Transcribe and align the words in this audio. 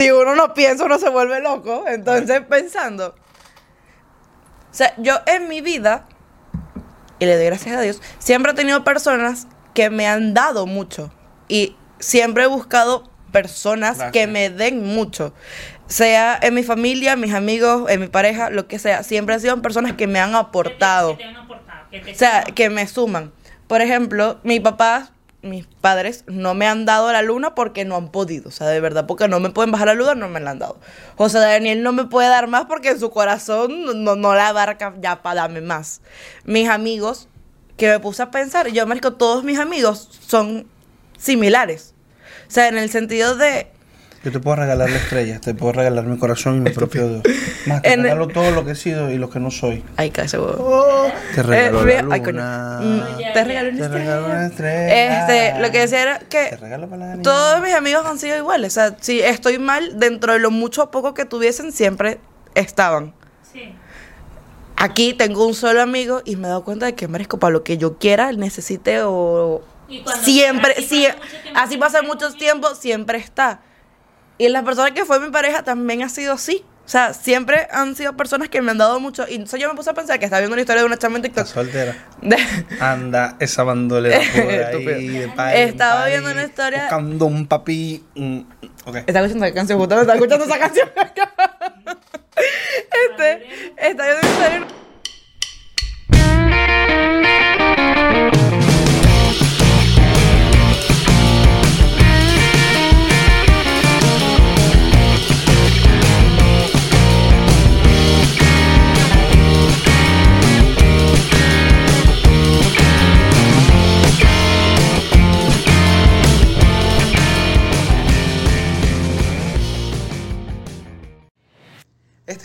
Si 0.00 0.10
uno 0.10 0.34
no 0.34 0.54
piensa, 0.54 0.86
uno 0.86 0.98
se 0.98 1.10
vuelve 1.10 1.42
loco. 1.42 1.84
Entonces, 1.86 2.40
pensando. 2.48 3.14
O 4.70 4.74
sea, 4.74 4.94
yo 4.96 5.20
en 5.26 5.46
mi 5.46 5.60
vida, 5.60 6.06
y 7.18 7.26
le 7.26 7.36
doy 7.36 7.44
gracias 7.44 7.76
a 7.76 7.82
Dios, 7.82 8.00
siempre 8.18 8.52
he 8.52 8.54
tenido 8.54 8.82
personas 8.82 9.46
que 9.74 9.90
me 9.90 10.06
han 10.06 10.32
dado 10.32 10.64
mucho. 10.64 11.12
Y 11.48 11.76
siempre 11.98 12.44
he 12.44 12.46
buscado 12.46 13.10
personas 13.30 13.98
que 14.10 14.26
me 14.26 14.48
den 14.48 14.82
mucho. 14.86 15.34
Sea 15.86 16.38
en 16.40 16.54
mi 16.54 16.62
familia, 16.62 17.14
mis 17.16 17.34
amigos, 17.34 17.90
en 17.90 18.00
mi 18.00 18.06
pareja, 18.06 18.48
lo 18.48 18.68
que 18.68 18.78
sea. 18.78 19.02
Siempre 19.02 19.34
han 19.34 19.42
sido 19.42 19.60
personas 19.60 19.92
que 19.92 20.06
me 20.06 20.18
han 20.18 20.34
aportado. 20.34 21.18
Que 21.18 21.24
te 21.24 21.28
han 21.28 21.36
aportado, 21.36 21.90
que 21.90 22.00
te 22.00 22.12
O 22.12 22.14
sea, 22.14 22.40
suman. 22.40 22.54
que 22.54 22.70
me 22.70 22.86
suman. 22.86 23.32
Por 23.66 23.82
ejemplo, 23.82 24.40
mi 24.44 24.60
papá, 24.60 25.10
mis 25.42 25.66
padres 25.66 26.24
no 26.26 26.54
me 26.54 26.66
han 26.66 26.84
dado 26.84 27.12
la 27.12 27.22
luna 27.22 27.54
porque 27.54 27.84
no 27.84 27.96
han 27.96 28.10
podido. 28.10 28.48
O 28.48 28.52
sea, 28.52 28.66
de 28.68 28.80
verdad, 28.80 29.06
porque 29.06 29.28
no 29.28 29.40
me 29.40 29.50
pueden 29.50 29.70
bajar 29.70 29.88
la 29.88 29.94
luna, 29.94 30.14
no 30.14 30.28
me 30.28 30.40
la 30.40 30.50
han 30.50 30.58
dado. 30.58 30.78
José 31.16 31.38
Daniel 31.38 31.82
no 31.82 31.92
me 31.92 32.04
puede 32.04 32.28
dar 32.28 32.46
más 32.46 32.66
porque 32.66 32.90
en 32.90 33.00
su 33.00 33.10
corazón 33.10 34.04
no, 34.04 34.16
no 34.16 34.34
la 34.34 34.48
abarca 34.48 34.94
ya 35.00 35.22
para 35.22 35.42
darme 35.42 35.60
más. 35.60 36.00
Mis 36.44 36.68
amigos, 36.68 37.28
que 37.76 37.88
me 37.88 38.00
puse 38.00 38.22
a 38.22 38.30
pensar, 38.30 38.68
yo, 38.68 38.86
marico, 38.86 39.14
todos 39.14 39.44
mis 39.44 39.58
amigos 39.58 40.08
son 40.26 40.66
similares. 41.18 41.94
O 42.48 42.50
sea, 42.50 42.68
en 42.68 42.78
el 42.78 42.90
sentido 42.90 43.36
de... 43.36 43.70
Yo 44.22 44.30
te 44.30 44.38
puedo 44.38 44.56
regalar 44.56 44.90
la 44.90 44.96
estrella, 44.96 45.40
te 45.40 45.54
puedo 45.54 45.72
regalar 45.72 46.04
mi 46.04 46.18
corazón 46.18 46.56
y 46.58 46.60
mi 46.60 46.70
propio 46.70 47.08
Dios. 47.08 47.22
Más 47.66 47.80
te 47.80 47.94
En- 47.94 48.02
regalo 48.02 48.28
todo 48.28 48.50
lo 48.50 48.66
que 48.66 48.72
he 48.72 48.74
sido 48.74 49.10
y 49.10 49.16
lo 49.16 49.30
que 49.30 49.40
no 49.40 49.50
soy. 49.50 49.82
Ay, 49.96 50.10
cállate, 50.10 50.38
huevo. 50.38 51.10
Te 51.34 51.42
regalo 51.42 51.88
Eh, 51.88 52.02
la 52.02 52.14
ay. 52.14 52.20
Mm, 52.20 53.32
te 53.32 53.44
regalo 53.44 53.68
una 53.70 53.78
Te 53.78 53.84
estrella. 53.84 53.88
regalo 53.88 54.26
una 54.26 54.46
estrella. 54.46 55.20
Este, 55.52 55.60
lo 55.62 55.70
que 55.70 55.78
decía 55.78 56.02
era 56.02 56.18
que 56.18 56.46
Te 56.50 56.56
regalo 56.58 56.86
para 56.90 57.16
la 57.16 57.22
todos 57.22 57.62
mis 57.62 57.72
amigos 57.72 58.04
han 58.04 58.18
sido 58.18 58.36
iguales. 58.36 58.72
O 58.72 58.80
sea, 58.80 58.96
si 59.00 59.20
estoy 59.20 59.58
mal, 59.58 59.98
dentro 59.98 60.34
de 60.34 60.38
lo 60.38 60.50
mucho 60.50 60.82
o 60.84 60.90
poco 60.90 61.14
que 61.14 61.24
tuviesen, 61.24 61.72
siempre 61.72 62.20
estaban. 62.54 63.14
Sí. 63.50 63.74
Aquí 64.76 65.14
tengo 65.14 65.46
un 65.46 65.54
solo 65.54 65.80
amigo 65.80 66.20
y 66.26 66.36
me 66.36 66.46
he 66.46 66.50
dado 66.50 66.64
cuenta 66.64 66.84
de 66.84 66.94
que 66.94 67.08
merezco 67.08 67.38
para 67.38 67.52
lo 67.52 67.64
que 67.64 67.78
yo 67.78 67.96
quiera, 67.96 68.32
necesite 68.32 69.00
o 69.02 69.62
Y 69.88 70.04
siempre, 70.22 70.72
así 70.76 70.82
sí, 70.88 71.06
pasa 71.06 71.16
mucho 71.16 71.42
tiempo, 71.42 71.58
así 71.60 71.76
pasa 71.78 72.02
mucho 72.02 72.32
tiempo, 72.34 72.74
siempre 72.74 73.18
está. 73.18 73.60
Y 74.40 74.48
la 74.48 74.62
persona 74.62 74.94
que 74.94 75.04
fue 75.04 75.20
mi 75.20 75.28
pareja 75.30 75.62
también 75.64 76.02
ha 76.02 76.08
sido 76.08 76.32
así. 76.32 76.64
O 76.86 76.88
sea, 76.88 77.12
siempre 77.12 77.68
han 77.70 77.94
sido 77.94 78.16
personas 78.16 78.48
que 78.48 78.62
me 78.62 78.70
han 78.70 78.78
dado 78.78 78.98
mucho. 78.98 79.26
Y 79.28 79.34
entonces 79.34 79.60
yo 79.60 79.68
me 79.68 79.74
puse 79.74 79.90
a 79.90 79.92
pensar 79.92 80.18
que 80.18 80.24
estaba 80.24 80.40
viendo 80.40 80.54
una 80.54 80.62
historia 80.62 80.80
de 80.80 80.86
una 80.86 80.96
chama 80.96 81.16
en 81.16 81.22
TikTok. 81.24 81.46
Soltera. 81.46 81.94
de- 82.22 82.38
Anda 82.80 83.36
esa 83.38 83.64
bandolera 83.64 84.18
por 84.34 84.50
ahí. 84.88 85.28
Estaba 85.54 86.06
viendo 86.06 86.30
una 86.30 86.42
historia- 86.44 86.84
Buscando 86.84 87.26
un 87.26 87.46
papi. 87.46 88.02
mm, 88.14 88.38
Ok. 88.86 88.96
Estaba 89.06 89.26
escuchando 89.26 89.44
esa 89.44 89.54
canción, 89.54 89.78
justamente 89.78 90.12
estaba 90.12 90.16
escuchando 90.16 90.44
esa 90.46 90.58
canción. 90.58 90.88
este, 93.10 93.76
está 93.76 94.04
viendo 94.06 94.20
una 94.26 94.30
historia. 94.30 94.66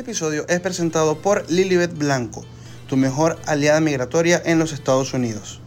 Episodio 0.05 0.45
es 0.49 0.59
presentado 0.59 1.17
por 1.17 1.49
Lilibet 1.49 1.97
Blanco, 1.97 2.45
tu 2.87 2.95
mejor 2.95 3.39
aliada 3.47 3.79
migratoria 3.79 4.39
en 4.45 4.59
los 4.59 4.71
Estados 4.71 5.15
Unidos. 5.15 5.61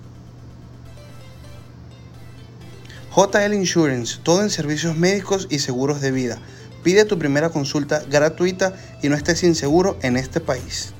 JL 3.12 3.52
Insurance, 3.52 4.20
todo 4.22 4.42
en 4.42 4.50
servicios 4.50 4.96
médicos 4.96 5.48
y 5.50 5.58
seguros 5.58 6.00
de 6.00 6.12
vida. 6.12 6.38
Pide 6.84 7.04
tu 7.04 7.18
primera 7.18 7.48
consulta 7.48 8.00
gratuita 8.08 8.74
y 9.02 9.08
no 9.08 9.16
estés 9.16 9.42
inseguro 9.42 9.98
en 10.02 10.16
este 10.16 10.38
país. 10.38 10.94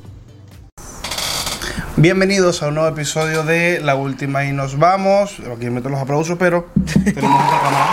Bienvenidos 1.97 2.65
a 2.65 2.69
un 2.69 2.75
nuevo 2.75 2.89
episodio 2.89 3.45
de 3.45 3.79
La 3.79 3.95
Última 3.95 4.47
y 4.47 4.53
nos 4.53 4.81
vamos. 4.81 5.37
Aquí 5.57 5.71
meto 5.71 5.89
los 5.89 6.01
aplausos, 6.01 6.37
pero 6.41 6.67
tenemos 7.05 7.45
otra 7.45 7.61
cámara. 7.61 7.87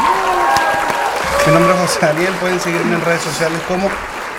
Mi 1.46 1.54
nombre 1.54 1.72
es 1.76 1.80
José 1.82 2.00
Daniel, 2.02 2.34
pueden 2.42 2.60
seguirme 2.60 2.96
en 2.96 3.02
redes 3.02 3.22
sociales 3.22 3.62
como 3.68 3.88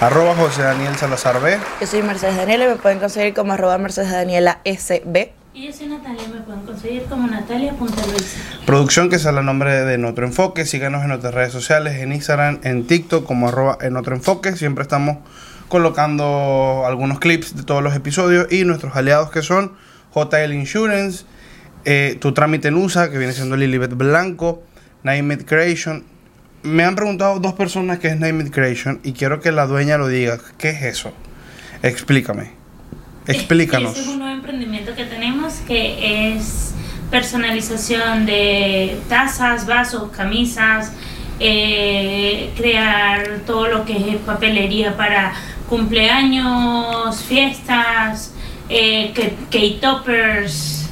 arroba 0.01 0.34
José 0.34 0.62
Daniel 0.62 0.95
Salazar 0.97 1.41
B. 1.41 1.59
Yo 1.81 1.87
soy 1.87 2.03
Mercedes 2.03 2.37
Daniela 2.37 2.67
y 2.67 2.69
me 2.69 2.77
pueden 2.77 2.99
conseguir 2.99 3.34
como 3.34 3.53
arroba 3.53 3.79
Mercedes 3.79 4.12
Daniela 4.12 4.61
SB. 4.65 5.31
Y 5.55 5.67
yo 5.67 5.73
soy 5.73 5.87
Natalia, 5.87 6.23
me 6.29 6.41
pueden 6.43 6.62
conseguir 6.62 7.05
como 7.05 7.27
natalia.luisa. 7.27 8.41
Producción 8.67 9.09
que 9.09 9.19
sale 9.19 9.41
el 9.41 9.47
nombre 9.47 9.85
de 9.85 9.95
En 9.95 10.05
Otro 10.05 10.27
Enfoque. 10.27 10.67
Síganos 10.67 11.03
en 11.03 11.09
nuestras 11.09 11.33
redes 11.33 11.53
sociales, 11.53 11.95
en 11.95 12.12
Instagram, 12.12 12.61
en 12.62 12.87
TikTok 12.87 13.25
como 13.25 13.49
arroba 13.49 13.79
En 13.81 13.97
Otro 13.97 14.15
Enfoque. 14.15 14.55
Siempre 14.55 14.83
estamos 14.83 15.19
colocando 15.69 16.85
algunos 16.87 17.19
clips 17.19 17.56
de 17.56 17.62
todos 17.62 17.83
los 17.83 17.95
episodios 17.95 18.53
y 18.53 18.65
nuestros 18.65 18.97
aliados 18.97 19.31
que 19.31 19.43
son 19.43 19.73
JL 20.15 20.53
Insurance, 20.53 21.25
eh, 21.87 22.19
Tu 22.21 22.33
Trámite 22.33 22.69
en 22.69 22.75
USA, 22.75 23.11
que 23.11 23.17
viene 23.17 23.33
siendo 23.33 23.56
Lilibet 23.56 23.95
Blanco, 23.95 24.62
Name 25.05 25.35
It 25.35 25.47
Creation. 25.47 26.05
Me 26.66 26.82
han 26.82 26.97
preguntado 26.97 27.38
dos 27.38 27.53
personas 27.53 28.00
qué 28.00 28.09
es 28.09 28.19
Name 28.19 28.50
Creation 28.50 28.99
y 29.04 29.12
quiero 29.12 29.41
que 29.41 29.53
la 29.53 29.66
dueña 29.66 29.99
lo 29.99 30.09
diga. 30.09 30.41
¿Qué 30.59 30.71
es 30.71 30.82
eso? 30.82 31.12
Explícame. 31.81 32.50
Explícanos. 33.28 33.97
Es 33.97 34.09
un 34.09 34.19
nuevo 34.19 34.34
emprendimiento 34.34 34.93
que 34.97 35.05
tenemos 35.05 35.55
que 35.69 36.32
es 36.34 36.75
personalización 37.09 38.26
de 38.26 38.99
tazas, 39.09 39.65
vasos, 39.66 40.10
camisas, 40.10 40.93
eh, 41.38 42.50
crear 42.56 43.43
todo 43.47 43.69
lo 43.69 43.84
que 43.84 44.15
es 44.15 44.16
papelería 44.16 44.97
para 44.97 45.34
cumpleaños, 45.69 47.22
fiestas, 47.22 48.32
eh, 48.69 49.12
cake 49.50 49.81
toppers, 49.81 50.91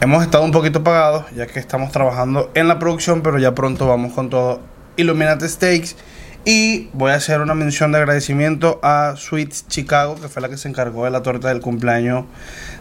Hemos 0.00 0.22
estado 0.22 0.44
un 0.44 0.52
poquito 0.52 0.82
pagados 0.82 1.26
ya 1.34 1.46
que 1.46 1.58
estamos 1.58 1.92
trabajando 1.92 2.50
en 2.54 2.66
la 2.66 2.78
producción, 2.78 3.20
pero 3.20 3.38
ya 3.38 3.54
pronto 3.54 3.86
vamos 3.86 4.12
con 4.14 4.30
todo 4.30 4.60
Illuminati 4.96 5.48
Steaks. 5.48 5.96
Y 6.44 6.88
voy 6.94 7.10
a 7.10 7.16
hacer 7.16 7.40
una 7.40 7.54
mención 7.54 7.92
de 7.92 7.98
agradecimiento 7.98 8.80
a 8.82 9.14
Sweets 9.16 9.66
Chicago, 9.68 10.14
que 10.14 10.28
fue 10.28 10.40
la 10.40 10.48
que 10.48 10.56
se 10.56 10.68
encargó 10.68 11.04
de 11.04 11.10
la 11.10 11.22
torta 11.22 11.48
del 11.48 11.60
cumpleaños 11.60 12.24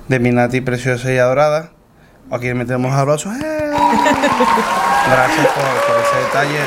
de 0.07 0.19
mi 0.19 0.31
Nati 0.31 0.61
preciosa 0.61 1.11
y 1.11 1.17
adorada. 1.17 1.71
Aquí 2.31 2.53
metemos 2.53 2.93
abrazos. 2.93 3.35
¡Eh! 3.35 3.39
Gracias 5.11 5.47
por, 5.47 5.63
por 5.85 6.01
ese 6.01 6.17
detalle, 6.27 6.59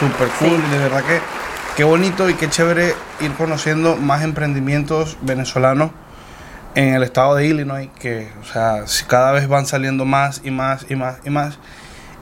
súper 0.00 0.28
cool. 0.38 0.70
De 0.70 0.78
verdad 0.78 1.04
que 1.04 1.20
qué 1.76 1.84
bonito 1.84 2.28
y 2.28 2.34
qué 2.34 2.48
chévere 2.48 2.94
ir 3.20 3.32
conociendo 3.34 3.94
más 3.96 4.22
emprendimientos 4.22 5.16
venezolanos 5.20 5.92
en 6.74 6.94
el 6.94 7.02
estado 7.02 7.34
de 7.34 7.46
Illinois, 7.46 7.88
que, 7.98 8.28
o 8.40 8.44
sea, 8.44 8.84
cada 9.06 9.32
vez 9.32 9.48
van 9.48 9.66
saliendo 9.66 10.04
más 10.04 10.40
y 10.44 10.50
más 10.50 10.86
y 10.88 10.96
más 10.96 11.18
y 11.24 11.30
más. 11.30 11.58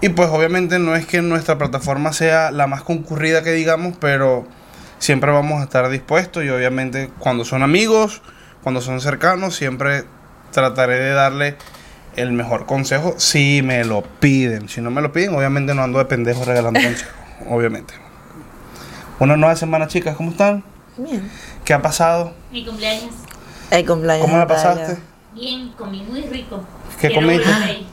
Y 0.00 0.08
pues 0.10 0.28
obviamente 0.30 0.78
no 0.78 0.96
es 0.96 1.06
que 1.06 1.22
nuestra 1.22 1.58
plataforma 1.58 2.12
sea 2.12 2.50
la 2.50 2.66
más 2.66 2.82
concurrida 2.82 3.42
que 3.42 3.52
digamos, 3.52 3.96
pero 4.00 4.46
siempre 4.98 5.30
vamos 5.30 5.60
a 5.60 5.64
estar 5.64 5.88
dispuestos 5.90 6.44
y 6.44 6.48
obviamente 6.48 7.10
cuando 7.18 7.44
son 7.44 7.62
amigos, 7.62 8.22
cuando 8.62 8.80
son 8.80 9.00
cercanos, 9.00 9.54
siempre 9.54 10.04
trataré 10.52 10.98
de 10.98 11.10
darle 11.10 11.56
el 12.16 12.32
mejor 12.32 12.66
consejo 12.66 13.14
si 13.18 13.62
me 13.62 13.84
lo 13.84 14.02
piden. 14.02 14.68
Si 14.68 14.80
no 14.80 14.90
me 14.90 15.00
lo 15.00 15.12
piden, 15.12 15.34
obviamente 15.34 15.74
no 15.74 15.82
ando 15.82 15.98
de 15.98 16.06
pendejo 16.06 16.44
regalando 16.44 16.80
consejos, 16.84 17.14
obviamente. 17.48 17.94
Una 19.18 19.36
nueva 19.36 19.54
semana, 19.54 19.86
chicas, 19.86 20.16
¿cómo 20.16 20.30
están? 20.30 20.64
Bien. 20.96 21.30
¿Qué 21.64 21.74
ha 21.74 21.82
pasado? 21.82 22.32
Mi 22.50 22.64
cumpleaños. 22.64 23.29
El 23.70 23.86
cumpleaños. 23.86 24.26
¿Cómo 24.26 24.38
la 24.38 24.46
pasaste? 24.46 24.98
Bien, 25.34 25.70
comí 25.78 26.02
muy 26.02 26.22
rico. 26.22 26.62
¿Qué 27.00 27.08
Quiero 27.08 27.26
comiste? 27.26 27.46
volver 27.50 27.62
ahí. 27.68 27.86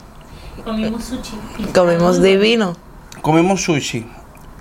Comimos 0.64 1.04
sushi. 1.04 1.38
Comimos 1.72 2.22
divino. 2.22 2.76
Comimos 3.22 3.62
sushi. 3.62 4.06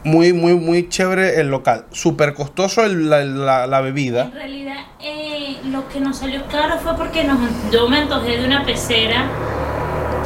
Muy, 0.03 0.31
muy, 0.31 0.53
muy 0.53 0.87
chévere 0.87 1.41
el 1.41 1.49
local. 1.49 1.85
Súper 1.91 2.33
costoso 2.33 2.83
el- 2.85 3.09
la, 3.09 3.23
la- 3.25 3.67
la 3.67 3.81
bebida. 3.81 4.25
En 4.25 4.31
realidad, 4.33 4.77
eh, 5.01 5.57
lo 5.65 5.87
que 5.89 5.99
nos 5.99 6.17
salió 6.17 6.45
caro 6.47 6.77
fue 6.79 6.95
porque 6.95 7.23
nos, 7.23 7.39
yo 7.71 7.89
me 7.89 7.97
antojé 7.97 8.37
de 8.37 8.45
una 8.45 8.63
pecera 8.63 9.27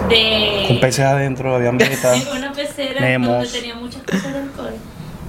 de. 0.10 0.66
Con 0.68 0.80
peces 0.82 1.06
adentro, 1.06 1.56
habían 1.56 1.78
vegetas. 1.78 2.26
de 2.32 2.32
una 2.38 2.52
pecera 2.52 3.02
Nemos. 3.02 3.30
donde 3.30 3.50
tenía 3.50 3.76
muchas 3.76 4.04
cosas 4.04 4.34
de 4.34 4.40
alcohol. 4.40 4.74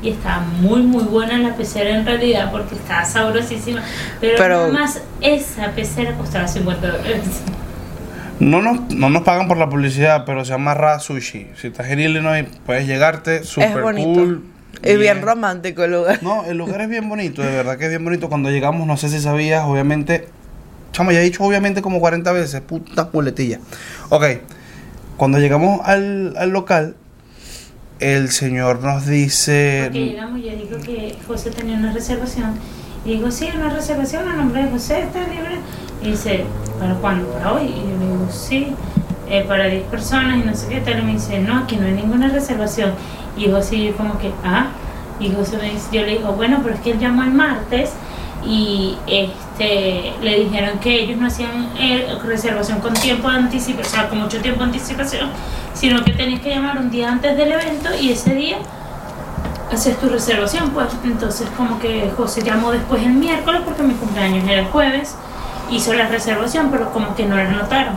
Y 0.03 0.11
estaba 0.11 0.41
muy, 0.41 0.83
muy 0.83 1.05
buena 1.05 1.39
la 1.39 1.55
pecera 1.55 1.91
en 1.91 2.05
realidad 2.05 2.51
porque 2.51 2.75
estaba 2.75 3.05
sabrosísima. 3.05 3.83
Pero, 4.21 4.35
Pero- 4.37 4.57
nada 4.59 4.73
más 4.73 5.01
esa 5.21 5.71
pecera 5.71 6.17
costaba 6.17 6.49
50 6.49 6.87
dólares. 6.87 7.21
No 8.41 8.61
nos, 8.61 8.93
no 8.93 9.09
nos 9.11 9.23
pagan 9.23 9.47
por 9.47 9.57
la 9.57 9.69
publicidad, 9.69 10.25
pero 10.27 10.45
se 10.45 10.51
llama 10.51 10.75
Ra 10.75 10.99
Sushi. 10.99 11.47
Si 11.57 11.69
estás 11.69 11.87
en 11.89 12.01
Illinois, 12.01 12.45
puedes 12.67 12.87
llegarte. 12.89 13.43
Bonito. 13.81 14.21
cool. 14.21 14.43
Es 14.83 14.99
bien 14.99 15.23
romántico 15.23 15.85
el 15.85 15.93
lugar. 15.93 16.19
No, 16.23 16.45
el 16.45 16.59
lugar 16.59 16.81
es 16.81 16.89
bien 16.89 17.09
bonito, 17.09 17.41
de 17.43 17.51
verdad 17.53 17.79
que 17.79 17.85
es 17.85 17.91
bien 17.91 18.05
bonito. 18.05 18.29
Cuando 18.29 18.51
llegamos, 18.51 18.85
no 18.87 18.97
sé 18.97 19.09
si 19.09 19.21
sabías, 19.21 19.63
obviamente. 19.65 20.27
Chamo, 20.91 21.13
ya 21.13 21.21
he 21.21 21.23
dicho 21.23 21.45
obviamente 21.45 21.83
como 21.83 22.01
40 22.01 22.33
veces, 22.33 22.61
puta 22.63 23.09
muletilla. 23.13 23.61
Ok, 24.09 24.25
cuando 25.17 25.39
llegamos 25.39 25.81
al, 25.85 26.35
al 26.37 26.51
local, 26.51 26.97
el 28.03 28.31
señor 28.31 28.83
nos 28.83 29.07
dice. 29.07 29.83
Porque 29.85 30.07
llegamos 30.07 30.41
y 30.41 30.43
yo 30.43 30.51
digo 30.57 30.79
que 30.85 31.17
José 31.27 31.51
tenía 31.51 31.77
una 31.77 31.93
reservación. 31.93 32.55
Y 33.05 33.15
digo, 33.15 33.31
sí, 33.31 33.49
una 33.55 33.71
reservación 33.71 34.29
a 34.29 34.35
nombre 34.35 34.65
de 34.65 34.71
José, 34.71 35.03
está 35.03 35.21
libre. 35.21 35.59
Y 36.03 36.11
dice, 36.11 36.45
¿para 36.79 36.95
cuándo? 36.95 37.29
¿Para 37.33 37.53
hoy? 37.53 37.67
Y 37.67 37.69
yo 37.69 37.99
le 37.99 38.07
digo, 38.07 38.29
sí, 38.31 38.69
eh, 39.29 39.45
para 39.47 39.67
10 39.67 39.85
personas 39.85 40.39
y 40.39 40.47
no 40.47 40.55
sé 40.55 40.69
qué 40.69 40.81
tal. 40.81 40.99
Y 40.99 41.03
me 41.03 41.13
dice, 41.13 41.39
no, 41.39 41.59
aquí 41.59 41.77
no 41.77 41.87
hay 41.87 41.93
ninguna 41.93 42.29
reservación. 42.29 42.93
Y 43.37 43.49
José, 43.51 43.85
yo 43.85 43.97
como 43.97 44.19
que, 44.19 44.33
ah. 44.45 44.71
Y 45.21 45.31
José 45.31 45.57
me 45.59 45.71
dice, 45.71 45.89
yo 45.93 46.03
le 46.03 46.19
digo, 46.19 46.33
bueno, 46.33 46.59
pero 46.63 46.75
es 46.75 46.81
que 46.81 46.91
él 46.91 46.99
llamó 46.99 47.23
el 47.23 47.31
martes 47.31 47.91
y 48.45 48.97
este 49.07 50.13
le 50.21 50.41
dijeron 50.41 50.79
que 50.79 51.03
ellos 51.03 51.19
no 51.19 51.27
hacían 51.27 51.71
eh, 51.79 52.19
reservación 52.25 52.81
con 52.81 52.95
tiempo 52.95 53.31
de 53.31 53.37
anticipación, 53.37 53.87
o 53.87 53.97
sea, 53.97 54.09
con 54.09 54.21
mucho 54.21 54.41
tiempo 54.41 54.61
de 54.61 54.67
anticipación, 54.67 55.31
sino 55.75 56.05
que 56.05 56.13
tenías 56.13 56.41
que 56.41 56.51
llamar 56.51 56.79
un 56.79 56.91
día 56.91 57.11
antes 57.11 57.37
del 57.37 57.53
evento 57.53 57.91
y 58.01 58.11
ese 58.13 58.35
día 58.35 58.59
haces 59.73 59.99
tu 59.99 60.09
reservación, 60.09 60.71
pues. 60.71 60.89
Entonces, 61.05 61.49
como 61.57 61.79
que 61.79 62.11
José 62.17 62.43
llamó 62.43 62.73
después 62.73 63.03
el 63.03 63.13
miércoles 63.13 63.63
porque 63.65 63.83
mi 63.83 63.95
cumpleaños 63.95 64.45
era 64.49 64.61
el 64.61 64.67
jueves, 64.67 65.17
hizo 65.71 65.95
la 65.95 66.09
reservación, 66.09 66.71
pero 66.71 66.93
como 66.93 67.15
que 67.15 67.25
no 67.25 67.37
la 67.37 67.49
anotaron. 67.49 67.95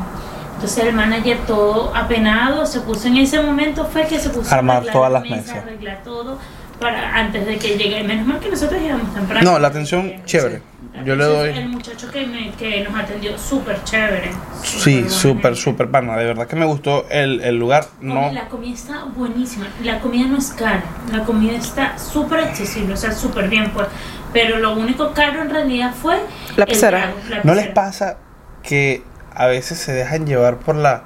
Entonces 0.56 0.86
el 0.86 0.94
manager 0.94 1.38
todo 1.46 1.94
apenado 1.94 2.66
se 2.66 2.80
puso 2.80 3.08
en 3.10 3.18
ese 3.18 3.42
momento 3.42 3.86
fue 3.86 4.08
que 4.08 4.18
se 4.18 4.30
puso 4.30 4.56
Armar 4.56 4.78
a 4.78 4.78
arreglar 4.78 4.94
todas 4.94 5.12
la 5.12 5.20
las 5.20 5.30
mesa, 5.30 5.42
mesas. 5.42 5.58
arreglar 5.58 6.02
todo 6.04 6.38
para 6.80 7.16
antes 7.18 7.46
de 7.46 7.58
que 7.58 7.78
llegue. 7.78 8.04
Menos 8.04 8.26
mal 8.28 8.40
que 8.40 8.50
nosotros 8.50 8.82
llegamos 8.82 9.14
temprano. 9.14 9.52
No, 9.52 9.60
la 9.60 9.68
atención, 9.70 10.14
chévere. 10.26 10.62
La 10.94 11.04
Yo 11.04 11.16
le 11.16 11.24
doy- 11.26 11.50
El 11.50 11.70
muchacho 11.70 12.10
que, 12.12 12.26
me, 12.26 12.52
que 12.52 12.84
nos 12.84 12.98
atendió, 12.98 13.38
súper 13.38 13.84
chévere. 13.84 14.32
Sí, 14.64 15.06
súper, 15.10 15.56
súper 15.56 15.90
pana. 15.90 16.16
De 16.18 16.26
verdad 16.26 16.48
que 16.48 16.56
me 16.56 16.66
gustó 16.66 17.06
el, 17.10 17.42
el 17.42 17.58
lugar. 17.58 17.86
No, 18.02 18.32
La 18.32 18.48
comida 18.48 18.74
está 18.74 19.04
buenísima. 19.04 19.68
La 19.84 20.00
comida 20.00 20.28
no 20.28 20.38
es 20.38 20.52
cara. 20.52 20.84
La 21.12 21.24
comida 21.24 21.54
está 21.58 21.98
súper 21.98 22.40
accesible, 22.40 22.94
o 22.94 22.98
sea, 22.98 23.12
súper 23.12 23.50
bien, 23.50 23.72
pues. 23.72 23.88
Pero 24.32 24.60
lo 24.60 24.74
único 24.74 25.14
caro 25.14 25.42
en 25.42 25.50
realidad 25.50 25.94
fue. 25.94 26.20
La 26.58 26.66
la 26.66 27.44
¿No 27.44 27.56
les 27.56 27.68
pasa 27.68 28.18
que 28.64 29.04
a 29.34 29.48
veces 29.48 29.78
se 29.80 29.92
dejan 29.94 30.26
llevar 30.26 30.58
por 30.60 30.76
la, 30.76 31.04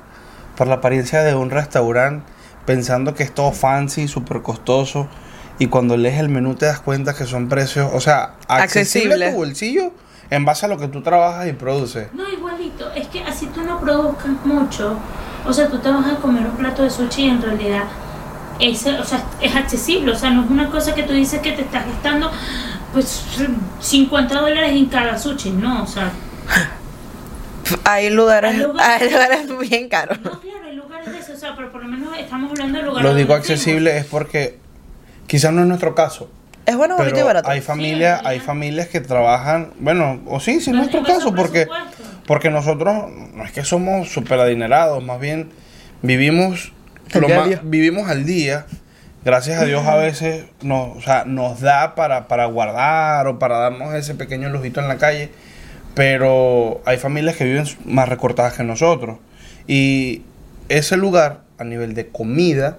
por 0.56 0.68
la 0.68 0.76
apariencia 0.76 1.24
de 1.24 1.36
un 1.36 1.50
restaurante 1.50 2.26
pensando 2.66 3.16
que 3.16 3.24
es 3.24 3.34
todo 3.34 3.52
fancy, 3.52 4.08
súper 4.08 4.42
costoso? 4.42 5.08
Y 5.60 5.68
cuando 5.68 5.98
lees 5.98 6.20
el 6.20 6.30
menú 6.30 6.56
te 6.56 6.66
das 6.66 6.80
cuenta 6.80 7.14
que 7.14 7.26
son 7.26 7.50
precios, 7.50 7.90
o 7.94 8.00
sea, 8.00 8.36
accesible 8.48 9.26
a 9.26 9.32
tu 9.32 9.38
bolsillo 9.38 9.92
en 10.30 10.46
base 10.46 10.66
a 10.66 10.70
lo 10.70 10.78
que 10.78 10.88
tú 10.88 11.02
trabajas 11.02 11.48
y 11.48 11.54
produces. 11.54 12.08
No, 12.14 12.28
igualito. 12.30 12.90
Es 12.94 13.08
que 13.08 13.22
así 13.24 13.46
tú 13.48 13.62
no 13.64 13.80
produzcas 13.80 14.32
mucho. 14.46 14.98
O 15.46 15.52
sea, 15.54 15.68
tú 15.68 15.80
te 15.80 15.90
vas 15.90 16.06
a 16.08 16.16
comer 16.18 16.46
un 16.46 16.56
plato 16.58 16.84
de 16.84 16.90
sushi 16.90 17.24
y 17.26 17.30
en 17.30 17.42
realidad 17.42 17.84
es, 18.60 18.86
o 18.86 19.04
sea, 19.04 19.24
es 19.42 19.56
accesible. 19.56 20.12
O 20.12 20.16
sea, 20.16 20.30
no 20.30 20.46
es 20.46 20.50
una 20.50 20.70
cosa 20.70 20.96
que 20.96 21.04
tú 21.04 21.14
dices 21.14 21.42
que 21.42 21.52
te 21.52 21.62
estás 21.64 21.86
gastando 21.86 22.32
pues 22.94 23.24
50 23.82 24.40
dólares 24.40 24.72
en 24.72 24.86
cada 24.86 25.18
sushi. 25.20 25.52
No, 25.52 25.84
o 25.84 25.88
sea, 25.88 26.12
Hay 27.84 28.10
lugares, 28.10 28.52
Hay 28.56 28.62
lugares- 28.62 29.02
hay 29.02 29.10
lugares 29.12 29.70
bien 29.70 29.90
caros. 29.90 30.20
no, 30.22 30.40
claro, 30.40 30.66
hay 30.66 30.76
lugares 30.76 31.12
de 31.12 31.20
eso. 31.20 31.34
O 31.34 31.38
sea, 31.38 31.56
pero 31.56 31.72
por 31.72 31.82
lo 31.84 31.88
menos 31.90 32.18
estamos 32.18 32.52
hablando 32.52 32.80
de 32.80 32.86
lugares. 32.86 33.10
Lo 33.10 33.16
digo 33.16 33.34
accesible 33.34 33.98
es 33.98 34.06
porque 34.06 34.58
quizás 35.30 35.54
no 35.54 35.62
es 35.62 35.68
nuestro 35.68 35.96
caso. 35.96 36.30
Es 36.66 36.76
bueno, 36.76 36.98
bonito 36.98 37.18
y 37.20 37.24
barato. 37.24 37.50
hay 37.50 37.62
familias, 37.62 38.20
Sí, 38.20 38.26
hay 38.28 38.40
familias 38.42 38.88
que 38.90 39.00
trabajan, 39.00 39.72
bueno, 39.80 40.20
o 40.28 40.40
sí, 40.42 40.60
sí, 40.60 40.72
es 40.72 40.76
nuestro 40.76 41.04
caso, 41.04 41.34
porque, 41.34 41.68
porque 42.28 42.50
nosotros 42.50 43.06
no 43.34 43.46
es 43.46 43.52
que 43.54 43.64
somos 43.64 44.12
súper 44.12 44.40
adinerados, 44.42 45.02
más 45.04 45.20
bien 45.22 45.50
vivimos, 46.02 46.74
Al 47.14 47.22
lo 47.22 47.28
día 47.28 47.36
a 47.36 47.40
más- 47.40 47.48
día. 47.50 47.62
vivimos 47.64 48.10
al 48.10 48.26
día. 48.26 48.66
Gracias 49.26 49.62
a 49.62 49.66
Dios 49.66 49.86
a 49.86 49.96
veces 49.96 50.46
nos, 50.62 50.96
o 50.98 51.02
sea, 51.02 51.26
nos 51.26 51.60
da 51.60 51.94
para, 51.96 52.28
para 52.28 52.46
guardar 52.46 53.28
o 53.28 53.38
para 53.40 53.58
darnos 53.58 53.94
ese 53.96 54.16
pequeño 54.16 54.50
lujito 54.50 54.80
en 54.80 54.88
la 54.88 54.98
calle, 54.98 55.30
pero 55.94 56.82
hay 56.86 56.98
familias 56.98 57.36
que 57.36 57.44
viven 57.44 57.66
más 57.86 58.08
recortadas 58.08 58.54
que 58.54 58.64
nosotros. 58.64 59.18
Y 59.68 60.24
ese 60.70 60.96
lugar, 60.98 61.42
a 61.58 61.64
nivel 61.64 61.94
de 61.96 62.08
comida, 62.08 62.78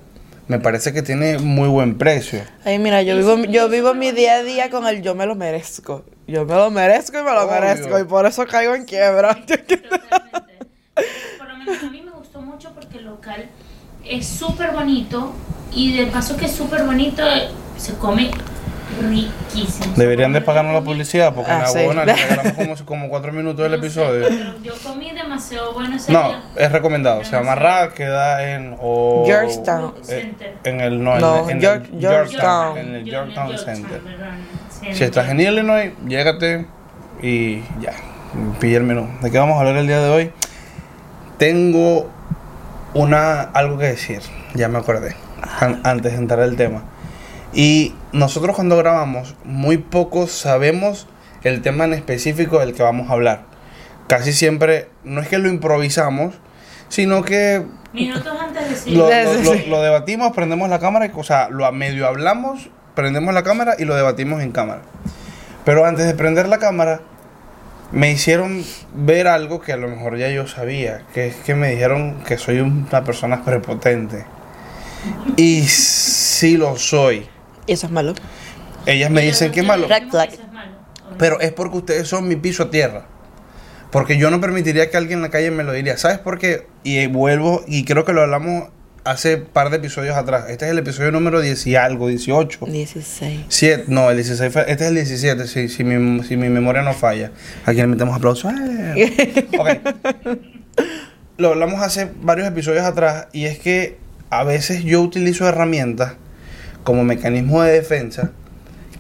me 0.51 0.59
parece 0.59 0.93
que 0.93 1.01
tiene 1.03 1.39
muy 1.39 1.69
buen 1.69 1.97
precio. 1.97 2.43
Ay, 2.65 2.81
mira, 2.81 3.03
yo 3.03 3.17
vivo, 3.17 3.37
yo 3.45 3.69
vivo 3.69 3.95
mi 3.95 4.11
día 4.11 4.35
a 4.35 4.43
día 4.43 4.69
con 4.69 4.85
el 4.85 5.01
yo 5.01 5.15
me 5.15 5.25
lo 5.25 5.37
merezco. 5.37 6.05
Yo 6.27 6.45
me 6.45 6.57
lo 6.57 6.73
merezco 6.73 7.21
y 7.21 7.23
me 7.23 7.31
lo 7.33 7.45
Obvio. 7.45 7.61
merezco. 7.61 7.97
Y 8.01 8.03
por 8.03 8.27
eso 8.27 8.45
caigo 8.49 8.75
en 8.75 8.85
quiebra. 8.85 9.33
Totalmente. 9.47 9.77
Por 11.39 11.49
lo 11.49 11.57
menos 11.57 11.81
a 11.85 11.91
mí 11.91 12.03
me 12.03 12.11
gustó 12.11 12.41
mucho 12.43 12.73
porque 12.75 12.99
el 12.99 13.05
local 13.05 13.49
es 14.05 14.27
súper 14.27 14.73
bonito 14.73 15.33
y 15.73 15.97
de 15.97 16.07
paso 16.07 16.37
que 16.37 16.47
es 16.47 16.53
súper 16.53 16.83
bonito, 16.83 17.23
se 17.77 17.95
come 17.95 18.33
riquísimo. 19.01 19.95
Deberían 19.97 20.33
de 20.33 20.41
pagarnos 20.41 20.75
la 20.75 20.81
publicidad 20.83 21.35
porque 21.35 21.51
en 21.51 21.57
Ah, 21.59 21.61
la 21.63 21.67
sí. 21.69 21.79
huevona 21.79 22.05
le 22.05 22.15
regalamos 22.29 22.53
como, 22.55 22.75
como 22.87 23.09
cuatro 23.09 23.33
minutos 23.33 23.63
del 23.63 23.73
No 23.73 23.79
sé, 23.79 23.87
episodio. 23.87 24.27
pero 24.29 24.59
yo 24.63 24.73
comí 24.83 25.11
demasiado 25.13 25.73
bueno 25.75 25.97
ese 25.97 26.13
No, 26.13 26.29
día. 26.29 26.43
es 26.57 26.73
recomendado. 26.73 27.25
Se 27.25 27.33
llama 27.33 27.55
Ra, 27.55 27.91
queda 27.95 28.53
en 28.55 28.77
o- 28.81 29.25
Georgetown. 29.27 29.95
eh, 30.09 30.35
en 30.65 30.81
el 30.81 31.03
no, 31.03 31.15
en- 31.15 31.21
No, 31.21 31.49
en, 31.51 31.57
el 31.57 31.63
York- 31.63 31.87
Georgetown. 31.99 32.79
en 32.79 32.95
el 32.97 33.05
Georgetown 33.05 33.59
Center. 33.59 34.01
sí, 34.81 34.95
Si 34.95 35.05
estás 35.05 35.29
en 35.29 35.41
Illinois, 35.41 35.93
llégate 36.07 36.67
y 37.23 37.61
ya, 37.81 37.93
pilla 38.61 38.79
el 38.79 38.85
menú. 38.85 39.09
¿De 39.21 39.31
qué 39.31 39.39
vamos 39.39 39.57
a 39.57 39.61
hablar 39.61 39.77
el 39.77 39.87
día 39.87 40.01
de 40.01 40.11
hoy? 40.11 40.33
Tengo 41.39 42.11
una 42.95 43.41
algo 43.43 43.79
que 43.79 43.87
decir, 43.87 44.21
ya 44.55 44.69
me 44.69 44.79
acordé, 44.79 45.15
an- 45.61 45.81
antes 45.85 46.13
de 46.13 46.19
entrar 46.19 46.41
al 46.41 46.57
tema. 46.57 46.83
Y 47.53 47.95
nosotros 48.13 48.55
cuando 48.55 48.77
grabamos, 48.77 49.35
muy 49.45 49.79
pocos 49.79 50.31
sabemos 50.31 51.07
el 51.43 51.63
tema 51.63 51.85
en 51.85 51.95
específico 51.95 52.59
del 52.61 52.75
que 52.75 52.83
vamos 52.83 53.11
a 53.11 53.15
hablar. 53.15 53.43
Casi 54.07 54.33
siempre, 54.33 54.89
no 55.05 55.21
es 55.21 55.29
que 55.29 55.39
lo 55.39 55.49
improvisamos, 55.49 56.35
sino 56.89 57.23
que 57.23 57.63
Minutos 57.93 58.33
antes 58.41 58.85
de 58.85 58.93
lo, 58.93 59.09
lo- 59.69 59.83
debatimos, 59.83 60.33
prendemos 60.33 60.69
la 60.69 60.79
cámara, 60.79 61.11
o 61.15 61.25
sea, 61.25 61.49
lo 61.49 61.65
a 61.67 61.73
medio 61.73 62.07
hablamos, 62.07 62.69
prendemos 62.95 63.35
la 63.35 63.43
cámara 63.43 63.75
y 63.79 63.85
lo 63.85 63.97
debatimos 63.97 64.43
en 64.43 64.53
cámara. 64.53 64.83
Pero 65.65 65.85
antes 65.87 66.07
de 66.07 66.15
prender 66.15 66.49
la 66.49 66.59
cámara, 66.59 67.01
me 67.93 68.11
hicieron 68.13 68.65
ver 68.95 69.27
algo 69.27 69.61
que 69.61 69.73
a 69.73 69.77
lo 69.77 69.89
mejor 69.89 70.17
ya 70.19 70.29
yo 70.29 70.47
sabía, 70.47 71.03
que 71.15 71.27
es 71.29 71.37
que 71.37 71.55
me 71.57 71.71
dijeron 71.71 72.23
que 72.27 72.39
soy 72.39 72.61
una 72.61 73.03
persona 73.05 73.45
prepotente. 73.45 74.25
Y 75.37 75.63
sí 75.63 76.57
lo 76.57 76.77
soy. 76.77 77.27
Eso 77.67 77.87
es 77.87 77.93
malo. 77.93 78.15
Ellas 78.87 79.11
me 79.11 79.23
dicen 79.23 79.53
que 79.53 79.61
es 79.61 79.67
malo. 79.67 79.87
Red 79.89 80.09
flag. 80.11 80.31
Pero 81.19 81.41
es 81.41 81.53
porque 81.53 81.77
ustedes 81.79 82.09
son 82.09 82.27
mi 82.29 82.37
piso 82.37 82.65
a 82.65 82.71
tierra. 82.71 83.07
Porque 83.91 84.17
yo 84.19 84.31
no 84.31 84.41
permitiría 84.41 84.89
que 84.91 84.97
alguien 84.97 85.19
en 85.19 85.23
la 85.23 85.31
calle 85.31 85.51
me 85.51 85.65
lo 85.65 85.73
diría. 85.73 85.97
¿Sabes 85.99 86.19
por 86.19 86.39
qué? 86.39 86.67
Y 86.85 87.07
vuelvo, 87.09 87.65
y 87.67 87.85
creo 87.85 88.05
que 88.05 88.13
lo 88.13 88.23
hablamos 88.23 88.69
hace 89.05 89.37
par 89.39 89.71
de 89.71 89.79
episodios 89.79 90.17
atrás. 90.17 90.45
Este 90.49 90.67
es 90.67 90.71
el 90.71 90.79
episodio 90.79 91.11
número 91.11 91.41
10 91.41 91.67
y 91.67 91.75
algo, 91.77 92.07
18. 92.09 92.67
16. 92.67 93.41
7, 93.49 93.85
no, 93.89 94.09
el 94.11 94.17
16 94.19 94.53
fue- 94.53 94.63
este 94.71 94.85
es 94.85 94.89
el 94.91 94.95
17, 94.95 95.47
si, 95.49 95.69
si, 95.69 95.83
mi, 95.85 96.23
si 96.23 96.37
mi 96.37 96.49
memoria 96.49 96.83
no 96.83 96.93
falla. 96.95 97.33
Aquí 97.67 97.79
le 97.79 97.87
metemos 97.89 98.15
aplausos. 98.17 98.53
¡Eh! 98.97 99.49
Ok. 99.59 99.69
Lo 101.39 101.49
hablamos 101.49 101.81
hace 101.83 102.11
varios 102.23 102.47
episodios 102.47 102.85
atrás 102.85 103.27
y 103.33 103.47
es 103.47 103.59
que 103.59 103.99
a 104.29 104.45
veces 104.45 104.85
yo 104.85 105.01
utilizo 105.01 105.49
herramientas 105.49 106.15
como 106.85 107.05
mecanismo 107.05 107.63
de 107.63 107.73
defensa 107.73 108.31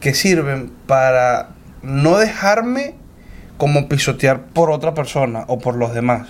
que 0.00 0.14
sirven 0.14 0.72
para 0.86 1.50
no 1.82 2.18
dejarme 2.18 2.94
como 3.56 3.88
pisotear 3.88 4.46
por 4.46 4.70
otra 4.70 4.94
persona 4.94 5.44
o 5.48 5.58
por 5.58 5.76
los 5.76 5.94
demás. 5.94 6.28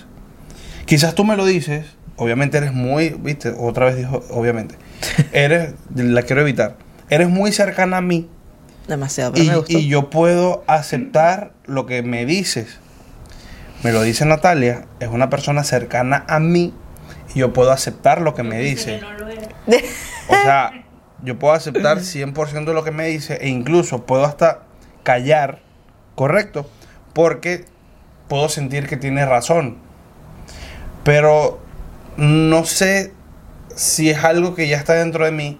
Quizás 0.85 1.15
tú 1.15 1.23
me 1.23 1.37
lo 1.37 1.45
dices, 1.45 1.85
obviamente 2.17 2.57
eres 2.57 2.73
muy, 2.73 3.15
viste, 3.19 3.53
otra 3.57 3.85
vez 3.85 3.95
dijo, 3.95 4.23
obviamente, 4.31 4.75
eres, 5.31 5.73
la 5.95 6.23
quiero 6.23 6.41
evitar, 6.41 6.75
eres 7.09 7.29
muy 7.29 7.51
cercana 7.51 7.97
a 7.97 8.01
mí 8.01 8.29
Demasiado, 8.87 9.31
pero 9.31 9.45
y, 9.45 9.47
me 9.47 9.55
gustó. 9.55 9.77
y 9.77 9.87
yo 9.87 10.09
puedo 10.09 10.63
aceptar 10.67 11.53
lo 11.65 11.85
que 11.85 12.03
me 12.03 12.25
dices. 12.25 12.79
Me 13.83 13.91
lo 13.91 14.01
dice 14.01 14.25
Natalia, 14.25 14.85
es 14.99 15.07
una 15.07 15.29
persona 15.29 15.63
cercana 15.63 16.25
a 16.27 16.39
mí 16.39 16.73
y 17.33 17.39
yo 17.39 17.53
puedo 17.53 17.71
aceptar 17.71 18.21
lo 18.21 18.35
que 18.35 18.43
me 18.43 18.59
Dice. 18.59 19.01
O 20.27 20.33
sea, 20.33 20.71
yo 21.23 21.37
puedo 21.39 21.53
aceptar 21.53 21.97
100% 22.01 22.65
de 22.65 22.73
lo 22.73 22.83
que 22.83 22.91
me 22.91 23.07
dice 23.07 23.37
e 23.41 23.49
incluso 23.49 24.05
puedo 24.05 24.25
hasta 24.25 24.59
callar, 25.03 25.59
¿correcto? 26.15 26.69
Porque 27.13 27.65
puedo 28.27 28.47
sentir 28.49 28.87
que 28.87 28.97
tiene 28.97 29.25
razón. 29.25 29.77
Pero 31.03 31.59
no 32.17 32.65
sé 32.65 33.13
si 33.75 34.09
es 34.09 34.23
algo 34.23 34.53
que 34.55 34.67
ya 34.67 34.77
está 34.77 34.93
dentro 34.93 35.25
de 35.25 35.31
mí, 35.31 35.57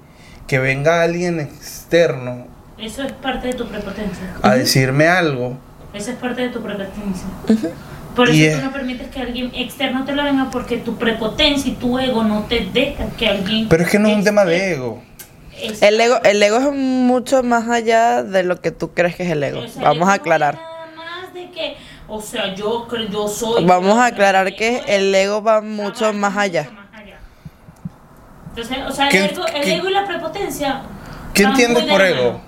que 0.48 0.60
venga 0.60 1.01
alguien 1.01 1.39
ex- 1.39 1.82
externo 1.91 2.46
Eso 2.77 3.03
es 3.03 3.12
parte 3.13 3.48
de 3.48 3.53
tu 3.53 3.68
prepotencia. 3.68 4.34
a 4.41 4.51
decirme 4.56 5.08
algo. 5.08 5.58
Eso 5.94 6.12
es 6.12 6.18
parte 6.18 6.44
de 6.44 6.50
tu 6.50 6.62
prepotencia. 6.62 7.25
Por 8.15 8.30
eso 8.30 8.44
es- 8.46 8.60
tú 8.60 8.65
no 8.65 8.72
permites 8.72 9.08
que 9.10 9.22
alguien 9.22 9.51
externo 9.56 10.06
te 10.06 10.13
lo 10.13 10.24
venga 10.24 10.50
porque 10.51 10.77
tu 10.77 10.96
prepotencia 10.98 11.72
y 11.72 11.75
tu 11.75 11.98
ego 12.00 12.24
no 12.24 12.41
te 12.44 12.65
deja 12.72 13.06
que 13.18 13.27
alguien... 13.27 13.68
Pero 13.70 13.84
es 13.84 13.89
que 13.89 14.00
no 14.00 14.10
es 14.10 14.15
un 14.18 14.24
tema 14.24 14.46
de 14.46 14.74
ego. 14.74 15.01
El 15.82 16.00
ego, 16.01 16.20
el 16.24 16.41
ego 16.44 16.58
es 16.58 16.72
mucho 16.74 17.44
más 17.44 17.68
allá 17.70 18.24
de 18.24 18.44
lo 18.44 18.60
que 18.62 18.72
tú 18.72 18.94
crees 18.94 19.15
que 19.15 19.24
es 19.24 19.30
el 19.32 19.44
ego. 19.44 19.62
o 19.62 19.68
sea, 19.68 19.84
Vamos 19.84 20.10
a 20.10 20.13
el 20.15 20.20
ego 20.20 20.22
aclarar. 20.24 20.53
es 20.56 20.60
nada 20.96 21.22
más 21.22 21.34
de 21.34 21.51
que, 21.51 21.77
o 22.08 22.22
sea, 22.22 22.53
yo, 22.56 22.88
yo 23.10 23.27
soy... 23.27 23.65
Vamos 23.65 23.98
a 23.98 24.08
aclarar 24.08 24.56
que 24.56 24.82
el 24.88 25.13
ego 25.13 25.41
va 25.44 25.62
mucho 25.62 26.12
más 26.13 26.36
allá. 26.38 26.70
Entonces, 28.50 28.77
o 28.88 28.91
sea, 28.91 29.06
el 29.06 29.12
¿Qué- 29.12 29.25
ego, 29.25 29.46
el 29.48 29.70
ego 29.70 29.89
y 29.89 29.94
la 29.94 30.06
prepotencia... 30.06 30.82
¿Qué 31.34 31.44
entiendes 31.44 31.86
por 31.86 32.01
ego? 32.01 32.41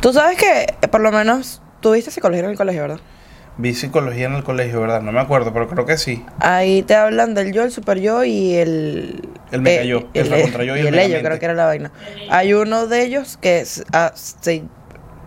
Tú 0.00 0.12
sabes 0.12 0.38
que, 0.38 0.74
por 0.88 1.00
lo 1.02 1.12
menos, 1.12 1.60
tuviste 1.80 2.10
psicología 2.10 2.44
en 2.44 2.50
el 2.50 2.56
colegio, 2.56 2.82
¿verdad? 2.82 3.00
Vi 3.58 3.72
psicología 3.74 4.26
en 4.26 4.34
el 4.34 4.44
colegio, 4.44 4.80
¿verdad? 4.82 5.00
No 5.00 5.12
me 5.12 5.20
acuerdo, 5.20 5.52
pero 5.52 5.66
creo 5.68 5.86
que 5.86 5.96
sí. 5.96 6.24
Ahí 6.40 6.82
te 6.82 6.94
hablan 6.94 7.34
del 7.34 7.52
yo, 7.52 7.62
el 7.64 7.70
super 7.70 7.98
yo 7.98 8.22
y 8.24 8.54
el... 8.54 9.28
El 9.50 9.62
mega 9.62 9.82
yo, 9.84 10.08
el 10.12 10.28
recontra 10.28 10.62
yo 10.64 10.76
y 10.76 10.80
el 10.80 10.88
el 10.88 10.94
ello, 10.98 11.14
mente. 11.14 11.22
creo 11.26 11.38
que 11.38 11.44
era 11.46 11.54
la 11.54 11.64
vaina. 11.66 11.90
El. 12.20 12.30
Hay 12.32 12.52
uno 12.52 12.86
de 12.86 13.02
ellos 13.04 13.38
que 13.40 13.60
es- 13.60 13.82
a- 13.92 14.12
se 14.14 14.62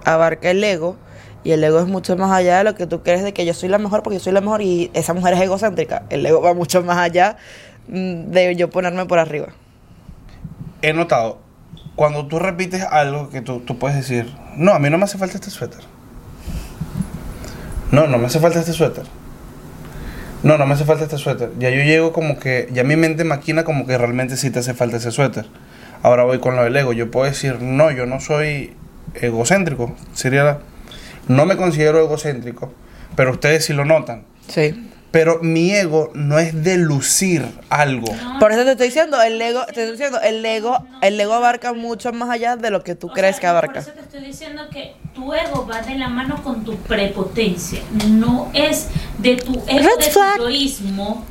abarca 0.06 0.52
el 0.52 0.64
ego 0.64 0.96
y 1.44 1.52
el 1.52 1.64
ego 1.64 1.80
es 1.80 1.88
mucho 1.88 2.16
más 2.18 2.32
allá 2.32 2.60
de 2.60 2.66
lo 2.66 2.76
que 2.76 2.86
tú 2.86 3.02
crees 3.02 3.24
de 3.24 3.34
que 3.34 3.46
yo 3.46 3.54
soy 3.56 3.70
la 3.70 3.78
mejor 3.80 4.04
porque 4.04 4.18
yo 4.20 4.24
soy 4.24 4.34
la 4.34 4.42
mejor 4.42 4.62
y 4.62 4.92
esa 4.94 5.14
mujer 5.16 5.34
es 5.34 5.42
egocéntrica. 5.42 6.04
El 6.12 6.24
ego 6.26 6.40
va 6.42 6.54
mucho 6.54 6.84
más 6.84 6.98
allá 6.98 7.38
mm, 7.88 8.26
de 8.32 8.56
yo 8.56 8.70
ponerme 8.70 9.06
por 9.08 9.18
arriba. 9.18 9.48
He 10.84 10.94
notado, 10.94 11.40
cuando 11.96 12.28
tú 12.28 12.38
repites 12.40 12.84
algo 12.84 13.30
que 13.30 13.42
tú, 13.42 13.62
tú 13.62 13.80
puedes 13.80 13.98
decir, 13.98 14.32
no, 14.56 14.74
a 14.74 14.80
mí 14.80 14.90
no 14.92 14.98
me 15.00 15.06
hace 15.06 15.18
falta 15.18 15.36
este 15.36 15.50
suéter. 15.50 15.82
No, 17.92 18.08
no 18.08 18.18
me 18.18 18.28
hace 18.28 18.40
falta 18.40 18.60
este 18.60 18.74
suéter. 18.74 19.06
No, 20.44 20.58
no 20.58 20.66
me 20.66 20.74
hace 20.74 20.86
falta 20.86 21.04
este 21.04 21.18
suéter. 21.18 21.52
Ya 21.60 21.70
yo 21.70 21.84
llego 21.84 22.14
como 22.14 22.40
que, 22.40 22.70
ya 22.72 22.84
mi 22.84 22.96
mente 22.96 23.24
maquina 23.24 23.64
como 23.64 23.86
que 23.86 23.98
realmente 23.98 24.38
sí 24.38 24.52
te 24.52 24.60
hace 24.60 24.74
falta 24.74 24.98
ese 24.98 25.12
suéter. 25.12 25.48
Ahora 26.02 26.24
voy 26.24 26.40
con 26.40 26.56
lo 26.56 26.64
del 26.64 26.76
ego. 26.78 26.94
Yo 26.94 27.12
puedo 27.12 27.26
decir, 27.26 27.62
no, 27.62 27.92
yo 27.92 28.06
no 28.06 28.20
soy 28.20 28.74
egocéntrico. 29.16 29.96
Sería, 30.14 30.60
no 31.28 31.46
me 31.46 31.58
considero 31.58 32.00
egocéntrico, 32.00 32.72
pero 33.16 33.32
ustedes 33.32 33.66
sí 33.66 33.74
lo 33.74 33.86
notan. 33.86 34.24
Sí. 34.48 34.90
Pero 35.12 35.40
mi 35.42 35.72
ego 35.72 36.12
no 36.14 36.38
es 36.38 36.64
de 36.64 36.78
lucir 36.78 37.44
algo. 37.70 38.08
Por 38.40 38.52
eso 38.52 38.64
te 38.64 38.72
estoy 38.72 38.88
diciendo, 38.88 39.20
el 39.22 39.42
ego, 39.42 39.66
te 39.66 39.82
estoy 39.82 39.92
diciendo, 39.92 40.20
el 40.22 40.46
ego, 40.46 40.78
el 41.02 41.20
ego 41.20 41.34
abarca 41.34 41.74
mucho 41.74 42.14
más 42.14 42.30
allá 42.30 42.56
de 42.58 42.70
lo 42.70 42.84
que 42.84 42.94
tú 42.96 43.08
O 43.08 43.14
crees 43.14 43.36
sea, 43.38 43.42
que 43.42 43.48
abarca. 43.48 43.74
Por 43.74 43.82
eso 43.82 43.92
te 43.94 44.02
estoy 44.02 44.22
diciendo 44.22 44.64
que 44.72 44.94
tu 45.16 45.34
ego 45.34 45.66
va 45.66 45.82
de 45.82 45.96
la 45.96 46.10
mano 46.10 46.42
con 46.44 46.64
tu 46.64 46.76
prepotencia. 46.78 47.82
No 48.08 48.52
es 48.54 48.88
de 49.18 49.36
tu 49.38 49.54
ego, 49.68 49.90
Red 49.90 49.98
de 50.06 50.12
flag. 50.12 50.36
tu 50.38 50.44
egoísmo. 50.44 51.26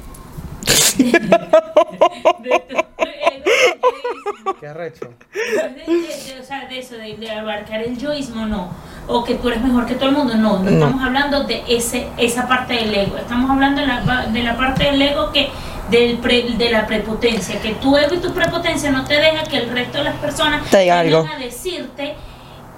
¿Qué 4.60 4.66
arrecho? 4.66 5.06
No 5.06 5.62
es 5.62 5.76
de, 5.76 5.92
de- 5.92 6.34
de- 6.34 6.40
o 6.40 6.44
sea, 6.44 6.66
de 6.68 6.78
eso, 6.78 6.96
de, 6.96 7.16
de 7.16 7.30
abarcar 7.30 7.82
el 7.82 7.96
yoísmo, 7.98 8.46
no. 8.46 8.70
O 9.06 9.24
que 9.24 9.34
tú 9.36 9.48
eres 9.48 9.62
mejor 9.62 9.86
que 9.86 9.94
todo 9.94 10.08
el 10.10 10.16
mundo, 10.16 10.34
no. 10.34 10.58
No, 10.58 10.64
No. 10.64 10.70
estamos 10.70 11.02
hablando 11.04 11.44
de 11.44 11.62
ese 11.68 12.08
esa 12.16 12.46
parte 12.48 12.74
del 12.74 12.94
ego. 12.94 13.16
Estamos 13.18 13.50
hablando 13.50 13.80
de 13.80 13.86
la, 13.86 14.26
de 14.26 14.42
la 14.42 14.56
parte 14.56 14.84
del 14.84 15.00
ego 15.02 15.30
que 15.32 15.48
del 15.90 16.18
pre- 16.18 16.54
de 16.56 16.70
la 16.70 16.86
prepotencia. 16.86 17.60
Que 17.60 17.74
tu 17.74 17.96
ego 17.96 18.14
y 18.14 18.18
tu 18.18 18.32
prepotencia 18.32 18.90
no 18.90 19.04
te 19.04 19.14
deja 19.14 19.44
que 19.44 19.58
el 19.58 19.70
resto 19.70 19.98
de 19.98 20.04
las 20.04 20.16
personas 20.16 20.68
Te 20.70 20.80
diga 20.80 21.02
vengan 21.02 21.20
algo. 21.22 21.34
a 21.34 21.38
decirte 21.38 22.14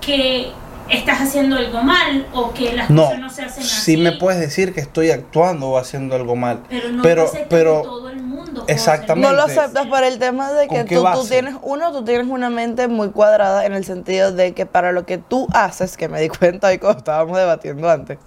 que 0.00 0.50
estás 0.90 1.20
haciendo 1.20 1.56
algo 1.56 1.82
mal 1.82 2.26
o 2.32 2.52
que 2.52 2.72
las 2.72 2.90
No, 2.90 3.04
cosas 3.04 3.18
no 3.20 3.30
se 3.30 3.42
hacen 3.42 3.62
así. 3.62 3.80
sí 3.82 3.96
me 3.96 4.12
puedes 4.12 4.40
decir 4.40 4.74
que 4.74 4.80
estoy 4.80 5.10
actuando 5.10 5.68
o 5.68 5.78
haciendo 5.78 6.16
algo 6.16 6.36
mal. 6.36 6.60
Pero 6.68 6.90
no 6.90 7.02
pero, 7.02 7.22
te 7.24 7.28
aceptas 7.28 7.48
pero 7.50 7.82
todo 7.82 8.08
el 8.10 8.22
mundo. 8.22 8.64
Exactamente. 8.66 9.28
No 9.28 9.34
lo 9.34 9.42
aceptas 9.44 9.86
por 9.86 10.02
el 10.04 10.18
tema 10.18 10.52
de 10.52 10.62
que 10.68 10.76
¿Con 10.76 10.86
qué 10.86 10.96
tú, 10.96 11.04
tú 11.14 11.26
tienes, 11.26 11.54
uno, 11.62 11.92
tú 11.92 12.04
tienes 12.04 12.26
una 12.26 12.50
mente 12.50 12.88
muy 12.88 13.10
cuadrada 13.10 13.64
en 13.64 13.72
el 13.74 13.84
sentido 13.84 14.32
de 14.32 14.52
que 14.54 14.66
para 14.66 14.92
lo 14.92 15.06
que 15.06 15.18
tú 15.18 15.46
haces, 15.52 15.96
que 15.96 16.08
me 16.08 16.20
di 16.20 16.28
cuenta 16.28 16.68
hoy 16.68 16.78
cuando 16.78 16.98
estábamos 16.98 17.36
debatiendo 17.38 17.88
antes, 17.88 18.18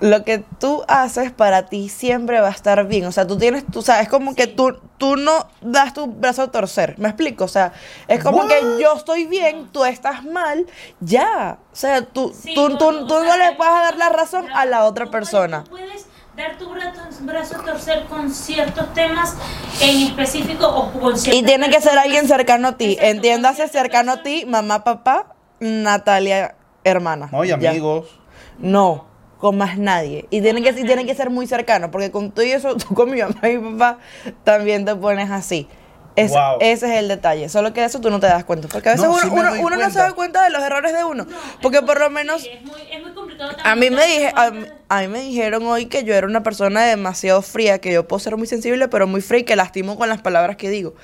lo 0.00 0.24
que 0.24 0.38
tú 0.60 0.82
haces 0.88 1.30
para 1.32 1.66
ti 1.66 1.88
siempre 1.88 2.40
va 2.40 2.48
a 2.48 2.50
estar 2.50 2.86
bien. 2.86 3.06
O 3.06 3.12
sea, 3.12 3.26
tú 3.26 3.38
tienes, 3.38 3.64
tú 3.70 3.80
sabes, 3.82 4.02
es 4.04 4.08
como 4.08 4.34
que 4.34 4.46
tú, 4.46 4.76
tú 4.98 5.16
no 5.16 5.46
das 5.62 5.94
tu 5.94 6.06
brazo 6.06 6.42
a 6.42 6.50
torcer. 6.50 6.94
¿Me 6.98 7.08
explico? 7.08 7.44
O 7.44 7.48
sea, 7.48 7.72
es 8.08 8.22
como 8.22 8.38
What? 8.38 8.48
que 8.48 8.60
yo 8.80 8.94
estoy 8.94 9.24
bien, 9.26 9.68
tú 9.72 9.84
estás 9.84 10.22
mal, 10.24 10.66
ya. 11.00 11.58
O 11.72 11.76
sea, 11.76 12.02
tú, 12.02 12.34
Sí, 12.38 12.54
tú, 12.54 12.76
tú, 12.76 12.84
bueno, 12.84 13.06
tú 13.06 13.14
o 13.14 13.24
no 13.24 13.36
le 13.36 13.56
vas 13.56 13.68
a 13.68 13.82
dar 13.84 13.96
la 13.96 14.08
razón 14.10 14.46
ya, 14.46 14.60
a 14.60 14.66
la 14.66 14.84
otra 14.84 15.06
tú 15.06 15.10
puedes- 15.12 15.30
persona. 15.30 15.64
tú 15.64 15.70
puedes 15.70 16.06
dar 16.36 16.58
tu 16.58 16.68
brazo, 17.24 17.56
a 17.56 17.64
torcer 17.64 18.04
con 18.04 18.30
ciertos 18.30 18.92
temas 18.92 19.34
en 19.80 20.02
específico 20.08 20.66
o 20.68 20.92
con 20.92 21.14
Y 21.14 21.18
ciertas 21.18 21.46
tiene 21.46 21.70
que 21.70 21.80
ser 21.80 21.98
alguien 21.98 22.28
cercano 22.28 22.68
a 22.68 22.76
ti. 22.76 22.92
Exacto, 22.92 23.06
Entiéndase 23.10 23.68
cercano 23.68 24.12
a 24.12 24.22
ti, 24.22 24.44
mamá, 24.46 24.84
papá, 24.84 25.34
Natalia, 25.60 26.54
hermana. 26.84 27.28
no, 27.32 27.42
y 27.44 27.48
Ya. 27.48 27.54
amigos. 27.54 28.06
No, 28.58 29.06
con 29.38 29.56
más 29.58 29.76
nadie. 29.78 30.26
Y 30.30 30.40
tiene 30.40 30.62
que, 30.62 30.70
y 30.70 30.84
tiene 30.84 31.04
que 31.06 31.14
ser 31.14 31.30
muy 31.30 31.46
cercano, 31.46 31.90
porque 31.90 32.10
con 32.10 32.30
tú 32.32 32.42
y 32.42 32.52
eso, 32.52 32.76
tú 32.76 32.94
con 32.94 33.10
mi 33.10 33.20
mamá 33.20 33.48
y 33.48 33.58
mi 33.58 33.78
papá, 33.78 33.98
también 34.44 34.84
te 34.84 34.94
pones 34.94 35.30
así. 35.30 35.68
Es- 36.16 36.30
Wow. 36.32 36.56
Ese 36.60 36.86
es 36.90 36.98
el 37.00 37.08
detalle. 37.08 37.50
Solo 37.50 37.74
que 37.74 37.80
de 37.80 37.86
eso 37.88 38.00
tú 38.00 38.08
no 38.10 38.18
te 38.18 38.26
das 38.26 38.42
cuenta. 38.44 38.68
Porque 38.68 38.88
a 38.88 38.92
veces 38.92 39.06
No, 39.06 39.12
uno, 39.12 39.22
sí 39.22 39.28
uno, 39.60 39.76
no 39.76 39.90
se 39.90 39.98
da 39.98 40.12
cuenta 40.12 40.42
de 40.44 40.48
los 40.48 40.62
errores 40.62 40.94
de 40.94 41.04
uno. 41.04 41.24
No, 41.24 41.36
Porque 41.60 41.82
por 41.82 42.00
lo 42.00 42.08
menos 42.08 42.40
sí, 42.40 42.48
es 42.48 42.64
muy, 42.64 42.80
es 42.90 43.02
muy 43.02 43.12
complicado 43.12 43.50
a 43.50 43.54
mí 43.76 43.90
también 43.90 43.94
me 43.94 44.06
dije, 44.06 44.32
a, 44.34 44.50
a 44.88 45.00
mí 45.02 45.08
me 45.08 45.20
dijeron 45.20 45.66
hoy 45.66 45.84
que 45.86 46.04
yo 46.04 46.14
era 46.14 46.26
una 46.26 46.42
persona 46.42 46.84
demasiado 46.86 47.42
fría, 47.42 47.80
que 47.82 47.92
yo 47.92 48.08
puedo 48.08 48.18
ser 48.20 48.34
muy 48.38 48.46
sensible, 48.46 48.88
pero 48.88 49.06
muy 49.06 49.20
fría 49.20 49.40
y 49.40 49.44
que 49.44 49.56
lastimo 49.56 49.98
con 49.98 50.08
las 50.08 50.22
palabras 50.22 50.56
que 50.56 50.70
digo. 50.70 50.94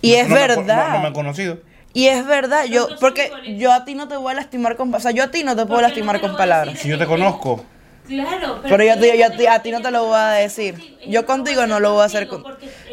Y 0.00 0.12
es 0.14 0.28
No 0.28 0.36
me- 0.36 0.40
verdad. 0.46 0.86
no, 0.90 0.94
no 0.94 1.00
me 1.00 1.06
han 1.08 1.12
conocido. 1.12 1.58
Y 1.94 2.06
es 2.08 2.24
verdad, 2.26 2.64
yo, 2.64 2.88
porque 3.00 3.30
yo 3.58 3.72
a 3.72 3.84
ti 3.84 3.94
no 3.94 4.08
te 4.08 4.16
voy 4.16 4.32
a 4.32 4.36
lastimar 4.36 4.76
con, 4.76 4.94
o 4.94 5.00
sea, 5.00 5.10
yo 5.10 5.24
a 5.24 5.30
ti 5.30 5.44
no 5.44 5.50
te 5.56 5.66
puedo 5.66 5.66
Porque 5.66 5.82
no 5.82 5.88
lastimar 5.88 6.16
te 6.16 6.20
con 6.22 6.36
palabras. 6.36 6.78
Si 6.78 6.88
yo 6.88 6.98
te 6.98 7.06
conozco. 7.06 7.64
Claro, 8.08 8.60
Pero 8.62 8.82
yo, 8.82 8.98
te- 8.98 9.16
yo 9.18 9.26
a 9.26 9.30
ti, 9.30 9.46
a 9.46 9.62
ti 9.62 9.70
no 9.70 9.80
te 9.80 9.90
lo 9.90 10.06
voy 10.06 10.16
a 10.18 10.28
decir. 10.30 10.98
Yo 11.06 11.24
contigo 11.26 11.66
no 11.66 11.80
lo 11.80 11.92
voy 11.92 12.02
a 12.02 12.06
hacer 12.06 12.28
con, 12.28 12.44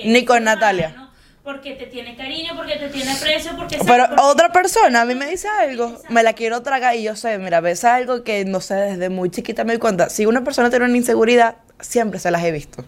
ni 0.06 0.24
con 0.25 0.44
Natalia. 0.44 1.06
Porque 1.44 1.72
te 1.72 1.88
tiene 1.88 2.15
cariño, 2.15 2.51
porque 2.56 2.75
te 2.75 2.89
tiene 2.89 3.12
aprecio, 3.12 3.53
porque 3.58 3.77
sabe- 3.77 3.89
Pero 3.89 4.08
porque- 4.08 4.22
otra 4.22 4.51
persona 4.51 5.01
a 5.01 5.06
mí 5.06 5.15
me 5.15 5.25
dice 5.27 5.48
algo, 5.48 5.98
me 6.10 6.22
la 6.22 6.34
quiero 6.34 6.62
tragar 6.62 6.96
y 6.96 7.01
yo 7.03 7.15
sé, 7.15 7.39
mira, 7.39 7.60
ves 7.60 7.84
algo 7.86 8.24
que 8.24 8.46
no 8.46 8.60
sé, 8.62 8.75
desde 8.75 9.10
muy 9.10 9.32
chiquita 9.32 9.63
me 9.63 9.74
doy 9.74 9.79
cuenta. 9.79 10.10
Si 10.10 10.25
una 10.27 10.44
persona 10.44 10.70
tiene 10.70 10.86
una 10.86 10.98
inseguridad, 10.98 11.56
siempre 11.79 12.20
se 12.20 12.29
las 12.29 12.44
he 12.44 12.51
visto. 12.51 12.84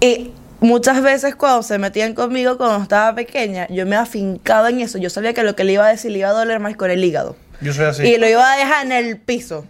Y 0.00 0.30
muchas 0.64 1.02
veces 1.02 1.34
cuando 1.36 1.62
se 1.62 1.78
metían 1.78 2.14
conmigo, 2.14 2.56
cuando 2.56 2.82
estaba 2.82 3.14
pequeña, 3.14 3.66
yo 3.68 3.86
me 3.86 3.96
afincaba 3.96 4.70
en 4.70 4.80
eso. 4.80 4.98
Yo 4.98 5.10
sabía 5.10 5.32
que 5.34 5.42
lo 5.42 5.54
que 5.54 5.64
le 5.64 5.72
iba 5.74 5.86
a 5.86 5.90
decir 5.90 6.10
le 6.10 6.18
iba 6.20 6.28
a 6.30 6.32
doler 6.32 6.58
más 6.60 6.74
con 6.76 6.90
el 6.90 7.02
hígado. 7.04 7.36
Yo 7.60 7.72
soy 7.72 7.84
así. 7.86 8.02
Y 8.06 8.18
lo 8.18 8.28
iba 8.28 8.52
a 8.52 8.56
dejar 8.56 8.84
en 8.86 8.92
el 8.92 9.16
piso. 9.18 9.66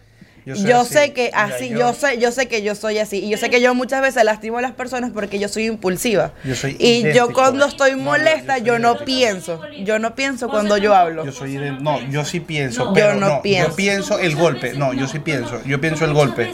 Yo 0.47 0.85
sé 0.85 1.15
que 1.15 1.31
Mira, 1.33 1.45
así, 1.45 1.71
yo- 1.71 1.79
yo... 1.79 1.95
sé, 1.95 2.19
yo 2.19 2.31
sé 2.31 2.49
que 2.49 2.63
yo 2.63 2.75
soy 2.75 2.99
así. 2.99 3.17
Y 3.25 3.31
yo 3.31 3.39
sé 3.39 3.49
que 3.49 3.63
yo 3.63 3.75
muchas 3.75 4.03
veces 4.03 4.25
lastimo 4.25 4.59
a 4.59 4.63
las 4.63 4.73
personas 4.73 5.11
porque 5.15 5.39
yo 5.39 5.49
soy 5.49 5.65
impulsiva. 5.65 6.33
Yo 6.45 6.55
soy 6.55 6.77
y 6.79 7.01
yo 7.03 7.09
idéntico. 7.09 7.33
cuando 7.33 7.65
estoy 7.65 7.93
no, 7.93 7.99
molesta, 8.03 8.59
yo 8.59 8.79
no 8.79 8.89
idéntico. 8.91 9.05
pienso. 9.07 9.61
Yo 9.85 9.99
no 9.99 10.15
pienso 10.15 10.49
cuando 10.51 10.77
yo 10.77 10.95
hablo. 10.95 11.25
Yo 11.25 11.33
soy 11.33 11.57
de- 11.57 11.71
no 11.73 11.99
yo 12.11 12.27
sí 12.27 12.41
pienso, 12.41 12.85
No. 12.85 12.93
pero 12.93 13.15
Yo 13.15 13.21
no 13.21 13.29
no, 13.29 13.43
pienso. 13.43 13.71
yo 13.71 13.77
pienso 13.77 14.19
el 14.19 14.37
golpe. 14.37 14.75
No, 14.75 14.93
yo 14.93 15.09
sí 15.09 15.19
pienso, 15.19 15.63
yo 15.65 15.81
pienso 15.81 16.05
el 16.05 16.13
golpe. 16.13 16.53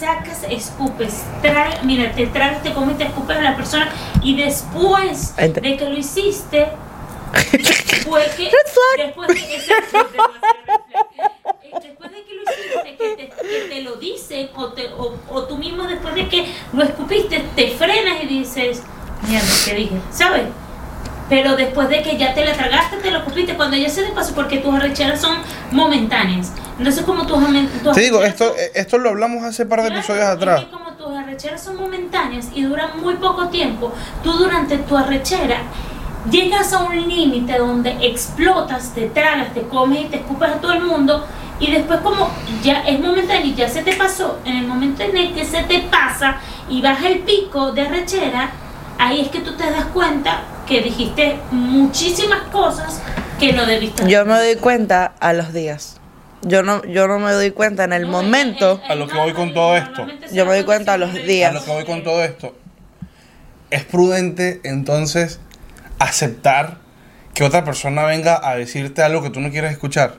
Sacas, 0.00 0.44
escupes, 0.48 1.22
tragas, 1.42 1.84
mira, 1.84 2.10
te 2.12 2.26
tragas, 2.26 2.62
te 2.62 2.72
comes, 2.72 2.96
te 2.96 3.04
escupes 3.04 3.36
a 3.36 3.42
la 3.42 3.54
persona 3.54 3.92
y 4.22 4.34
después 4.34 5.34
de 5.36 5.76
que 5.76 5.84
lo 5.84 5.96
hiciste, 5.96 6.68
fue 8.08 8.24
que 8.36 8.50
después 8.96 9.28
de 9.28 9.34
que 9.34 9.56
Eh, 11.62 11.70
después 11.82 12.10
de 12.10 12.24
que 12.24 12.34
lo 12.34 12.42
hiciste, 12.42 12.96
que 12.96 13.16
te, 13.16 13.28
que 13.28 13.68
te 13.68 13.82
lo 13.82 13.96
dicen 13.96 14.48
o, 14.56 14.68
te, 14.68 14.86
o, 14.94 15.14
o 15.28 15.42
tú 15.44 15.58
mismo 15.58 15.84
después 15.84 16.14
de 16.14 16.28
que 16.28 16.50
lo 16.72 16.82
escupiste 16.82 17.44
te 17.54 17.70
frenas 17.72 18.22
y 18.24 18.26
dices, 18.26 18.82
mierda, 19.28 19.46
¿qué 19.66 19.74
dije? 19.74 19.96
¿Sabes? 20.10 20.46
Pero 21.30 21.56
después 21.56 21.88
de 21.88 22.02
que 22.02 22.18
ya 22.18 22.34
te 22.34 22.44
la 22.44 22.52
tragaste, 22.52 22.96
te 22.98 23.10
lo 23.10 23.18
escupiste, 23.20 23.54
cuando 23.54 23.76
ya 23.76 23.88
se 23.88 24.02
te 24.02 24.10
pasó, 24.12 24.34
porque 24.34 24.58
tus 24.58 24.74
arrecheras 24.74 25.20
son 25.20 25.38
momentáneas. 25.70 26.52
Entonces, 26.76 27.04
como 27.04 27.26
tus, 27.26 27.38
tus 27.82 27.94
Te 27.94 28.00
digo, 28.00 28.22
esto, 28.22 28.54
eh, 28.58 28.72
esto 28.74 28.98
lo 28.98 29.10
hablamos 29.10 29.44
hace 29.44 29.64
par 29.64 29.80
de 29.80 29.86
Claro, 29.86 30.00
episodios 30.00 30.24
es 30.24 30.30
atrás. 30.30 30.60
que 30.60 30.70
como 30.70 30.90
tus 30.92 31.16
arrecheras 31.16 31.62
son 31.62 31.76
momentáneas 31.76 32.48
y 32.54 32.62
duran 32.64 33.00
muy 33.00 33.14
poco 33.14 33.48
tiempo, 33.48 33.92
tú 34.22 34.32
durante 34.32 34.76
tu 34.78 34.96
arrechera 34.96 35.58
llegas 36.30 36.72
a 36.72 36.82
un 36.82 36.96
límite 37.08 37.58
donde 37.58 37.96
explotas, 38.06 38.92
te 38.94 39.06
tragas, 39.08 39.54
te 39.54 39.62
comes 39.62 40.00
y 40.02 40.04
te 40.06 40.16
escupes 40.16 40.50
a 40.50 40.54
todo 40.54 40.72
el 40.72 40.82
mundo 40.82 41.24
y 41.60 41.70
después 41.70 42.00
como 42.00 42.30
ya 42.62 42.80
es 42.80 42.98
momentáneo 42.98 43.46
y 43.46 43.54
ya 43.54 43.68
se 43.68 43.82
te 43.82 43.94
pasó, 43.94 44.38
en 44.44 44.56
el 44.56 44.66
momento 44.66 45.02
en 45.02 45.16
el 45.16 45.34
que 45.34 45.44
se 45.44 45.62
te 45.62 45.78
pasa 45.90 46.38
y 46.68 46.80
baja 46.82 47.06
el 47.08 47.20
pico 47.20 47.72
de 47.72 47.82
arrechera, 47.82 48.50
ahí 48.98 49.20
es 49.20 49.28
que 49.28 49.40
tú 49.40 49.52
te 49.54 49.70
das 49.70 49.84
cuenta 49.92 50.40
que 50.70 50.80
dijiste 50.82 51.36
muchísimas 51.50 52.42
cosas 52.52 53.02
que 53.40 53.52
lo 53.52 53.66
debiste 53.66 54.08
Yo 54.08 54.24
me 54.24 54.34
doy 54.34 54.54
cuenta 54.56 55.12
a 55.18 55.32
los 55.32 55.52
días. 55.52 55.96
Yo 56.42 56.62
no, 56.62 56.82
yo 56.84 57.06
no 57.08 57.18
me 57.18 57.32
doy 57.32 57.50
cuenta 57.50 57.84
en 57.84 57.92
el 57.92 58.02
No, 58.02 58.12
momento. 58.12 58.74
el- 58.74 58.84
el- 58.84 58.90
A 58.92 58.94
lo 58.94 59.08
que 59.08 59.18
voy 59.18 59.32
con 59.32 59.52
todo 59.52 59.76
esto. 59.76 60.06
Yo 60.32 60.46
me 60.46 60.54
doy 60.54 60.64
cuenta 60.64 60.94
a 60.94 60.96
los 60.96 61.12
días. 61.12 61.50
A 61.50 61.54
lo 61.58 61.64
que 61.64 61.70
voy 61.72 61.84
con 61.84 62.02
todo 62.04 62.22
esto. 62.22 62.54
Es 63.70 63.84
prudente 63.84 64.60
entonces 64.64 65.40
aceptar 65.98 66.76
que 67.34 67.44
otra 67.44 67.64
persona 67.64 68.04
venga 68.04 68.40
a 68.42 68.54
decirte 68.56 69.02
algo 69.02 69.22
que 69.22 69.30
tú 69.30 69.40
no 69.40 69.50
quieres 69.50 69.72
escuchar. 69.72 70.14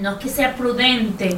No 0.00 0.12
es 0.12 0.16
que 0.18 0.28
sea 0.28 0.54
prudente, 0.54 1.36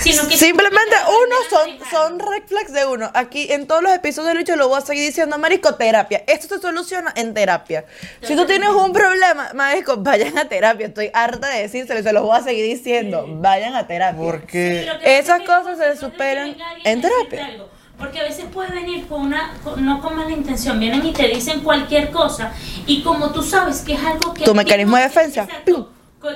sino 0.00 0.28
que 0.28 0.36
Simplemente 0.36 0.94
uno 1.08 1.36
son, 1.48 1.88
son 1.90 2.18
red 2.18 2.42
flags 2.46 2.72
de 2.72 2.84
uno. 2.86 3.10
Aquí 3.14 3.46
en 3.50 3.66
todos 3.66 3.82
los 3.82 3.92
episodios 3.92 4.32
de 4.34 4.38
Lucho 4.40 4.56
lo 4.56 4.68
voy 4.68 4.78
a 4.78 4.80
seguir 4.82 5.06
diciendo, 5.06 5.38
Marico, 5.38 5.74
terapia. 5.74 6.22
Esto 6.26 6.54
se 6.56 6.60
soluciona 6.60 7.12
en 7.16 7.32
terapia. 7.34 7.84
Si 8.22 8.36
tú 8.36 8.44
tienes 8.46 8.68
un 8.70 8.92
problema, 8.92 9.50
Marico, 9.54 9.96
vayan 9.98 10.36
a 10.38 10.46
terapia. 10.48 10.86
Estoy 10.88 11.10
harta 11.14 11.48
de 11.48 11.62
decírselo 11.62 12.02
se 12.02 12.12
los 12.12 12.22
voy 12.22 12.36
a 12.38 12.42
seguir 12.42 12.64
diciendo. 12.66 13.24
Vayan 13.28 13.74
a 13.76 13.86
terapia. 13.86 14.20
Porque 14.22 14.88
que 15.02 15.18
Esas 15.18 15.40
pasa 15.40 15.42
es 15.42 15.42
que 15.42 15.46
cosas 15.46 15.78
se 15.78 16.06
superan 16.06 16.56
en 16.84 17.00
terapia. 17.00 17.46
algo, 17.46 17.68
Porque 17.98 18.20
a 18.20 18.24
veces 18.24 18.44
puede 18.52 18.70
venir 18.72 19.06
con 19.06 19.22
una, 19.22 19.54
con- 19.64 19.84
no 19.84 20.00
con 20.02 20.16
mala 20.16 20.30
intención, 20.32 20.78
vienen 20.80 21.06
y 21.06 21.12
te 21.12 21.28
dicen 21.28 21.60
cualquier 21.60 22.10
cosa 22.10 22.52
y 22.86 23.02
como 23.02 23.30
tú 23.32 23.42
sabes 23.42 23.80
que 23.80 23.94
es 23.94 24.04
algo 24.04 24.34
que... 24.34 24.44
Tu 24.44 24.54
mecanismo 24.54 24.96
de 24.96 25.04
defensa, 25.04 25.42
Exacto, 25.44 25.90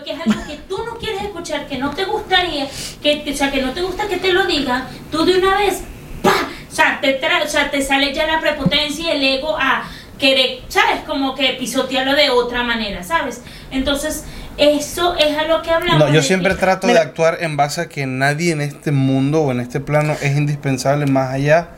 que 0.04 0.12
es 0.12 0.20
algo 0.20 0.44
que 0.46 0.56
tú 0.68 0.78
no 0.84 0.96
quieres 0.98 1.22
escuchar, 1.22 1.66
que 1.68 1.78
no 1.78 1.90
te 1.90 2.04
gustaría, 2.04 2.66
que, 3.02 3.22
que- 3.22 3.32
o 3.32 3.36
sea, 3.36 3.50
que 3.52 3.62
no 3.62 3.72
te 3.72 3.82
gusta 3.82 4.08
que 4.08 4.16
te 4.16 4.32
lo 4.32 4.44
digan, 4.44 4.84
tú 5.12 5.24
de 5.24 5.38
una 5.38 5.56
vez, 5.58 5.82
¡pa! 6.22 6.32
O 6.70 6.74
sea, 6.74 6.98
te, 7.00 7.20
tra- 7.20 7.44
o 7.44 7.48
sea, 7.48 7.70
te 7.70 7.80
sale 7.82 8.12
ya 8.12 8.26
la 8.26 8.40
prepotencia 8.40 9.14
y 9.14 9.16
el 9.16 9.38
ego 9.38 9.56
a 9.56 9.84
querer, 10.18 10.60
¿sabes? 10.68 11.00
Como 11.06 11.34
que 11.34 11.50
pisotearlo 11.58 12.14
de 12.14 12.30
otra 12.30 12.62
manera, 12.64 13.04
¿sabes? 13.04 13.42
Entonces, 13.70 14.24
eso 14.58 15.14
es 15.16 15.36
a 15.38 15.44
lo 15.44 15.62
que 15.62 15.70
hablamos. 15.70 16.00
No, 16.08 16.12
yo 16.12 16.22
siempre 16.22 16.52
que- 16.54 16.60
trato 16.60 16.86
Mira. 16.88 17.00
de 17.00 17.06
actuar 17.06 17.38
en 17.40 17.56
base 17.56 17.82
a 17.82 17.88
que 17.88 18.06
nadie 18.06 18.52
en 18.52 18.60
este 18.62 18.90
mundo 18.90 19.42
o 19.42 19.52
en 19.52 19.60
este 19.60 19.78
plano 19.80 20.16
es 20.20 20.36
indispensable 20.36 21.06
más 21.06 21.32
allá 21.32 21.68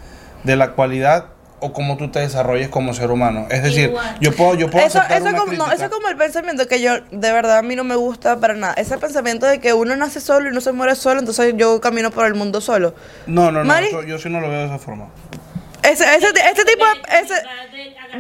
de 0.45 0.57
la 0.57 0.73
cualidad 0.73 1.27
o 1.61 1.73
cómo 1.73 1.97
tú 1.97 2.11
te 2.11 2.21
desarrolles 2.21 2.69
como 2.69 2.95
ser 2.95 3.11
humano. 3.11 3.47
Es 3.50 3.62
decir, 3.62 3.91
Igual. 3.91 4.17
yo 4.21 4.33
puedo, 4.35 4.55
yo 4.55 4.71
puedo 4.71 4.87
Eso, 4.87 4.99
aceptar 4.99 5.19
eso, 5.21 5.29
una 5.31 5.38
como, 5.38 5.53
no, 5.55 5.73
eso 5.73 5.85
es 5.85 5.91
como 5.91 6.09
el 6.09 6.17
pensamiento 6.17 6.67
que 6.69 6.81
yo, 6.81 7.00
de 7.11 7.33
verdad, 7.33 7.59
a 7.59 7.62
mí 7.62 7.75
no 7.77 7.85
me 7.85 7.97
gusta 7.97 8.38
para 8.38 8.55
nada. 8.55 8.75
Ese 8.75 8.97
pensamiento 8.99 9.47
de 9.47 9.61
que 9.61 9.73
uno 9.73 9.97
nace 9.97 10.21
solo 10.21 10.49
y 10.49 10.53
no 10.55 10.61
se 10.61 10.73
muere 10.73 10.95
solo, 10.95 11.21
entonces 11.21 11.55
yo 11.57 11.81
camino 11.81 12.11
por 12.11 12.27
el 12.27 12.35
mundo 12.35 12.61
solo. 12.61 12.95
No, 13.27 13.50
no, 13.50 13.65
no, 13.65 13.81
yo, 13.91 14.03
yo 14.05 14.19
sí 14.19 14.29
no 14.29 14.41
lo 14.41 14.49
veo 14.49 14.61
de 14.61 14.67
esa 14.67 14.79
forma. 14.79 15.09
Ese, 15.83 16.05
ese, 16.17 16.27
ese 16.29 16.65
tipo 16.65 16.85
de... 16.85 17.19
Ese, 17.23 17.35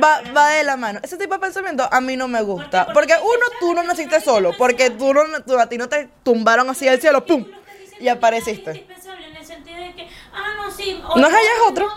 Va 0.02 0.20
va, 0.20 0.22
la 0.22 0.32
va 0.32 0.32
mano. 0.32 0.56
de 0.56 0.64
la 0.64 0.76
mano. 0.76 1.00
Ese 1.02 1.16
tipo 1.16 1.34
de 1.34 1.40
pensamiento 1.40 1.88
a 1.90 2.00
mí 2.00 2.16
no 2.16 2.28
me 2.28 2.40
gusta. 2.42 2.84
¿Por 2.86 2.94
Porque 2.94 3.14
uno, 3.20 3.44
tú 3.60 3.74
no 3.74 3.80
"Ah, 3.80 3.84
naciste 3.84 4.20
solo. 4.20 4.52
Porque 4.56 4.90
tú 4.90 5.12
no, 5.14 5.22
tú- 5.46 5.58
a 5.58 5.66
ti 5.68 5.76
no 5.78 5.88
te 5.88 6.08
tumbaron 6.22 6.68
así 6.70 6.84
del 6.86 7.00
cielo, 7.00 7.24
¡pum! 7.24 7.44
Y 8.00 8.06
apareciste. 8.08 8.70
nadie 8.70 8.80
es 8.82 8.86
indispensable 8.86 9.26
en 9.28 9.36
el 9.36 9.44
sentido 9.44 9.76
de 9.80 9.92
que, 9.94 10.06
ah, 10.32 10.54
no, 10.56 10.70
sí. 10.70 11.00
No 11.16 11.26
es 11.26 11.34
allá, 11.34 11.40
es 11.56 11.70
otro. 11.70 11.88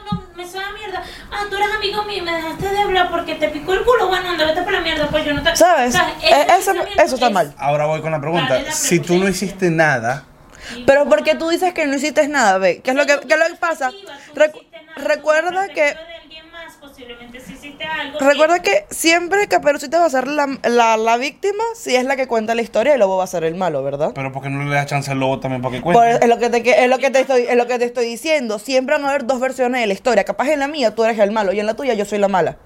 No, 0.41 0.45
me 0.45 0.51
suena 0.51 0.71
mierda. 0.71 1.03
Ah, 1.31 1.43
tú 1.49 1.55
eres 1.55 1.69
amigo 1.75 2.03
mío 2.03 2.17
y 2.17 2.21
me 2.21 2.33
dejaste 2.33 2.69
de 2.69 2.77
hablar 2.79 3.09
porque 3.11 3.35
te 3.35 3.49
picó 3.49 3.73
el 3.73 3.83
culo. 3.83 4.07
Bueno, 4.07 4.29
anda, 4.29 4.45
vete 4.45 4.61
por 4.63 4.73
la 4.73 4.81
mierda, 4.81 5.07
pues 5.09 5.25
yo 5.25 5.33
no 5.33 5.43
te. 5.43 5.55
¿Sabes? 5.55 5.89
O 5.95 5.97
sea, 5.97 6.09
Eh, 6.21 6.45
ese 6.57 6.71
eso- 6.71 6.83
eso 6.97 7.15
está 7.15 7.27
es- 7.27 7.33
mal. 7.33 7.53
Ahora 7.57 7.85
voy 7.85 8.01
con 8.01 8.11
la 8.11 8.19
pregunta. 8.19 8.53
Vale 8.53 8.65
la 8.65 8.71
si 8.71 8.99
tú 8.99 9.17
no 9.17 9.27
hiciste 9.27 9.69
nada, 9.69 10.25
Pero 10.85 11.09
porque 11.09 11.35
tú 11.35 11.49
dices 11.49 11.73
que 11.73 11.85
no 11.87 11.95
hiciste 11.95 12.27
nada, 12.27 12.57
ve. 12.59 12.81
¿Qué 12.83 12.91
es 12.91 12.95
lo 12.95 13.05
que, 13.05 13.19
qué 13.27 13.33
es 13.33 13.39
lo 13.39 13.45
que 13.47 13.55
pasa? 13.55 13.91
Recu- 14.35 14.63
recuerda 14.95 15.51
por 15.51 15.73
que... 15.73 15.81
defecto 15.81 16.05
de 16.05 16.15
alguien 16.15 16.51
más, 16.51 16.75
posiblemente 16.75 17.39
sí 17.41 17.55
algo 17.83 18.19
Recuerda 18.19 18.59
que 18.61 18.85
siempre 18.89 19.47
Caperucita 19.47 19.99
va 19.99 20.05
a 20.05 20.09
ser 20.09 20.27
la, 20.27 20.47
la, 20.69 20.97
la 20.97 21.17
víctima 21.17 21.63
si 21.75 21.95
es 21.95 22.05
la 22.05 22.15
que 22.15 22.27
cuenta 22.27 22.55
la 22.55 22.61
historia 22.61 22.95
y 22.95 22.97
Lobo 22.97 23.17
va 23.17 23.23
a 23.23 23.27
ser 23.27 23.43
el 23.43 23.55
malo, 23.55 23.83
¿verdad? 23.83 24.11
pero 24.15 24.31
¿por 24.31 24.43
qué 24.43 24.49
no 24.49 24.63
le 24.63 24.73
das 24.75 24.85
chance 24.87 25.09
al 25.11 25.19
lobo 25.19 25.39
también 25.39 25.61
para 25.61 25.75
que 25.75 25.81
Por- 25.81 25.93
cuente? 25.93 26.23
es 26.23 26.29
lo 26.29 26.37
que 26.39 26.49
te 26.49 26.63
que- 26.63 26.83
es 26.83 26.89
lo 26.89 26.97
que 26.99 27.09
te 27.11 27.19
estoy 27.21 27.41
es 27.49 27.55
lo 27.55 27.67
que 27.67 27.79
te 27.79 27.85
estoy 27.85 28.05
diciendo. 28.05 28.59
Siempre 28.59 28.95
van 28.95 29.05
a 29.05 29.09
haber 29.09 29.25
dos 29.25 29.39
versiones 29.39 29.81
de 29.81 29.87
la 29.87 29.93
historia. 29.93 30.23
Capaz 30.23 30.49
en 30.49 30.59
la 30.59 30.67
mía 30.67 30.93
tú 30.95 31.03
eres 31.03 31.17
el 31.19 31.31
malo 31.31 31.53
y 31.53 31.59
en 31.59 31.65
la 31.65 31.73
tuya 31.75 31.93
yo 31.93 32.05
soy 32.05 32.19
la 32.19 32.27
mala. 32.27 32.57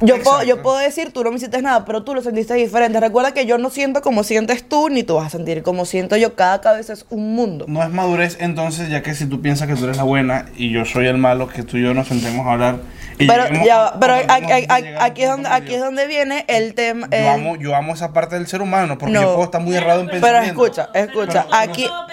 Yo 0.00 0.20
puedo, 0.22 0.42
yo 0.42 0.60
puedo 0.60 0.76
decir, 0.78 1.12
tú 1.12 1.22
no 1.22 1.30
me 1.30 1.36
hiciste 1.36 1.62
nada, 1.62 1.84
pero 1.84 2.02
tú 2.02 2.14
lo 2.16 2.20
sentiste 2.22 2.52
diferente. 2.54 2.98
Recuerda 2.98 3.32
que 3.32 3.46
yo 3.46 3.58
no 3.58 3.70
siento 3.70 4.02
como 4.02 4.24
sientes 4.24 4.68
tú, 4.68 4.88
ni 4.90 5.04
tú 5.04 5.14
vas 5.14 5.26
a 5.26 5.30
sentir 5.30 5.62
como 5.62 5.84
siento 5.84 6.16
yo. 6.16 6.34
Cada 6.34 6.60
cabeza 6.60 6.92
es 6.92 7.06
un 7.10 7.34
mundo. 7.36 7.64
No 7.68 7.80
es 7.82 7.90
madurez 7.90 8.36
entonces, 8.40 8.90
ya 8.90 9.02
que 9.02 9.14
si 9.14 9.26
tú 9.26 9.40
piensas 9.40 9.68
que 9.68 9.76
tú 9.76 9.84
eres 9.84 9.96
la 9.96 10.02
buena 10.02 10.46
y 10.56 10.70
yo 10.72 10.84
soy 10.84 11.06
el 11.06 11.16
malo, 11.16 11.46
que 11.48 11.62
tú 11.62 11.76
y 11.76 11.82
yo 11.84 11.94
nos 11.94 12.08
sentemos 12.08 12.44
a 12.46 12.52
hablar. 12.52 12.78
Y 13.18 13.26
Pero, 13.28 13.44
ya, 13.64 13.92
pero 14.00 14.14
a- 14.14 14.18
a 14.18 14.34
a 14.34 15.04
aquí 15.04 15.22
es 15.22 15.28
donde, 15.30 15.48
aquí 15.48 15.74
es 15.74 15.80
donde 15.80 16.06
viene 16.06 16.44
el 16.48 16.74
tema. 16.74 17.06
Yo 17.10 17.16
el- 17.16 17.28
amo, 17.28 17.56
yo 17.56 17.74
amo 17.76 17.94
esa 17.94 18.12
parte 18.12 18.34
del 18.36 18.46
ser 18.46 18.60
humano, 18.62 18.98
porque 18.98 19.12
No. 19.14 19.20
yo 19.22 19.28
puedo 19.34 19.44
estar 19.44 19.60
muy 19.60 19.76
errado 19.76 20.00
en 20.00 20.06
Pero 20.06 20.20
Pero 20.20 20.38
pensamiento. 20.40 20.64
escucha, 20.66 20.88
escucha, 20.94 21.46
Pero 21.48 21.56
aquí, 21.62 21.84
igual. 21.84 22.06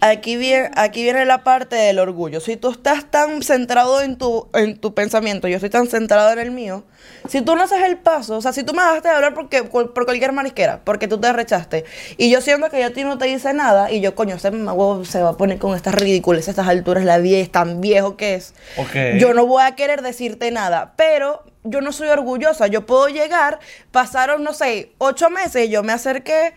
Aquí, 0.00 0.36
viene, 0.36 0.70
aquí 0.74 1.02
viene 1.02 1.24
la 1.24 1.44
parte 1.44 1.76
del 1.76 1.98
orgullo. 1.98 2.40
Si 2.40 2.56
tú 2.56 2.70
estás 2.70 3.10
tan 3.10 3.42
centrado 3.42 4.00
en 4.00 4.16
tu, 4.16 4.48
en 4.54 4.78
tu 4.78 4.94
pensamiento, 4.94 5.48
yo 5.48 5.56
estoy 5.56 5.70
tan 5.70 5.86
centrado 5.86 6.32
en 6.32 6.38
el 6.38 6.50
mío, 6.50 6.84
si 7.28 7.40
tú 7.40 7.56
no 7.56 7.62
haces 7.62 7.82
el 7.82 7.98
paso, 7.98 8.36
o 8.36 8.40
sea, 8.42 8.52
si 8.52 8.62
tú 8.62 8.74
me 8.74 8.82
dejaste 8.82 9.08
de 9.08 9.14
hablar 9.14 9.34
porque, 9.34 9.64
por, 9.64 9.92
por 9.92 10.04
cualquier 10.04 10.32
marisquera, 10.32 10.80
porque 10.84 11.08
tú 11.08 11.18
te 11.18 11.32
rechaste, 11.32 11.84
y 12.16 12.30
yo 12.30 12.40
siento 12.40 12.70
que 12.70 12.80
yo 12.80 12.86
a 12.86 12.90
ti 12.90 13.04
no 13.04 13.18
te 13.18 13.26
dice 13.26 13.52
nada, 13.52 13.90
y 13.90 14.00
yo, 14.00 14.14
coño, 14.14 14.36
ese 14.36 14.50
se 15.04 15.22
va 15.22 15.30
a 15.30 15.36
poner 15.36 15.58
con 15.58 15.74
estas 15.74 15.94
ridículas, 15.94 16.48
a 16.48 16.50
estas 16.50 16.68
alturas, 16.68 17.04
la 17.04 17.18
vida 17.18 17.38
es 17.38 17.50
tan 17.50 17.80
viejo 17.80 18.16
que 18.16 18.34
es. 18.34 18.54
Ok. 18.76 19.18
Yo 19.18 19.34
no 19.34 19.46
voy 19.46 19.62
a 19.64 19.74
querer 19.74 20.02
decirte 20.02 20.50
nada, 20.50 20.94
pero 20.96 21.42
yo 21.64 21.80
no 21.80 21.92
soy 21.92 22.08
orgullosa. 22.08 22.66
Yo 22.66 22.86
puedo 22.86 23.08
llegar, 23.08 23.58
pasaron, 23.90 24.44
no 24.44 24.52
sé, 24.52 24.92
ocho 24.98 25.30
meses 25.30 25.66
y 25.66 25.70
yo 25.70 25.82
me 25.82 25.92
acerqué 25.92 26.54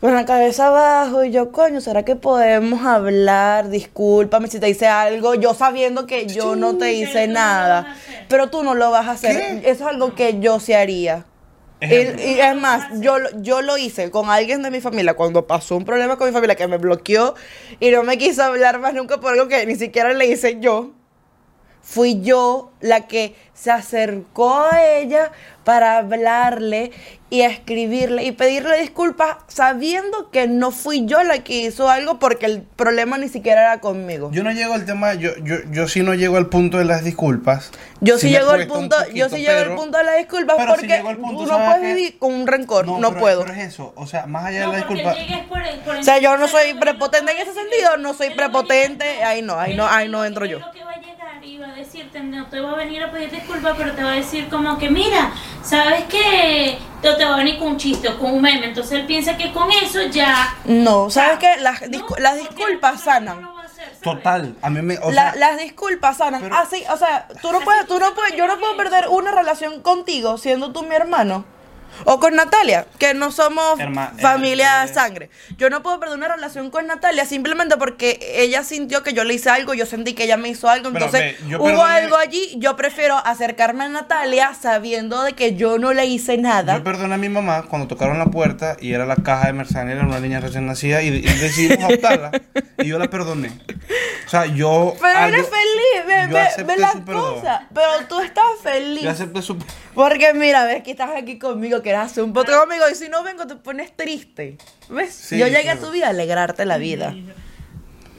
con 0.00 0.14
la 0.14 0.24
cabeza 0.24 0.68
abajo 0.68 1.24
y 1.24 1.30
yo, 1.30 1.52
coño, 1.52 1.80
¿será 1.80 2.04
que 2.04 2.16
podemos 2.16 2.84
hablar? 2.86 3.68
Discúlpame 3.68 4.48
si 4.48 4.58
te 4.58 4.68
hice 4.68 4.86
algo, 4.86 5.34
yo 5.34 5.52
sabiendo 5.54 6.06
que 6.06 6.26
yo 6.26 6.56
no 6.56 6.76
te 6.78 6.92
hice 6.94 7.26
nada, 7.28 7.96
pero 8.28 8.48
tú 8.48 8.62
no 8.62 8.74
lo 8.74 8.90
vas 8.90 9.06
a 9.08 9.12
hacer. 9.12 9.36
¿Qué? 9.36 9.70
Eso 9.70 9.84
es 9.84 9.90
algo 9.92 10.14
que 10.14 10.40
yo 10.40 10.58
sí 10.60 10.72
haría. 10.72 11.24
Y, 11.82 11.86
Ejemplo. 11.94 12.22
y 12.26 12.40
es 12.40 12.56
más, 12.56 13.00
yo, 13.00 13.18
lo- 13.18 13.30
yo 13.42 13.62
lo 13.62 13.78
hice 13.78 14.10
con 14.10 14.28
alguien 14.28 14.62
de 14.62 14.70
mi 14.70 14.80
familia 14.82 15.14
cuando 15.14 15.46
pasó 15.46 15.76
un 15.76 15.84
problema 15.86 16.16
con 16.16 16.26
mi 16.28 16.32
familia 16.34 16.54
que 16.54 16.66
me 16.68 16.76
bloqueó 16.76 17.34
y 17.78 17.90
no 17.90 18.02
me 18.02 18.18
quiso 18.18 18.42
hablar 18.42 18.78
más 18.80 18.92
nunca 18.92 19.18
por 19.18 19.32
algo 19.32 19.48
que 19.48 19.64
ni 19.64 19.76
siquiera 19.76 20.12
le 20.12 20.26
hice 20.26 20.60
yo. 20.60 20.90
Fui 21.82 22.20
yo 22.22 22.70
la 22.80 23.06
que 23.08 23.34
se 23.54 23.70
acercó 23.70 24.64
a 24.70 24.82
ella 24.84 25.32
para 25.64 25.98
hablarle 25.98 26.92
y 27.28 27.42
escribirle 27.42 28.24
y 28.24 28.32
pedirle 28.32 28.80
disculpas 28.80 29.36
sabiendo 29.48 30.30
que 30.30 30.46
no 30.48 30.70
fui 30.70 31.04
yo 31.06 31.22
la 31.22 31.38
que 31.44 31.60
hizo 31.62 31.88
algo 31.90 32.18
porque 32.18 32.46
el 32.46 32.62
problema 32.62 33.18
ni 33.18 33.28
siquiera 33.28 33.60
era 33.62 33.80
conmigo. 33.80 34.30
Yo 34.32 34.42
no 34.42 34.50
llego 34.52 34.74
al 34.74 34.84
tema, 34.86 35.14
yo, 35.14 35.30
yo, 35.42 35.56
yo 35.70 35.88
sí 35.88 36.02
no 36.02 36.14
llego 36.14 36.36
al 36.38 36.46
punto 36.46 36.78
de 36.78 36.84
las 36.86 37.04
disculpas. 37.04 37.70
Yo 38.00 38.18
sí, 38.18 38.30
llego 38.30 38.50
al 38.50 38.66
punto, 38.66 38.96
yo 39.14 39.28
sí 39.28 39.36
llego 39.42 39.60
al 39.60 39.74
punto 39.74 39.98
de 39.98 40.04
las 40.04 40.16
disculpas 40.18 40.56
porque 40.66 41.02
punto, 41.04 41.28
tú 41.42 41.42
no 41.42 41.48
¿sabes 41.48 41.76
puedes 41.78 41.96
vivir 41.96 42.18
con 42.18 42.32
un 42.34 42.46
rencor, 42.46 42.86
no, 42.86 42.98
pero- 43.10 43.20
puedo. 43.20 43.40
Pero 43.42 43.54
es 43.54 43.68
eso, 43.68 43.92
o 43.96 44.06
sea, 44.06 44.26
más 44.26 44.46
allá 44.46 44.66
No, 44.66 44.72
de 44.72 44.78
la 44.80 44.86
porque 44.86 45.02
disculpa. 45.02 45.20
llegues 45.26 45.46
por 45.48 45.62
el- 45.66 45.80
por 45.80 45.96
O 45.96 46.02
sea, 46.02 46.18
yo 46.18 46.36
no 46.36 46.48
soy 46.48 46.74
prepotente 46.74 47.32
en 47.32 47.38
ese 47.38 47.52
sentido, 47.52 47.96
no 47.98 48.14
soy 48.14 48.30
prepotente, 48.30 49.22
ahí 49.22 49.42
no, 49.42 49.58
ahí 49.58 49.74
no, 49.76 49.86
ahí 49.86 50.08
no 50.08 50.24
entro 50.24 50.46
yo. 50.46 50.58
lo 50.60 50.72
que 50.72 50.80
y 51.42 51.58
va 51.58 51.68
a 51.68 51.74
decirte, 51.74 52.20
no 52.20 52.46
te 52.46 52.60
va 52.60 52.72
a 52.72 52.76
venir 52.76 53.02
a 53.02 53.10
pedir 53.10 53.30
disculpas, 53.30 53.74
pero 53.76 53.92
te 53.92 54.02
va 54.02 54.12
a 54.12 54.16
decir 54.16 54.48
como 54.48 54.76
que, 54.78 54.90
mira, 54.90 55.32
¿sabes 55.62 56.04
qué? 56.04 56.78
Te, 57.00 57.12
te 57.14 57.24
va 57.24 57.34
a 57.34 57.36
venir 57.38 57.58
con 57.58 57.68
un 57.68 57.76
chiste 57.76 58.08
o 58.08 58.18
con 58.18 58.32
un 58.32 58.42
meme. 58.42 58.66
Entonces 58.66 58.92
él 58.92 59.06
piensa 59.06 59.36
que 59.36 59.52
con 59.52 59.70
eso 59.70 60.02
ya... 60.10 60.56
No, 60.64 61.08
¿sabes 61.10 61.38
qué? 61.38 61.56
Las, 61.60 61.80
No, 61.82 61.88
discu- 61.88 62.18
las 62.18 62.36
disculpas 62.36 63.02
sanan. 63.02 63.42
no. 63.42 63.60
Total, 64.02 64.54
a 64.62 64.70
mí 64.70 64.80
me. 64.80 64.96
O 64.98 65.10
La- 65.10 65.34
las 65.36 65.58
disculpas 65.58 66.16
sanan. 66.18 66.40
pero- 66.40 66.54
Ah, 66.54 66.64
sí, 66.70 66.82
o 66.90 66.96
sea, 66.96 67.28
tú 67.42 67.52
no 67.52 67.60
puedes, 67.60 67.86
tú 67.86 67.98
no 67.98 68.14
puedes, 68.14 68.34
yo 68.34 68.46
no 68.46 68.58
puedo 68.58 68.74
perder 68.76 69.08
una 69.08 69.30
relación 69.30 69.82
contigo 69.82 70.38
siendo 70.38 70.72
tú 70.72 70.82
mi 70.84 70.94
hermano. 70.94 71.44
O 72.04 72.18
con 72.20 72.34
Natalia, 72.34 72.86
que 72.98 73.14
no 73.14 73.30
somos 73.30 73.78
Herma- 73.78 74.12
familia 74.20 74.82
eh, 74.82 74.86
de 74.86 74.94
sangre. 74.94 75.30
Yo 75.58 75.70
no 75.70 75.82
puedo 75.82 76.00
perder 76.00 76.16
una 76.16 76.28
relación 76.28 76.70
con 76.70 76.86
Natalia 76.86 77.24
simplemente 77.24 77.76
porque 77.76 78.18
ella 78.36 78.62
sintió 78.64 79.02
que 79.02 79.12
yo 79.12 79.24
le 79.24 79.34
hice 79.34 79.50
algo, 79.50 79.74
yo 79.74 79.86
sentí 79.86 80.14
que 80.14 80.24
ella 80.24 80.36
me 80.36 80.48
hizo 80.48 80.68
algo. 80.68 80.88
Entonces, 80.88 81.36
hubo 81.58 81.66
perdoné- 81.68 81.82
algo 81.84 82.16
allí. 82.16 82.54
Yo 82.58 82.76
prefiero 82.76 83.16
acercarme 83.16 83.84
a 83.84 83.88
Natalia 83.88 84.52
sabiendo 84.54 85.22
de 85.22 85.32
que 85.34 85.54
yo 85.56 85.78
no 85.78 85.92
le 85.92 86.06
hice 86.06 86.36
nada. 86.38 86.76
Yo 86.78 86.84
perdoné 86.84 87.14
a 87.14 87.18
mi 87.18 87.28
mamá 87.28 87.62
cuando 87.68 87.88
tocaron 87.88 88.18
la 88.18 88.26
puerta 88.26 88.76
y 88.80 88.92
era 88.92 89.06
la 89.06 89.16
caja 89.16 89.48
de 89.48 89.52
Mercedes, 89.52 89.88
era 89.90 90.06
una 90.06 90.20
niña 90.20 90.40
recién 90.40 90.66
nacida 90.66 91.02
y, 91.02 91.08
y 91.08 91.20
decidimos 91.22 91.84
adoptarla 91.84 92.30
y 92.78 92.86
yo 92.88 92.98
la 92.98 93.08
perdoné. 93.10 93.50
O 94.26 94.30
sea, 94.30 94.46
yo. 94.46 94.94
Pero 95.00 95.18
algo- 95.18 95.36
eres 95.36 95.48
feliz, 95.48 96.06
ve, 96.06 96.22
yo 96.28 96.34
ve, 96.34 96.40
acepté 96.40 96.64
ve 96.74 96.78
las 96.78 96.96
cosas. 96.96 97.62
Pero 97.74 97.88
tú 98.08 98.20
estás 98.20 98.44
feliz. 98.62 99.02
Yo 99.02 99.10
acepté 99.10 99.42
su. 99.42 99.56
Porque 99.94 100.32
mira, 100.34 100.64
ves 100.64 100.82
que 100.84 100.92
estás 100.92 101.10
aquí 101.16 101.38
conmigo, 101.38 101.79
que 101.82 101.90
eras 101.90 102.10
hacer 102.12 102.24
un 102.24 102.32
podcast 102.32 102.60
conmigo 102.60 102.84
y 102.90 102.94
si 102.94 103.08
no 103.08 103.22
vengo 103.22 103.46
te 103.46 103.56
pones 103.56 103.96
triste. 103.96 104.56
¿Ves? 104.88 105.12
Sí, 105.14 105.38
Yo 105.38 105.46
llegué 105.46 105.62
claro. 105.62 105.80
a 105.80 105.82
tu 105.84 105.90
vida 105.92 106.06
a 106.06 106.10
alegrarte 106.10 106.64
la 106.66 106.78
vida. 106.78 107.14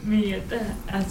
Mira, 0.04 0.38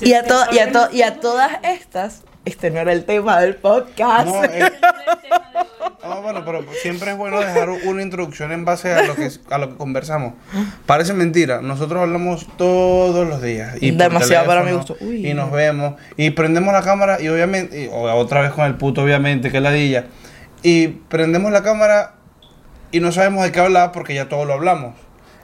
Y 0.00 0.12
a, 0.14 0.24
y, 0.52 0.58
a 0.58 0.72
to- 0.72 0.88
y 0.92 1.02
a 1.02 1.20
todas 1.20 1.52
estas, 1.62 2.22
este 2.44 2.70
no 2.70 2.80
era 2.80 2.92
el 2.92 3.04
tema 3.04 3.40
del 3.40 3.54
podcast. 3.56 4.26
No, 4.26 4.44
eh. 4.44 4.70
No, 6.02 6.22
bueno, 6.22 6.42
pero 6.44 6.64
siempre 6.82 7.12
es 7.12 7.16
bueno 7.16 7.38
dejar 7.40 7.68
una 7.70 8.02
introducción 8.02 8.50
en 8.52 8.64
base 8.64 8.92
a 8.92 9.02
lo 9.02 9.14
que, 9.14 9.30
a 9.50 9.58
lo 9.58 9.68
que 9.70 9.76
conversamos. 9.76 10.32
Parece 10.86 11.12
mentira, 11.12 11.60
nosotros 11.60 12.00
hablamos 12.02 12.48
todos 12.56 13.28
los 13.28 13.40
días. 13.42 13.76
Y 13.80 13.92
Demasiado 13.92 14.46
para 14.46 14.62
mi 14.64 14.72
gusto. 14.72 14.96
Uy. 15.00 15.28
Y 15.28 15.34
nos 15.34 15.52
vemos. 15.52 15.94
Y 16.16 16.30
prendemos 16.30 16.72
la 16.72 16.82
cámara 16.82 17.20
y 17.20 17.28
obviamente, 17.28 17.84
y- 17.84 17.88
otra 17.92 18.40
vez 18.40 18.50
con 18.52 18.64
el 18.64 18.74
puto, 18.76 19.02
obviamente, 19.02 19.50
que 19.52 19.58
es 19.58 19.62
ladilla. 19.62 20.06
Y 20.62 20.88
prendemos 20.88 21.52
la 21.52 21.62
cámara 21.62 22.14
y 22.92 23.00
no 23.00 23.12
sabemos 23.12 23.44
de 23.44 23.53
qué 23.53 23.61
hablar 23.61 23.92
porque 23.92 24.14
ya 24.14 24.29
todo 24.29 24.44
lo 24.44 24.55
hablamos. 24.55 24.94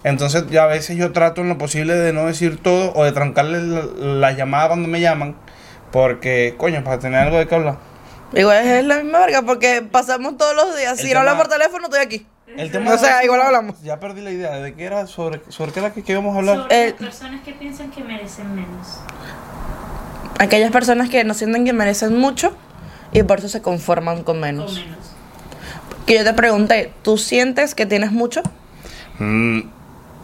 Entonces 0.04 0.44
ya 0.50 0.64
a 0.64 0.66
veces 0.66 0.96
yo 0.96 1.12
trato 1.12 1.40
en 1.40 1.48
lo 1.48 1.58
posible 1.58 1.94
de 1.94 2.12
no 2.12 2.26
decir 2.26 2.62
todo 2.62 2.92
o 2.94 3.04
de 3.04 3.12
trancarle 3.12 3.60
la, 3.62 3.82
la 3.96 4.32
llamada 4.32 4.68
cuando 4.68 4.88
me 4.88 5.00
llaman. 5.00 5.36
Porque, 5.92 6.54
coño, 6.58 6.82
para 6.84 6.98
tener 6.98 7.20
algo 7.20 7.38
de 7.38 7.46
qué 7.48 7.54
hablar. 7.54 7.76
Igual 8.34 8.66
es 8.66 8.84
la 8.84 8.96
misma 9.02 9.20
verga 9.20 9.42
porque 9.42 9.82
pasamos 9.82 10.36
todos 10.36 10.54
los 10.54 10.76
días. 10.76 10.98
El 11.00 11.06
Si 11.06 11.12
no 11.12 11.20
hablas 11.20 11.34
tema- 11.34 11.44
por 11.44 11.52
teléfono, 11.52 11.84
estoy 11.86 12.00
aquí. 12.00 12.26
El 12.56 12.70
tema 12.70 12.94
O 12.94 12.98
sea, 12.98 13.24
igual 13.24 13.40
hablamos. 13.40 13.80
Ya 13.82 13.98
perdí 14.00 14.20
la 14.20 14.30
idea 14.30 14.52
de 14.56 14.74
qué 14.74 14.84
era 14.84 15.06
sobre, 15.06 15.40
sobre 15.48 15.72
qué 15.72 15.80
era 15.80 15.92
que, 15.92 16.02
que 16.02 16.12
íbamos 16.12 16.34
a 16.34 16.38
hablar. 16.38 16.56
Sobre 16.62 16.76
Eh, 16.76 16.86
las 16.90 17.10
personas 17.10 17.42
que 17.44 17.52
piensan 17.52 17.90
que 17.90 18.02
merecen 18.02 18.54
menos. 18.54 19.00
Aquellas 20.38 20.70
personas 20.70 21.08
que 21.08 21.24
no 21.24 21.34
sienten 21.34 21.64
que 21.64 21.72
merecen 21.72 22.16
mucho 22.18 22.54
y 23.12 23.22
por 23.22 23.38
eso 23.38 23.48
se 23.48 23.62
conforman 23.62 24.22
con 24.22 24.40
menos. 24.40 24.84
Que 26.06 26.14
yo 26.14 26.24
te 26.24 26.32
pregunté, 26.34 26.92
¿tú 27.02 27.18
sientes 27.18 27.74
que 27.74 27.84
tienes 27.86 28.12
mucho? 28.12 28.42
Mm, 29.18 29.60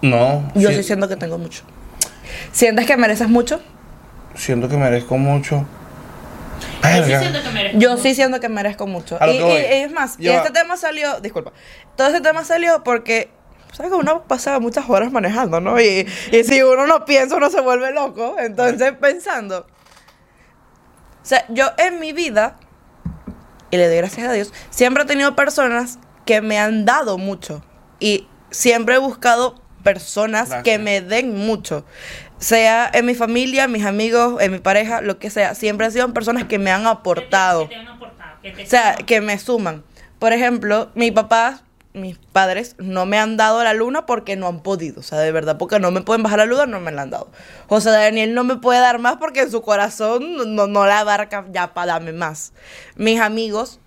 no. 0.03 0.51
Yo 0.55 0.71
si- 0.71 0.77
sí 0.77 0.83
siento 0.85 1.09
que 1.09 1.17
tengo 1.17 1.39
mucho. 1.39 1.63
¿Sientes 2.53 2.87
que 2.87 2.97
mereces 2.97 3.29
mucho? 3.29 3.61
siento 4.35 4.67
que 4.69 4.77
merezco 4.79 5.19
mucho. 5.19 5.67
Yo 6.83 7.05
sí 7.05 7.11
siento 7.19 7.43
que 7.43 7.51
merezco. 7.51 7.79
Yo 7.79 7.97
sí 7.99 8.15
siento 8.15 8.41
que 8.41 8.49
merezco 8.49 8.87
mucho. 8.87 9.19
A 9.21 9.27
lo 9.27 9.33
Y, 9.35 9.37
que 9.39 9.43
voy. 9.43 9.53
y- 9.53 9.57
y 9.57 9.83
es 9.83 9.93
más, 9.93 10.17
y 10.19 10.29
este 10.29 10.51
tema 10.51 10.77
salió, 10.77 11.21
disculpa, 11.21 11.53
todo 11.97 12.07
este 12.09 12.21
tema 12.23 12.43
salió 12.45 12.83
porque, 12.83 13.31
¿sabes 13.73 13.91
que 13.93 13.97
uno 13.99 14.23
pasa 14.25 14.59
muchas 14.59 14.89
horas 14.89 15.13
manejando, 15.13 15.61
¿no? 15.61 15.81
Y, 15.81 16.07
y 16.33 16.45
si 16.45 16.63
uno 16.63 16.87
no 16.87 17.05
piensa, 17.05 17.37
uno 17.37 17.51
se 17.51 17.61
vuelve 17.61 17.93
loco. 17.93 18.37
Entonces, 18.39 18.93
pensando, 19.01 19.67
o 21.23 21.25
sea, 21.27 21.45
yo 21.51 21.67
en 21.79 22.01
mi 22.01 22.13
vida, 22.13 22.57
y 23.73 23.77
le 23.79 23.89
doy 23.89 23.97
gracias 23.97 24.29
a 24.29 24.33
Dios, 24.33 24.53
siempre 24.71 25.03
he 25.03 25.07
tenido 25.07 25.35
personas 25.35 25.99
que 26.25 26.41
me 26.41 26.59
han 26.61 26.85
dado 26.85 27.19
mucho. 27.19 27.65
Y 27.99 28.29
siempre 28.51 28.95
he 28.95 28.99
buscado 28.99 29.61
personas 29.83 30.51
Gracias. 30.51 30.63
que 30.65 30.79
me 30.79 31.01
den 31.01 31.35
mucho. 31.37 31.85
Sea 32.39 32.89
en 32.93 33.07
mi 33.07 33.15
familia, 33.15 33.67
mis 33.69 33.85
amigos, 33.85 34.41
en 34.41 34.53
mi 34.53 34.59
pareja, 34.59 35.01
lo 35.01 35.19
que 35.19 35.31
sea. 35.31 35.55
Siempre 35.57 35.87
han 35.87 35.93
sido 35.93 36.13
personas 36.15 36.45
que 36.45 36.59
me 36.59 36.71
han 36.71 36.83
Que 36.83 36.87
te- 36.87 36.91
aportado. 36.93 37.69
Que 37.69 37.75
te 37.75 37.81
han 37.81 37.89
aportado. 37.89 38.41
Que 38.43 38.51
te 38.53 38.63
O 38.63 38.67
sea, 38.67 38.93
suman. 38.93 39.07
que 39.07 39.21
me 39.21 39.39
suman. 39.39 39.85
Por 40.19 40.33
ejemplo, 40.33 40.91
mi 40.95 41.11
papá, 41.11 41.63
mis 41.95 42.19
padres 42.19 42.75
no 42.79 43.05
me 43.05 43.19
han 43.19 43.37
dado 43.37 43.63
la 43.63 43.75
luna 43.75 44.07
porque 44.07 44.37
no 44.37 44.49
han 44.49 44.63
podido. 44.63 45.01
O 45.01 45.03
sea, 45.03 45.19
de 45.19 45.33
verdad, 45.33 45.59
porque 45.59 45.79
no 45.79 45.91
me 45.91 46.01
pueden 46.01 46.23
bajar 46.23 46.39
la 46.39 46.47
luna, 46.47 46.67
no 46.67 46.81
me 46.81 46.93
la 46.93 47.03
han 47.03 47.11
dado. 47.11 47.31
José 47.69 47.91
Daniel 47.91 48.35
no 48.35 48.45
me 48.45 48.57
puede 48.57 48.81
dar 48.81 48.99
más 48.99 49.17
porque 49.17 49.41
en 49.41 49.51
su 49.51 49.63
corazón 49.63 50.55
no, 50.55 50.67
no 50.67 50.87
la 50.87 51.01
abarca 51.01 51.47
ya 51.53 51.75
para 51.75 51.95
darme 51.95 52.13
más. 52.13 52.53
Mis 52.97 53.21
amigos, 53.21 53.79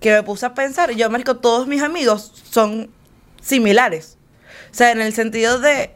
que 0.00 0.12
me 0.12 0.22
puse 0.22 0.46
a 0.46 0.54
pensar, 0.54 0.90
yo, 0.92 1.08
marico, 1.08 1.36
todos 1.36 1.66
mis 1.66 1.82
amigos 1.82 2.32
son 2.50 2.90
similares. 3.40 4.18
O 4.70 4.74
sea, 4.74 4.92
en 4.92 5.00
el 5.00 5.14
sentido 5.14 5.60
de... 5.60 5.94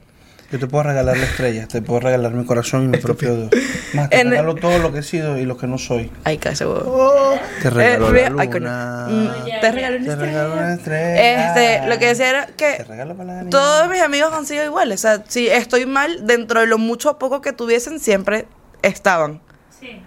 Yo 0.50 0.58
te 0.58 0.66
puedo 0.66 0.84
regalar 0.84 1.14
la 1.18 1.24
estrella, 1.24 1.68
te 1.68 1.82
puedo 1.82 2.00
regalar 2.00 2.32
mi 2.32 2.46
corazón 2.46 2.84
y 2.84 2.88
mi 2.88 2.96
propio 2.98 3.36
Dios. 3.36 3.50
Más 3.92 4.08
te 4.08 4.20
En- 4.20 4.30
regalo 4.30 4.54
todo 4.54 4.78
lo 4.78 4.90
que 4.94 5.00
he 5.00 5.02
sido 5.02 5.36
y 5.38 5.44
lo 5.44 5.58
que 5.58 5.66
no 5.66 5.76
soy. 5.76 6.10
Ay, 6.24 6.38
cállate, 6.38 6.64
huevón. 6.64 7.38
Te 7.60 7.68
Eh, 7.68 7.70
regalo 7.70 8.10
la 8.12 8.32
ay. 8.38 8.48
Mm, 8.48 9.60
te 9.60 9.72
regalo 9.72 9.96
una 9.98 10.06
Te 10.06 10.10
estrella. 10.12 10.16
regalo 10.16 10.52
una 10.54 10.74
estrella. 10.74 11.48
Este, 11.48 11.86
lo 11.88 11.98
que 11.98 12.06
decía 12.06 12.30
era 12.30 12.46
que 12.46 12.74
Te 12.78 12.84
regalo 12.84 13.14
para 13.14 13.42
la 13.44 13.50
Todos 13.50 13.90
mis 13.90 14.00
amigos 14.00 14.32
han 14.32 14.46
sido 14.46 14.64
iguales. 14.64 15.00
O 15.00 15.02
sea, 15.02 15.22
si 15.28 15.48
estoy 15.48 15.84
mal, 15.84 16.26
dentro 16.26 16.60
de 16.60 16.66
lo 16.66 16.78
mucho 16.78 17.10
o 17.10 17.18
poco 17.18 17.42
que 17.42 17.52
tuviesen, 17.52 18.00
siempre 18.00 18.46
estaban. 18.80 19.42
Sí. 19.78 20.00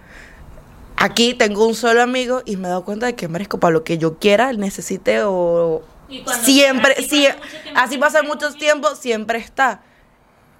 Aquí 0.97 1.36
tengo 1.36 1.67
un 1.67 1.75
solo 1.75 2.01
amigo 2.01 2.41
y 2.45 2.58
me 2.58 2.67
he 2.67 2.69
dado 2.69 2.84
cuenta 2.84 3.06
de 3.06 3.13
que 3.15 3.27
merezco 3.27 3.60
para 3.60 3.73
lo 3.73 3.84
que 3.84 3.99
yo 3.99 4.17
quiera, 4.17 4.54
necesite 4.54 5.21
o 5.23 5.84
siempre, 6.43 6.93
así 6.97 7.10
sí, 7.10 7.27
pasa 7.99 8.23
mucho 8.23 8.47
así 8.47 8.56
pasa 8.56 8.58
tiempo, 8.58 8.95
siempre 8.95 9.38
está. 9.39 9.82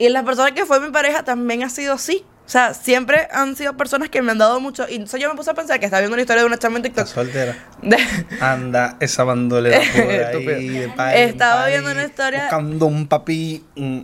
Y 0.02 0.10
la 0.10 0.24
persona 0.24 0.52
que 0.52 0.66
fue 0.66 0.80
mi 0.80 0.90
pareja 0.92 1.24
también 1.24 1.62
ha 1.64 1.70
sido 1.70 1.94
así. 1.94 2.26
O 2.48 2.50
sea, 2.52 2.74
siempre 2.74 3.28
han 3.32 3.56
sido 3.56 3.78
personas 3.78 4.10
que 4.10 4.22
me 4.24 4.32
han 4.32 4.40
dado 4.40 4.60
mucho. 4.60 4.86
Y 4.90 4.96
entonces 4.96 5.22
yo 5.22 5.30
me 5.30 5.36
puse 5.36 5.52
a 5.52 5.54
pensar 5.54 5.80
que 5.80 5.86
estaba 5.86 6.02
viendo 6.02 6.16
una 6.16 6.22
historia 6.24 6.42
de 6.42 6.48
una 6.48 6.58
chama 6.58 6.78
en 6.78 6.84
TikTok. 6.84 7.06
Soltera. 7.06 7.56
de- 7.84 7.98
Anda 8.42 8.98
esa 9.00 9.24
bandolera 9.24 9.80
por 9.94 10.02
ahí. 10.56 10.70
De 10.70 11.24
Estaba 11.24 11.68
viendo 11.68 11.92
una 11.92 12.04
historia- 12.04 12.42
Buscando 12.46 12.88
un 12.88 13.08
papi. 13.08 13.64
mm. 13.76 14.00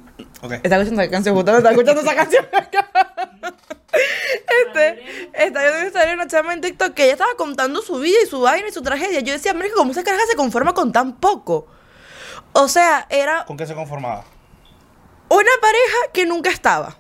Estaba 0.61 0.83
escuchando 0.83 1.01
esa 1.01 1.09
canción, 1.11 1.35
justamente 1.35 1.67
estaba 1.67 1.71
escuchando 1.71 2.01
esa 2.01 2.15
canción. 2.15 2.45
este, 4.67 5.03
estaba 5.33 5.61
viendo 5.65 5.77
una 5.79 5.87
historia 5.87 6.07
de 6.09 6.13
una 6.13 6.27
chama 6.27 6.53
en 6.53 6.61
TikTok 6.61 6.93
que 6.93 7.03
ella 7.05 7.13
estaba 7.13 7.31
contando 7.37 7.81
su 7.81 7.97
vida 7.99 8.17
y 8.23 8.27
su 8.27 8.39
vaina 8.41 8.67
y 8.67 8.71
su 8.71 8.81
tragedia. 8.83 9.19
Yo 9.21 9.33
decía, 9.33 9.51
América, 9.51 9.73
¿cómo 9.77 9.91
esa 9.91 10.03
caraja 10.03 10.23
se 10.29 10.35
conforma 10.35 10.73
con 10.75 10.91
tan 10.91 11.15
poco? 11.15 11.67
O 12.53 12.67
sea, 12.67 13.07
era 13.09 13.45
¿Con 13.45 13.57
qué 13.57 13.65
se 13.65 13.73
conformaba? 13.73 14.23
Una 15.29 15.51
pareja 15.61 15.97
que 16.13 16.25
nunca 16.25 16.49
estaba. 16.49 16.97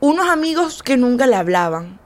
Unos 0.00 0.28
amigos 0.28 0.82
que 0.82 0.96
nunca 0.96 1.26
le 1.26 1.36
hablaban. 1.36 2.00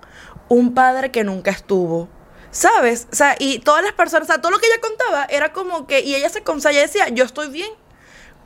Un 0.48 0.74
padre 0.74 1.10
que 1.10 1.24
nunca 1.24 1.50
estuvo. 1.50 2.08
¿Sabes? 2.50 3.08
O 3.12 3.14
sea, 3.14 3.36
y 3.38 3.58
todas 3.58 3.82
las 3.82 3.92
personas, 3.92 4.28
o 4.28 4.32
sea, 4.32 4.40
todo 4.40 4.52
lo 4.52 4.58
que 4.58 4.66
ella 4.66 4.80
contaba 4.80 5.24
era 5.24 5.52
como 5.52 5.86
que, 5.86 6.00
y 6.00 6.14
ella 6.14 6.28
se 6.30 6.42
o 6.46 6.60
sea, 6.60 6.70
ella 6.70 6.82
decía, 6.82 7.08
yo 7.08 7.24
estoy 7.24 7.48
bien 7.48 7.70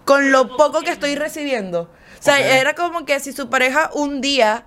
con 0.04 0.32
lo 0.32 0.56
poco 0.56 0.80
que 0.80 0.90
estoy 0.90 1.14
recibiendo. 1.14 1.82
O 2.18 2.22
sea, 2.22 2.58
era 2.58 2.74
como 2.74 3.04
que 3.04 3.20
si 3.20 3.32
su 3.32 3.48
pareja 3.48 3.90
un 3.94 4.20
día 4.20 4.64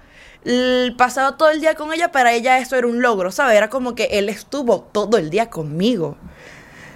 pasaba 0.97 1.37
todo 1.37 1.49
el 1.49 1.59
día 1.59 1.75
con 1.75 1.91
ella, 1.93 2.11
para 2.11 2.33
ella 2.33 2.59
eso 2.59 2.75
era 2.75 2.87
un 2.87 3.01
logro, 3.01 3.31
¿sabes? 3.31 3.57
Era 3.57 3.69
como 3.69 3.95
que 3.95 4.05
él 4.11 4.29
estuvo 4.29 4.81
todo 4.81 5.17
el 5.17 5.29
día 5.29 5.49
conmigo. 5.49 6.17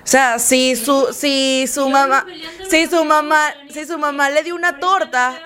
O 0.09 0.11
sea, 0.11 0.39
si 0.39 0.75
su, 0.75 1.09
si 1.13 1.67
su 1.71 1.87
Y 1.87 1.91
mamá, 1.91 2.25
si 2.67 2.87
su 2.87 3.05
mamá, 3.05 3.53
si 3.69 3.85
su 3.85 3.95
mamá 3.99 4.31
le 4.31 4.41
dio 4.41 4.55
una 4.55 4.79
torta, 4.79 5.39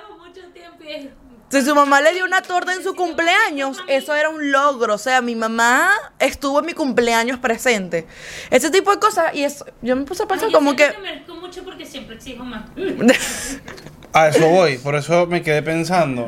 si 1.50 1.62
su 1.64 1.76
mamá 1.76 2.00
le 2.00 2.14
dio 2.14 2.24
una 2.24 2.42
torta 2.42 2.74
en 2.74 2.82
su 2.82 2.96
cumpleaños, 2.96 3.84
eso 3.90 4.16
era 4.16 4.30
un 4.30 4.54
logro. 4.54 4.94
O 4.94 4.98
sea, 4.98 5.22
mi 5.22 5.36
mamá 5.36 5.90
estuvo 6.18 6.60
en 6.60 6.66
mi 6.68 6.72
cumpleaños 6.72 7.40
presente. 7.40 8.08
Ese 8.52 8.72
tipo 8.72 8.90
de 8.90 9.00
cosas. 9.00 9.36
Y 9.36 9.44
eso, 9.44 9.66
yo 9.82 9.98
me 9.98 10.04
puse 10.04 10.24
a 10.24 10.28
Ay, 10.28 10.30
pensar 10.30 10.48
yo 10.50 10.58
como 10.58 10.78
que. 10.78 10.84
siento 10.86 11.02
merezco 11.02 11.36
mucho 11.36 11.64
porque 11.66 11.86
siempre 11.86 12.16
exijo 12.16 12.46
más. 12.46 12.64
A 14.14 14.30
eso 14.30 14.48
voy, 14.48 14.78
por 14.78 14.96
eso 14.96 15.28
me 15.28 15.42
quedé 15.42 15.62
pensando. 15.62 16.26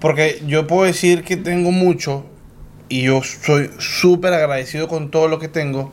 Porque 0.00 0.42
yo 0.46 0.66
puedo 0.66 0.84
decir 0.84 1.24
que 1.24 1.38
tengo 1.38 1.70
mucho 1.70 2.26
y 2.90 3.04
yo 3.04 3.22
soy 3.22 3.70
súper 3.78 4.34
agradecido 4.34 4.86
con 4.86 5.10
todo 5.10 5.28
lo 5.28 5.38
que 5.38 5.48
tengo, 5.48 5.90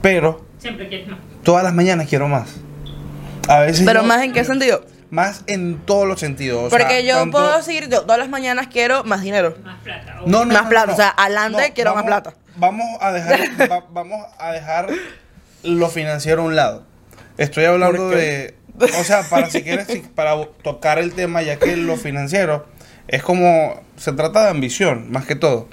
pero 0.00 0.46
Siempre 0.64 0.88
quieres 0.88 1.08
más. 1.08 1.18
todas 1.42 1.62
las 1.62 1.74
mañanas 1.74 2.06
quiero 2.08 2.26
más. 2.26 2.54
A 3.48 3.60
veces 3.60 3.84
Pero 3.84 4.00
yo- 4.00 4.06
más 4.06 4.22
en 4.22 4.32
qué 4.32 4.44
sentido. 4.44 4.82
más 5.10 5.44
en 5.46 5.76
todos 5.84 6.08
los 6.08 6.18
sentidos. 6.18 6.64
o 6.64 6.70
sea, 6.70 6.78
Porque 6.78 7.04
yo 7.04 7.16
tanto- 7.16 7.32
puedo 7.38 7.56
decir, 7.58 7.88
yo 7.90 8.00
todas 8.02 8.18
las 8.18 8.30
mañanas 8.30 8.68
quiero 8.68 9.04
más 9.04 9.20
dinero. 9.22 9.54
Más 9.62 9.78
plata. 9.82 10.14
No, 10.26 10.44
no, 10.46 10.54
Más 10.54 10.62
no, 10.64 10.68
plata, 10.70 10.86
no, 10.86 10.92
o 10.94 10.96
sea, 10.96 11.08
adelante 11.10 11.72
quiero 11.74 11.94
más 11.94 12.04
plata. 12.04 12.32
Vamos 12.56 12.86
a 13.00 13.12
dejar, 13.12 13.40
va- 13.70 13.84
vamos 13.92 14.24
a 14.38 14.52
dejar 14.52 14.88
lo 15.62 15.88
financiero 15.90 16.42
a 16.42 16.44
un 16.46 16.56
lado. 16.56 16.86
Estoy 17.36 17.64
hablando 17.66 17.98
¿Por 18.08 18.16
de, 18.16 18.54
o 18.98 19.04
sea, 19.04 19.22
para 19.28 19.50
si 19.50 19.62
quieres, 19.62 19.86
si- 19.88 20.00
para 20.00 20.42
tocar 20.62 20.98
el 20.98 21.12
tema, 21.12 21.42
ya 21.42 21.56
que 21.58 21.76
lo 21.76 21.96
financiero 21.96 22.66
es 23.06 23.22
como, 23.22 23.82
se 23.96 24.12
trata 24.12 24.44
de 24.44 24.48
ambición, 24.50 25.10
más 25.12 25.26
que 25.26 25.34
todo. 25.36 25.68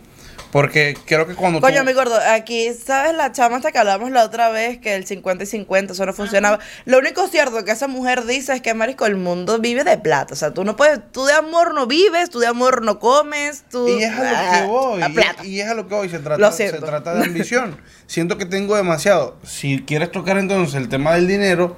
Porque 0.52 0.98
creo 1.06 1.26
que 1.28 1.36
cuando 1.36 1.62
Coño, 1.62 1.80
tú- 1.80 1.86
mi 1.86 1.94
gordo, 1.94 2.16
aquí, 2.30 2.74
¿sabes 2.74 3.16
la 3.16 3.32
chama 3.32 3.56
hasta 3.58 3.72
que 3.72 3.78
hablamos 3.78 4.12
la 4.12 4.26
otra 4.26 4.50
vez? 4.50 4.80
Que 4.80 4.96
el 4.96 5.06
50 5.06 5.46
y 5.46 5.48
50, 5.48 5.94
eso 5.94 6.06
no 6.06 6.12
funcionaba. 6.14 6.60
Lo 6.86 6.98
único 7.00 7.28
cierto 7.30 7.64
que 7.64 7.72
esa 7.72 7.88
mujer 7.88 8.26
dice 8.26 8.54
es 8.54 8.62
que, 8.62 8.74
marisco, 8.74 9.06
el 9.06 9.16
mundo 9.16 9.60
vive 9.60 9.84
de 9.86 9.98
plata. 9.98 10.34
O 10.34 10.36
sea, 10.38 10.52
tú 10.54 10.66
no 10.66 10.76
puedes, 10.76 11.00
tú 11.14 11.24
de 11.26 11.34
amor 11.34 11.74
no 11.74 11.88
vives, 11.88 12.30
tú 12.30 12.40
de 12.40 12.48
amor 12.48 12.82
no 12.84 13.00
comes, 13.00 13.64
tú... 13.72 13.88
Y 13.88 14.04
es 14.04 14.12
a 14.12 14.20
lo 14.24 14.28
Ah, 14.38 14.52
que 14.62 14.68
voy. 14.68 15.00
La 15.00 15.10
y- 15.10 15.14
plata. 15.14 15.46
Y, 15.46 15.60
es 15.62 15.70
a 15.70 15.74
lo 15.74 15.88
que 15.88 15.96
voy. 15.96 16.10
Se 16.10 16.20
trata, 16.20 16.38
Lo 16.42 16.52
se 16.52 16.70
trata 16.74 17.14
de 17.16 17.24
ambición. 17.26 17.78
Siento 18.08 18.38
que 18.38 18.46
tengo 18.46 18.76
demasiado. 18.76 19.38
Si 19.46 19.84
quieres 19.84 20.12
tocar 20.12 20.38
entonces 20.38 20.76
el 20.76 20.90
tema 20.90 21.14
del 21.16 21.28
dinero, 21.28 21.78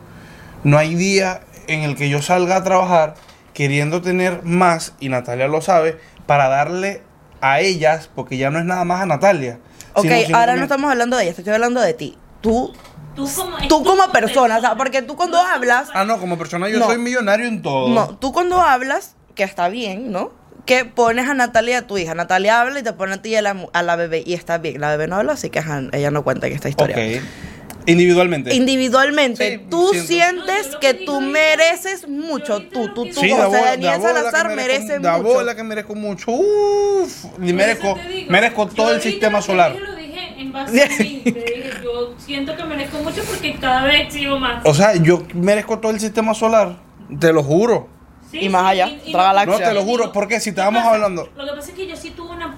no 0.63 0.79
hay 0.79 0.95
día 0.95 1.41
en 1.67 1.81
el 1.81 1.95
que 1.95 2.09
yo 2.09 2.21
salga 2.23 2.55
a 2.55 2.63
trabajar 2.63 3.13
queriendo 3.53 4.01
tener 4.01 4.41
más, 4.43 4.93
y 4.99 5.09
Natalia 5.09 5.47
lo 5.47 5.61
sabe, 5.61 5.99
para 6.25 6.47
darle 6.47 7.03
a 7.43 7.59
ellas, 7.59 8.09
porque 8.15 8.37
ya 8.37 8.49
no 8.49 8.57
es 8.59 8.65
nada 8.65 8.83
más 8.85 9.01
a 9.01 9.05
Natalia. 9.05 9.59
Ok, 9.93 10.03
sino- 10.05 10.15
sino 10.21 10.37
ahora 10.37 10.45
también- 10.53 10.57
no 10.59 10.63
estamos 10.63 10.91
hablando 10.91 11.17
de 11.17 11.23
ella, 11.23 11.33
estoy 11.37 11.53
hablando 11.53 11.81
de 11.81 11.93
ti. 11.93 12.17
Tú, 12.41 12.73
Tú 13.15 13.29
como, 13.35 13.57
tú 13.67 13.83
como 13.83 14.11
persona, 14.11 14.57
o 14.57 14.61
sea, 14.61 14.75
porque 14.75 15.03
tú 15.03 15.15
cuando 15.15 15.37
hablas... 15.37 15.89
Ah, 15.93 16.03
no, 16.03 16.17
como 16.19 16.35
persona 16.37 16.67
yo 16.69 16.79
No. 16.79 16.85
soy 16.87 16.97
millonario 16.97 17.45
en 17.45 17.61
todo. 17.61 17.89
No, 17.89 18.17
tú 18.17 18.33
cuando 18.33 18.59
hablas, 18.59 19.15
que 19.35 19.43
está 19.43 19.69
bien, 19.69 20.11
¿no? 20.11 20.31
Que 20.65 20.85
pones 20.85 21.29
a 21.29 21.33
Natalia 21.35 21.79
a 21.79 21.81
tu 21.83 21.97
hija. 21.99 22.15
Natalia 22.15 22.61
habla 22.61 22.79
y 22.79 22.83
te 22.83 22.93
pone 22.93 23.13
a 23.15 23.21
ti 23.21 23.29
y 23.29 23.35
a 23.35 23.41
la, 23.43 23.55
a 23.71 23.83
la 23.83 23.95
bebé 23.97 24.23
y 24.25 24.33
está 24.33 24.57
bien. 24.57 24.81
La 24.81 24.89
bebé 24.89 25.07
no 25.07 25.17
habla, 25.17 25.33
así 25.33 25.49
que 25.51 25.59
ajá, 25.59 25.81
ella 25.91 26.09
no 26.09 26.23
cuenta 26.23 26.47
en 26.47 26.53
esta 26.53 26.69
historia. 26.69 26.95
Ok. 26.95 27.23
Individualmente. 27.85 28.53
individualmente, 28.55 29.57
Sí, 29.59 29.65
tú 29.69 29.89
siento. 29.91 30.07
sientes 30.07 30.71
yo 30.71 30.79
que 30.79 30.93
tú 30.93 31.21
mereces 31.21 32.01
yo 32.01 32.07
mucho. 32.07 32.59
Tú, 32.67 32.93
tú, 32.93 33.05
tú, 33.07 33.21
da 33.21 33.45
José 33.45 33.57
bola- 33.57 33.61
Daniel 33.71 34.01
Salazar 34.01 34.55
merece 34.55 34.99
mucho. 35.17 35.23
bola 35.23 35.55
que 35.55 35.63
merezco 35.63 35.95
mucho. 35.95 36.31
Uf, 36.31 37.25
y 37.41 37.53
merezco, 37.53 37.97
digo, 38.07 38.31
merezco 38.31 38.67
yo 38.67 38.73
todo 38.75 38.93
el 38.93 39.01
sistema 39.01 39.41
solar. 39.41 39.73
dije 39.73 39.85
Lo 39.85 39.95
dije 39.95 40.33
en 40.37 40.51
base 40.51 40.81
a 40.83 40.87
mí. 40.87 41.21
te 41.23 41.31
dije, 41.31 41.71
yo 41.83 42.15
siento 42.17 42.55
que 42.55 42.63
merezco 42.63 42.97
mucho 42.99 43.23
porque 43.25 43.55
cada 43.59 43.83
vez 43.85 44.13
sigo 44.13 44.39
más. 44.39 44.61
O 44.65 44.73
sea, 44.73 44.95
yo 44.95 45.23
merezco 45.33 45.79
todo 45.79 45.91
el 45.91 45.99
sistema 45.99 46.33
solar. 46.33 46.77
Te 47.19 47.33
lo 47.33 47.43
juro. 47.43 47.89
Sí, 48.31 48.39
y 48.39 48.49
más 48.49 48.63
sí, 48.63 48.67
allá, 48.81 48.87
y- 48.87 48.93
y 48.93 49.09
otra 49.09 49.21
no- 49.21 49.27
galaxia. 49.27 49.51
No, 49.59 49.65
te 49.69 49.73
lo 49.75 49.83
juro, 49.83 50.11
porque 50.11 50.39
si 50.39 50.45
¿Qué 50.45 50.49
estábamos 50.51 50.83
hablando. 50.85 51.29
Lo 51.35 51.45
que 51.45 51.51
pasa 51.51 51.69
es 51.69 51.75
que 51.75 51.85
yo 51.87 51.95
sí 51.95 52.09
tuve 52.11 52.31
una- 52.31 52.55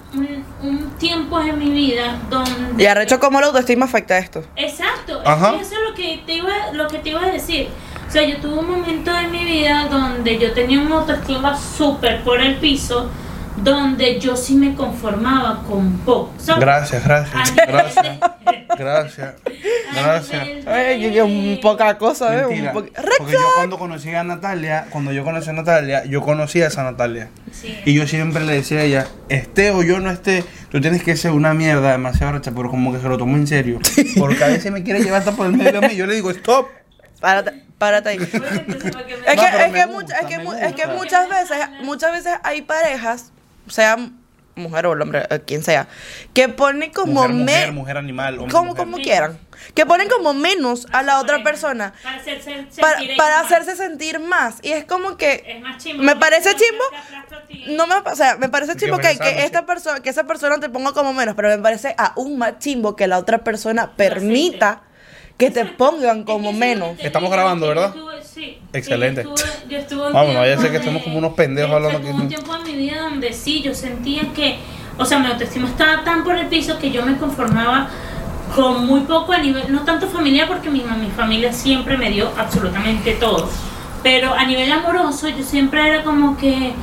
un, 0.68 0.90
tiempo 0.98 1.40
en 1.40 1.58
mi 1.60 1.70
vida 1.70 2.20
donde. 2.30 2.84
Y 2.84 2.86
arrecho 2.86 3.20
cómo 3.20 3.40
la 3.40 3.48
autoestima 3.48 3.86
afecta 3.86 4.18
esto. 4.18 4.44
Exacto, 4.56 5.22
es 5.22 5.28
Ajá. 5.28 5.52
que 5.52 5.62
eso 5.62 5.76
es 5.76 5.90
lo 5.90 5.96
que 5.96 6.24
te 6.26 6.36
iba, 6.36 6.72
lo 6.74 6.88
que 6.88 7.00
te 7.00 7.10
iba 7.10 7.22
a 7.22 7.32
decir. 7.32 7.70
O 8.08 8.12
sea, 8.12 8.24
yo 8.24 8.38
tuve 8.38 8.60
un 8.60 8.70
momento 8.70 9.12
en 9.18 9.32
mi 9.32 9.44
vida 9.44 9.88
donde 9.90 10.38
yo 10.38 10.54
tenía 10.54 10.80
una 10.80 10.98
autoestima 10.98 11.58
súper 11.58 12.24
por 12.24 12.40
el 12.40 12.56
piso, 12.56 13.10
donde 13.66 14.20
yo 14.20 14.38
sí 14.38 14.56
me 14.56 14.74
conformaba 14.76 15.64
con 15.68 15.98
poco. 16.00 16.32
Gracias, 16.60 17.04
gracias, 17.04 17.56
gracias, 17.68 18.20
gracias, 18.78 19.36
gracias. 19.94 20.68
Ay, 20.68 21.12
que, 21.12 21.22
un 21.22 21.60
poca 21.62 21.98
cosa, 21.98 22.34
¿eh? 22.40 22.46
Un 22.46 22.72
po- 22.72 22.86
Porque 23.18 23.34
yo 23.34 23.40
cuando 23.58 23.78
conocí 23.78 24.14
a 24.14 24.24
Natalia, 24.24 24.86
cuando 24.90 25.12
yo 25.12 25.24
conocí 25.24 25.50
a 25.50 25.54
Natalia, 25.54 26.06
yo 26.06 26.22
conocí 26.22 26.62
a 26.62 26.68
esa 26.68 26.84
Natalia. 26.84 27.30
Sí. 27.52 27.78
Y 27.86 27.94
yo 27.94 28.08
siempre 28.08 28.44
le 28.46 28.54
decía 28.54 28.80
a 28.80 28.84
ella, 28.84 29.08
esté 29.30 29.72
o 29.72 29.82
yo 29.84 30.00
no 30.00 30.10
esté, 30.12 30.44
tú 30.70 30.80
tienes 30.80 31.04
que 31.04 31.16
ser 31.18 31.32
una 31.32 31.54
mierda 31.54 31.92
demasiado 31.92 32.34
recha, 32.34 32.52
pero 32.56 32.70
como 32.70 32.94
que 32.94 33.00
se 33.00 33.08
lo 33.08 33.18
tomo 33.18 33.36
en 33.36 33.48
serio. 33.48 33.80
Porque 34.18 34.44
a 34.44 34.48
veces 34.48 34.72
me 34.72 34.84
quiere 34.84 35.02
llevar 35.02 35.20
hasta 35.20 35.32
por 35.32 35.48
el 35.48 35.54
medio 35.54 35.80
a 35.80 35.82
mí. 35.88 35.96
Yo 35.96 36.06
le 36.06 36.16
digo, 36.16 36.30
stop. 36.32 36.68
Párate, 37.22 37.64
párate 37.78 38.10
ahí. 38.10 38.18
Oye, 38.20 38.30
me- 38.68 39.34
Es 39.34 39.40
que, 39.40 39.46
es, 39.66 39.72
que 39.72 39.86
gusta, 39.86 39.88
mucha- 39.88 40.20
es, 40.20 40.26
que 40.28 40.38
me 40.38 40.44
mu- 40.44 40.54
es 40.54 40.74
que 40.74 40.86
gusta. 40.86 40.94
muchas 40.98 41.30
veces, 41.30 41.58
muchas 41.84 42.12
veces 42.12 42.34
hay 42.44 42.62
parejas, 42.62 43.32
sean 43.68 44.20
mujer 44.56 44.86
o 44.86 44.92
hombre, 44.94 45.26
eh, 45.30 45.42
quien 45.46 45.64
sea, 45.64 45.88
que 46.34 46.48
ponen 46.48 46.90
como 46.92 47.12
Mujer, 47.14 47.30
me- 47.34 47.42
mujer, 47.44 47.72
mujer, 47.74 47.98
animal, 47.98 48.40
hombre, 48.40 48.52
como, 48.54 48.70
mujer. 48.72 48.86
como 48.86 48.98
quieran, 48.98 49.38
que 49.74 49.86
ponen 49.86 50.08
como 50.08 50.34
menos 50.34 50.88
a 50.94 51.04
la 51.04 51.20
otra 51.20 51.44
persona 51.44 51.94
Para, 52.02 52.16
hacerse 52.16 52.66
para, 52.80 52.98
sentir 53.00 53.18
para 53.18 53.36
más. 53.42 53.46
hacerse 53.52 53.76
sentir 53.76 54.20
más. 54.22 54.60
Y 54.62 54.72
es 54.72 54.86
como 54.86 55.18
que 55.18 55.44
Es 55.46 55.62
más 55.62 55.84
chimbo. 55.84 56.04
me 56.04 56.16
parece 56.16 56.54
te 56.54 56.64
chimbo, 56.64 56.84
aplasta 56.86 57.36
a 57.36 57.48
ti. 57.48 57.66
no 57.76 57.86
me, 57.86 57.96
o 57.96 58.16
sea, 58.16 58.38
me 58.38 58.48
parece 58.48 58.74
Porque 58.76 58.86
chimbo 58.86 58.98
que, 59.00 59.18
que 59.20 59.44
esta 59.44 59.66
persona, 59.66 60.00
que 60.00 60.10
esa 60.10 60.24
persona 60.24 60.58
te 60.62 60.70
ponga 60.70 60.94
como 60.94 61.12
menos, 61.12 61.36
pero 61.36 61.50
me 61.50 61.58
parece 61.58 61.94
aún 61.98 62.38
más 62.38 62.58
chimbo 62.60 62.96
que 62.96 63.08
la 63.08 63.18
otra 63.18 63.40
persona 63.44 63.92
permita 63.98 64.84
que 65.38 65.52
te 65.52 65.66
pongan 65.66 66.24
como 66.26 66.54
menos. 66.54 66.98
Estamos 67.00 67.32
grabando, 67.32 67.68
¿verdad? 67.68 67.94
estuve- 67.96 68.24
sí. 68.24 68.58
Excelente. 68.74 69.24
Yo 69.24 69.34
estuve- 69.34 69.70
yo 69.70 69.78
estuve 69.78 70.08
un 70.08 70.14
Vamos, 70.14 70.34
no 70.34 70.40
vaya 70.40 70.54
a 70.56 70.58
ser 70.58 70.70
tiempo 70.70 70.72
que 70.72 70.78
estemos 70.78 71.02
de- 71.02 71.04
como 71.06 71.18
unos 71.18 71.34
pendejos 71.34 71.70
de- 71.70 71.76
hablando 71.76 72.00
Hubo 72.00 72.08
aquí. 72.10 72.22
un 72.24 72.28
tiempo 72.28 72.56
en 72.56 72.64
mi 72.64 72.74
vida 72.74 73.02
donde 73.02 73.34
sí, 73.34 73.62
yo 73.62 73.74
sentía 73.74 74.22
que, 74.34 74.58
o 74.98 75.06
sea, 75.06 75.20
mi 75.20 75.28
autoestima 75.28 75.68
estaba 75.68 76.04
tan 76.04 76.24
por 76.24 76.38
el 76.38 76.48
piso 76.48 76.78
que 76.80 76.92
yo 76.92 77.06
me 77.06 77.18
conformaba 77.18 77.90
con 78.56 78.86
muy 78.86 79.02
poco 79.02 79.34
a 79.34 79.40
nivel, 79.40 79.72
no 79.72 79.82
tanto 79.82 80.08
familiar, 80.08 80.48
porque 80.48 80.70
mi, 80.70 80.82
mi 80.82 81.10
familia 81.10 81.52
siempre 81.52 81.98
me 81.98 82.10
dio 82.12 82.32
absolutamente 82.38 83.14
todo. 83.16 83.50
Pero 84.04 84.34
a 84.34 84.46
nivel 84.46 84.72
amoroso, 84.72 85.28
yo 85.30 85.44
siempre 85.44 85.86
era 85.90 86.04
como 86.04 86.38
que, 86.38 86.74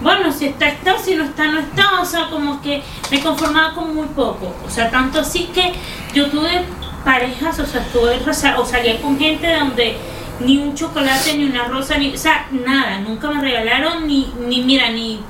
bueno, 0.00 0.32
si 0.32 0.46
está, 0.46 0.68
está, 0.68 0.98
si 0.98 1.14
no 1.14 1.24
está, 1.24 1.46
no 1.48 1.60
está. 1.60 2.00
O 2.00 2.04
sea, 2.06 2.28
como 2.30 2.62
que 2.62 2.82
me 3.10 3.20
conformaba 3.20 3.74
con 3.74 3.94
muy 3.94 4.06
poco. 4.08 4.54
O 4.66 4.70
sea, 4.70 4.90
tanto 4.90 5.20
así 5.20 5.50
que 5.54 5.72
yo 6.14 6.28
tuve 6.30 6.62
parejas, 7.04 7.58
o 7.58 7.66
sea, 7.66 7.82
tuve, 7.92 8.20
o 8.28 8.32
sea, 8.32 8.56
salía 8.64 9.00
con 9.00 9.18
gente 9.18 9.52
donde 9.52 9.96
ni 10.40 10.58
un 10.58 10.74
chocolate, 10.74 11.36
ni 11.36 11.44
una 11.44 11.64
rosa, 11.64 11.98
ni, 11.98 12.12
o 12.14 12.18
sea, 12.18 12.46
nada. 12.50 12.98
Nunca 13.00 13.30
me 13.30 13.40
regalaron 13.40 14.06
ni, 14.06 14.32
ni 14.46 14.62
mira, 14.62 14.90
ni, 14.90 15.20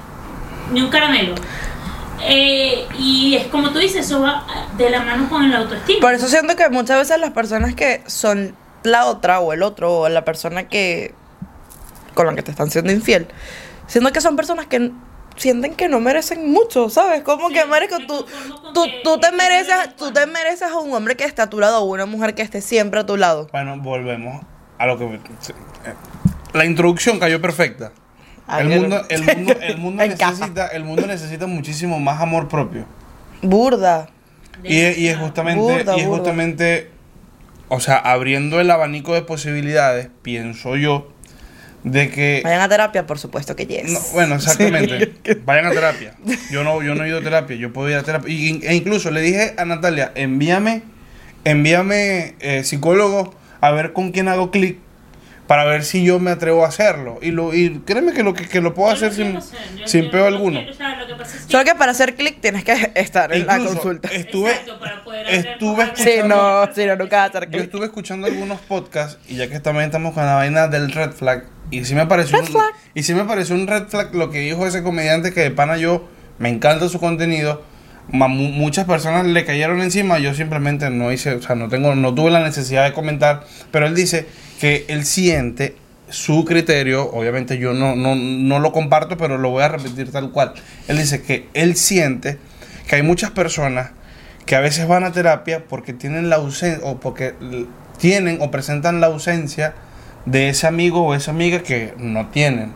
ni 0.73 0.81
un 0.81 0.91
caramelo. 0.91 1.35
Eh, 2.23 2.87
y 2.99 3.35
es 3.35 3.47
como 3.47 3.71
tú 3.71 3.79
dices, 3.79 4.07
eso 4.07 4.21
va 4.21 4.47
de 4.77 4.91
la 4.91 5.03
mano 5.03 5.29
con 5.29 5.45
el 5.45 5.55
autoestima. 5.55 6.01
Por 6.01 6.15
eso 6.15 6.29
siento 6.29 6.55
que 6.57 6.69
muchas 6.69 6.99
veces 6.99 7.19
las 7.19 7.31
personas 7.31 7.75
que 7.75 8.03
son 8.07 8.55
la 8.83 9.07
otra 9.07 9.41
o 9.41 9.53
el 9.53 9.63
otro 9.63 10.01
o 10.01 10.09
la 10.09 10.25
persona 10.25 10.69
que 10.69 11.15
con 12.15 12.27
la 12.27 12.35
que 12.35 12.43
te 12.43 12.51
están 12.51 12.71
siendo 12.71 12.93
infiel, 12.93 13.29
siento 13.87 14.13
que 14.13 14.21
son 14.21 14.37
personas 14.37 14.67
que 14.67 14.93
sienten 15.41 15.75
que 15.75 15.89
no 15.89 15.99
merecen 16.01 16.51
mucho, 16.53 16.89
¿sabes? 16.91 17.23
Como 17.23 17.49
Sí, 17.49 17.55
que 17.55 17.65
merezco 17.67 17.99
me 17.99 18.07
tú, 18.07 18.25
tú, 18.75 18.85
tú 19.03 19.19
te 19.19 19.33
mereces, 19.33 19.75
me 19.89 19.93
tú 19.95 20.13
te 20.13 20.27
mereces 20.27 20.71
a 20.71 20.79
un 20.79 20.93
hombre 20.95 21.17
que 21.17 21.25
esté 21.25 21.43
a 21.43 21.49
tu 21.51 21.59
lado 21.59 21.81
o 21.81 21.85
una 21.85 22.07
mujer 22.07 22.35
que 22.35 22.43
esté 22.43 22.61
siempre 22.61 23.01
a 23.01 23.07
tu 23.07 23.17
lado. 23.17 23.49
Bueno, 23.53 23.77
volvemos 23.81 24.43
a 24.79 24.87
lo 24.87 24.99
que. 24.99 25.19
La 26.53 26.65
introducción 26.65 27.19
cayó 27.19 27.41
perfecta. 27.41 27.93
Ay, 28.47 28.67
El 28.73 28.81
mundo, 28.81 29.03
el 29.09 29.23
mundo, 29.37 29.55
el 29.61 29.79
mundo 29.79 30.05
necesita, 30.07 30.67
el 30.69 30.85
mundo 30.85 31.07
necesita 31.07 31.47
muchísimo 31.47 32.01
más 32.01 32.21
amor 32.21 32.49
propio. 32.49 32.85
Burda. 33.43 34.09
Y, 34.65 34.79
es- 34.81 34.99
y 34.99 35.09
es 35.09 35.17
justamente, 35.19 35.61
Burda, 35.63 35.97
y 35.97 36.01
es 36.01 36.07
burda. 36.07 36.19
justamente, 36.19 36.91
o 37.69 37.81
sea, 37.81 37.97
abriendo 37.97 38.61
el 38.61 38.71
abanico 38.71 39.15
de 39.15 39.23
posibilidades, 39.23 40.09
pienso 40.23 40.77
yo, 40.77 41.13
de 41.85 42.11
que 42.11 42.41
Vayan 42.45 42.61
a 42.61 42.69
terapia, 42.69 43.07
por 43.07 43.19
supuesto 43.19 43.57
que 43.57 43.67
yes. 43.67 43.91
No, 43.91 44.01
bueno, 44.13 44.35
exactamente. 44.37 45.13
Vayan 45.45 45.67
a 45.67 45.71
terapia. 45.71 46.15
Yo 46.51 46.63
no, 46.65 46.83
yo 46.83 46.95
no 46.95 47.05
he 47.05 47.09
ido 47.09 47.19
a 47.19 47.23
terapia, 47.23 47.57
yo 47.57 47.73
puedo 47.73 47.89
ir 47.89 47.97
a 47.97 48.03
terapia. 48.03 48.33
Y- 48.33 48.61
e 48.67 48.75
incluso 48.75 49.11
le 49.11 49.21
dije 49.23 49.55
a 49.57 49.65
Natalia, 49.65 50.13
envíame, 50.15 50.83
envíame 51.45 52.35
eh, 52.41 52.63
psicólogo 52.65 53.35
a 53.61 53.71
ver 53.71 53.93
con 53.93 54.11
quién 54.13 54.29
hago 54.29 54.51
clic 54.51 54.79
para 55.51 55.65
ver 55.65 55.83
si 55.83 56.05
yo 56.05 56.21
me 56.21 56.31
atrevo 56.31 56.65
a 56.65 56.69
hacerlo. 56.69 57.19
Y 57.21 57.33
lo, 57.33 57.53
y 57.53 57.81
créeme 57.81 58.13
que 58.13 58.23
lo 58.23 58.35
que, 58.35 58.47
que 58.47 58.61
lo 58.61 58.73
puedo 58.73 58.89
Yo 58.91 58.95
hacer 58.95 59.09
lo 59.09 59.15
sin, 59.17 59.37
hacer, 59.37 59.59
yo 59.77 59.89
sin 59.89 60.01
quiero- 60.03 60.13
peo 60.13 60.21
yo 60.21 60.27
alguno. 60.29 60.59
quiero, 60.61 60.73
o 60.73 60.77
sea, 60.77 60.97
lo 61.01 61.07
que 61.09 61.15
pasa 61.17 61.37
es 61.39 61.43
que- 61.47 61.51
Solo 61.53 61.65
que 61.65 61.75
para 61.75 61.91
hacer 61.91 62.15
clic 62.15 62.41
tienes 62.41 62.63
que 62.63 62.93
estar 62.95 63.33
en 63.35 63.47
la 63.49 63.59
consulta. 63.59 64.09
Estuve, 64.13 64.51
Exacto, 64.53 64.79
para 64.79 65.03
poder 65.03 65.27
hablar 65.27 65.47
estuve 65.47 65.83
escuchando- 65.83 66.05
Sí, 66.13 66.29
no, 66.29 66.75
sí, 66.75 66.87
no, 66.87 66.95
nunca 66.97 67.17
va 67.17 67.23
a 67.25 67.27
hacer 67.27 67.51
yo 67.51 67.59
estuve 67.59 67.87
escuchando 67.87 68.29
algunos 68.29 68.61
podcasts 68.61 69.19
y 69.29 69.35
ya 69.39 69.49
que 69.51 69.59
también 69.59 69.87
estamos 69.87 70.15
con 70.15 70.25
la 70.25 70.35
vaina 70.37 70.69
del 70.69 70.93
red 70.93 71.11
flag 71.11 71.47
y 71.73 71.85
sí 71.85 71.97
me 71.97 72.07
pareció 72.07 72.39
Red 72.39 72.47
un, 72.47 72.53
flag. 72.53 72.73
y 72.95 73.03
sí 73.03 73.15
me 73.15 73.25
pareció 73.25 73.57
un 73.57 73.67
red 73.67 73.89
flag 73.89 74.15
lo 74.15 74.31
que 74.31 74.39
dijo 74.39 74.65
ese 74.69 74.85
comediante 74.85 75.33
que 75.35 75.41
de 75.41 75.51
pana 75.51 75.77
yo 75.79 76.09
me 76.39 76.49
encanta 76.49 76.89
su 76.89 77.01
contenido 77.01 77.65
muchas 78.13 78.87
personas 78.87 79.27
le 79.27 79.45
cayeron 79.45 79.81
encima 79.83 80.19
yo 80.19 80.35
simplemente 80.35 80.91
no 80.91 81.13
hice 81.13 81.35
o 81.35 81.43
sea 81.43 81.55
no 81.55 81.69
tengo 81.69 81.95
no 81.95 82.15
tuve 82.15 82.31
la 82.31 82.41
necesidad 82.41 82.85
de 82.85 82.93
comentar 82.93 83.45
pero 83.71 83.87
él 83.87 83.95
dice 83.95 84.27
que 84.61 84.85
él 84.89 85.05
siente 85.05 85.77
su 86.09 86.45
criterio 86.45 87.09
obviamente 87.13 87.59
yo 87.59 87.73
no 87.73 87.95
no 87.95 88.17
no 88.17 88.59
lo 88.59 88.73
comparto 88.73 89.17
pero 89.17 89.39
lo 89.39 89.51
voy 89.51 89.63
a 89.63 89.69
repetir 89.69 90.11
tal 90.11 90.31
cual 90.31 90.55
él 90.89 90.99
dice 90.99 91.23
que 91.23 91.49
él 91.55 91.77
siente 91.77 92.39
que 92.89 92.97
hay 92.97 93.03
muchas 93.03 93.31
personas 93.31 93.91
que 94.47 94.57
a 94.57 94.61
veces 94.61 94.89
van 94.89 95.05
a 95.05 95.13
terapia 95.13 95.65
porque 95.69 95.93
tienen 95.93 96.29
la 96.29 96.37
ausencia 96.37 96.85
o 96.85 96.99
porque 96.99 97.35
tienen 97.99 98.39
o 98.41 98.51
presentan 98.51 99.01
la 99.01 99.07
ausencia 99.07 99.75
de 100.27 100.49
ese 100.49 100.67
amigo 100.67 101.03
o 101.03 101.15
esa 101.15 101.31
amiga 101.31 101.63
que 101.63 101.95
no 101.99 102.29
tienen. 102.31 102.73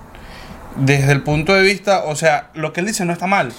Desde 0.76 1.12
el 1.12 1.22
punto 1.22 1.54
de 1.54 1.62
vista, 1.62 2.04
o 2.04 2.16
sea, 2.16 2.50
lo 2.54 2.72
que 2.72 2.80
él 2.80 2.86
dice 2.86 3.04
no 3.04 3.12
está 3.12 3.26
mal, 3.26 3.52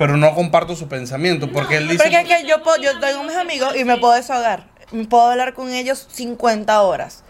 pero 0.00 0.16
no 0.16 0.34
comparto 0.34 0.74
su 0.74 0.88
pensamiento 0.88 1.52
porque 1.52 1.76
él 1.76 1.86
dice 1.88 2.02
Porque 2.02 2.20
es 2.20 2.26
que 2.26 2.48
yo, 2.48 2.62
puedo, 2.62 2.78
yo 2.78 2.98
tengo 3.00 3.22
mis 3.22 3.36
amigos 3.36 3.76
y 3.76 3.84
me 3.84 3.98
puedo 3.98 4.14
desahogar. 4.14 4.64
Puedo 5.10 5.24
hablar 5.30 5.52
con 5.52 5.70
ellos 5.74 6.08
50 6.10 6.80
horas. 6.80 7.22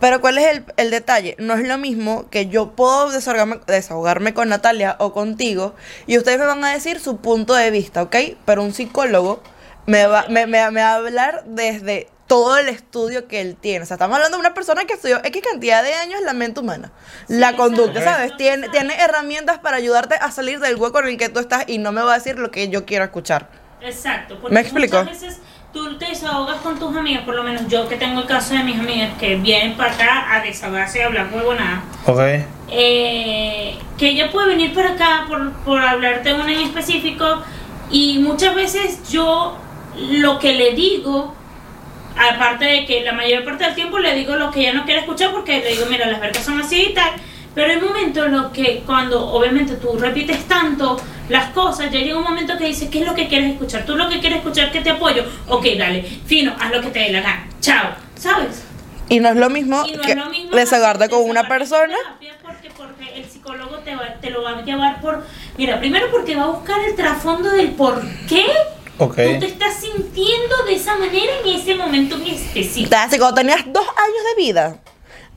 Pero 0.00 0.20
¿cuál 0.20 0.38
es 0.38 0.46
el, 0.56 0.64
el 0.76 0.90
detalle? 0.90 1.36
No 1.38 1.54
es 1.54 1.68
lo 1.68 1.78
mismo 1.78 2.28
que 2.28 2.48
yo 2.48 2.72
puedo 2.72 3.10
desahogarme, 3.10 3.60
desahogarme 3.68 4.34
con 4.34 4.48
Natalia 4.48 4.96
o 4.98 5.12
contigo 5.12 5.74
y 6.08 6.18
ustedes 6.18 6.40
me 6.40 6.46
van 6.46 6.64
a 6.64 6.72
decir 6.72 6.98
su 6.98 7.18
punto 7.18 7.54
de 7.54 7.70
vista, 7.70 8.02
¿ok? 8.02 8.16
Pero 8.44 8.64
un 8.64 8.74
psicólogo 8.74 9.40
me 9.86 10.06
va, 10.06 10.24
me, 10.28 10.46
me- 10.48 10.68
me 10.72 10.80
va 10.82 10.90
a 10.92 10.94
hablar 10.96 11.44
desde 11.46 12.08
todo 12.30 12.56
el 12.58 12.68
estudio 12.68 13.26
que 13.26 13.40
él 13.40 13.56
tiene. 13.60 13.82
O 13.82 13.86
sea, 13.86 13.96
estamos 13.96 14.14
hablando 14.14 14.36
de 14.36 14.40
una 14.42 14.54
persona 14.54 14.84
que 14.84 14.94
estudió 14.94 15.18
X 15.24 15.42
cantidad 15.42 15.82
de 15.82 15.94
años 15.94 16.20
la 16.22 16.32
mente 16.32 16.60
humana, 16.60 16.92
la 17.26 17.56
conducta. 17.56 18.00
¿sabes? 18.04 18.36
Tiene, 18.36 18.68
tiene 18.68 18.94
herramientas 19.02 19.58
para 19.58 19.78
ayudarte 19.78 20.14
a 20.14 20.30
salir 20.30 20.60
del 20.60 20.76
hueco 20.76 21.00
en 21.00 21.08
el 21.08 21.16
que 21.16 21.28
tú 21.28 21.40
estás 21.40 21.64
y 21.66 21.78
no 21.78 21.90
me 21.90 22.02
va 22.02 22.12
a 22.12 22.18
decir 22.18 22.38
lo 22.38 22.52
que 22.52 22.68
yo 22.68 22.86
quiero 22.86 23.02
escuchar. 23.04 23.48
Exacto, 23.80 24.38
porque 24.40 24.54
¿Me 24.54 24.60
explico? 24.60 24.98
muchas 25.02 25.20
veces 25.20 25.40
tú 25.72 25.98
te 25.98 26.04
desahogas 26.06 26.58
con 26.58 26.78
tus 26.78 26.96
amigas, 26.96 27.24
por 27.24 27.34
lo 27.34 27.42
menos 27.42 27.66
yo 27.66 27.88
que 27.88 27.96
tengo 27.96 28.20
el 28.20 28.26
caso 28.28 28.54
de 28.54 28.62
mis 28.62 28.78
amigas 28.78 29.10
que 29.18 29.34
vienen 29.34 29.76
para 29.76 29.92
acá 29.92 30.32
a 30.32 30.40
desahogarse 30.40 31.00
y 31.00 31.02
hablar 31.02 31.30
huevonada. 31.34 31.82
Ok. 32.06 32.20
eh, 32.70 33.76
que 33.98 34.08
ella 34.10 34.30
puede 34.30 34.50
venir 34.50 34.72
para 34.72 34.92
acá 34.92 35.24
por, 35.26 35.50
por 35.64 35.82
hablarte 35.82 36.32
una 36.32 36.52
en 36.52 36.60
específico 36.60 37.42
y 37.90 38.20
muchas 38.20 38.54
veces 38.54 39.10
yo 39.10 39.58
lo 39.96 40.38
que 40.38 40.52
le 40.52 40.74
digo, 40.74 41.34
aparte 42.18 42.64
de 42.64 42.86
que 42.86 43.02
la 43.02 43.12
mayor 43.12 43.44
parte 43.44 43.64
del 43.64 43.74
tiempo 43.74 43.98
le 43.98 44.14
digo 44.14 44.36
lo 44.36 44.50
que 44.50 44.60
ella 44.60 44.72
no 44.74 44.84
quiere 44.84 45.00
escuchar 45.00 45.30
porque 45.32 45.60
le 45.60 45.70
digo, 45.70 45.86
mira, 45.90 46.06
las 46.06 46.20
vergas 46.20 46.44
son 46.44 46.60
así 46.60 46.88
y 46.90 46.94
tal, 46.94 47.10
Pero 47.54 47.72
hay 47.72 47.80
momentos 47.80 48.26
en 48.26 48.32
los 48.32 48.52
que 48.52 48.82
cuando 48.86 49.26
obviamente 49.26 49.74
tú 49.74 49.96
repites 49.98 50.46
tanto 50.46 51.00
las 51.28 51.50
cosas, 51.50 51.90
ya 51.90 51.98
llega 51.98 52.16
un 52.18 52.22
momento 52.24 52.56
que 52.56 52.66
dices, 52.66 52.88
¿qué 52.90 53.00
es 53.00 53.06
lo 53.06 53.14
que 53.14 53.26
quieres 53.28 53.52
escuchar? 53.52 53.84
Tú 53.84 53.96
lo 53.96 54.08
que 54.08 54.20
quieres 54.20 54.38
escuchar 54.38 54.66
es 54.66 54.72
que 54.72 54.80
te 54.80 54.90
apoyo. 54.90 55.24
Ok, 55.48 55.66
dale, 55.78 56.02
fino, 56.26 56.54
haz 56.60 56.70
lo 56.70 56.80
que 56.80 56.88
te 56.90 56.98
dé 57.00 57.12
la 57.12 57.20
gana. 57.22 57.48
Chao. 57.60 57.90
¿Sabes? 58.16 58.64
Y 59.08 59.18
no 59.18 59.28
es 59.30 59.36
lo 59.36 59.50
mismo 59.50 59.84
no 59.96 60.02
que 60.02 60.14
lo 60.14 60.26
mismo 60.26 60.50
hacer- 61.08 61.10
con 61.10 61.28
una 61.28 61.48
persona. 61.48 61.96
Porque, 62.42 62.70
porque 62.76 63.14
el 63.20 63.24
psicólogo 63.24 63.78
te, 63.78 63.96
va, 63.96 64.14
te 64.20 64.30
lo 64.30 64.42
va 64.42 64.58
a 64.58 64.62
llevar 64.62 65.00
por... 65.00 65.24
Mira, 65.56 65.80
primero 65.80 66.06
porque 66.12 66.36
va 66.36 66.44
a 66.44 66.48
buscar 66.48 66.78
el 66.88 66.94
trasfondo 66.94 67.50
del 67.50 67.70
por 67.70 68.00
qué 68.28 68.46
Ok. 69.00 69.16
tú 69.16 69.38
te 69.40 69.46
estás 69.46 69.74
sintiendo 69.80 70.64
de 70.66 70.74
esa 70.74 70.96
manera 70.96 71.32
en 71.44 71.48
ese 71.60 71.74
momento 71.74 72.16
en 72.16 72.26
específico. 72.28 72.94
Hace 72.96 73.18
cuando 73.18 73.34
tenías 73.40 73.60
dos 73.66 73.86
años 73.86 74.24
de 74.36 74.42
vida. 74.42 74.76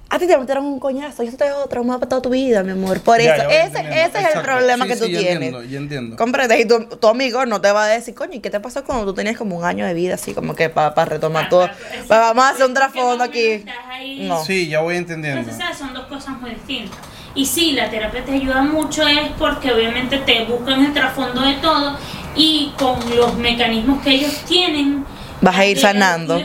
A 0.09 0.19
ti 0.19 0.27
te 0.27 0.37
metieron 0.37 0.65
un 0.65 0.79
coñazo 0.79 1.23
y 1.23 1.27
eso 1.27 1.37
te 1.37 1.45
dejó 1.45 1.65
traumado 1.67 1.99
para 2.01 2.09
toda 2.09 2.21
tu 2.21 2.29
vida, 2.29 2.61
mi 2.61 2.69
amor. 2.69 2.99
Por 3.01 3.19
Ya, 3.19 3.35
eso, 3.35 3.49
ese, 3.49 3.79
ese 4.05 4.19
es 4.19 4.35
el 4.35 4.41
problema 4.43 4.85
Sí, 4.85 4.91
que 4.91 4.97
tú 4.97 5.05
sí, 5.05 5.11
ya 5.11 5.19
tienes. 5.19 5.35
entiendo, 5.35 5.63
ya 5.63 5.77
entiendo. 5.79 6.15
Comprende, 6.17 6.59
y 6.59 6.67
tu, 6.67 6.85
tu 6.85 7.07
amigo 7.07 7.43
no 7.47 7.61
te 7.61 7.71
va 7.71 7.85
a 7.85 7.87
decir, 7.87 8.13
coño, 8.13 8.33
¿y 8.35 8.39
qué 8.39 8.51
te 8.51 8.59
pasó 8.59 8.83
cuando 8.83 9.05
tú 9.05 9.13
tenías 9.15 9.37
como 9.37 9.57
un 9.57 9.65
año 9.65 9.87
de 9.87 9.95
vida, 9.95 10.13
así 10.13 10.35
como 10.35 10.53
que 10.53 10.69
para 10.69 11.05
retomar 11.05 11.49
todo? 11.49 11.65
Exacto. 11.65 12.07
Pa- 12.09 12.19
vamos 12.19 12.43
a 12.45 12.49
hacer 12.49 12.65
un 12.67 12.75
trasfondo 12.75 13.23
aquí. 13.23 13.39
menos 13.39 13.59
estás 13.61 13.75
ahí. 13.89 14.27
No. 14.27 14.45
Sí, 14.45 14.67
ya 14.67 14.81
voy 14.81 14.97
entendiendo. 14.97 15.39
Entonces, 15.39 15.63
¿sabes? 15.63 15.79
Son 15.79 15.93
dos 15.95 16.05
cosas 16.05 16.39
muy 16.39 16.51
distintas. 16.51 16.95
Y 17.33 17.47
sí, 17.47 17.71
la 17.71 17.89
terapia 17.89 18.23
te 18.23 18.33
ayuda 18.33 18.61
mucho 18.61 19.07
es 19.07 19.31
porque 19.39 19.73
obviamente 19.73 20.19
te 20.19 20.43
buscan 20.45 20.85
el 20.85 20.93
trasfondo 20.93 21.41
de 21.41 21.53
todo 21.55 21.97
y 22.35 22.71
con 22.77 22.97
los 23.15 23.35
mecanismos 23.37 24.01
que 24.03 24.11
ellos 24.11 24.43
tienen 24.47 25.05
Vas 25.41 25.57
a 25.57 25.65
ir 25.65 25.77
sanando. 25.77 26.37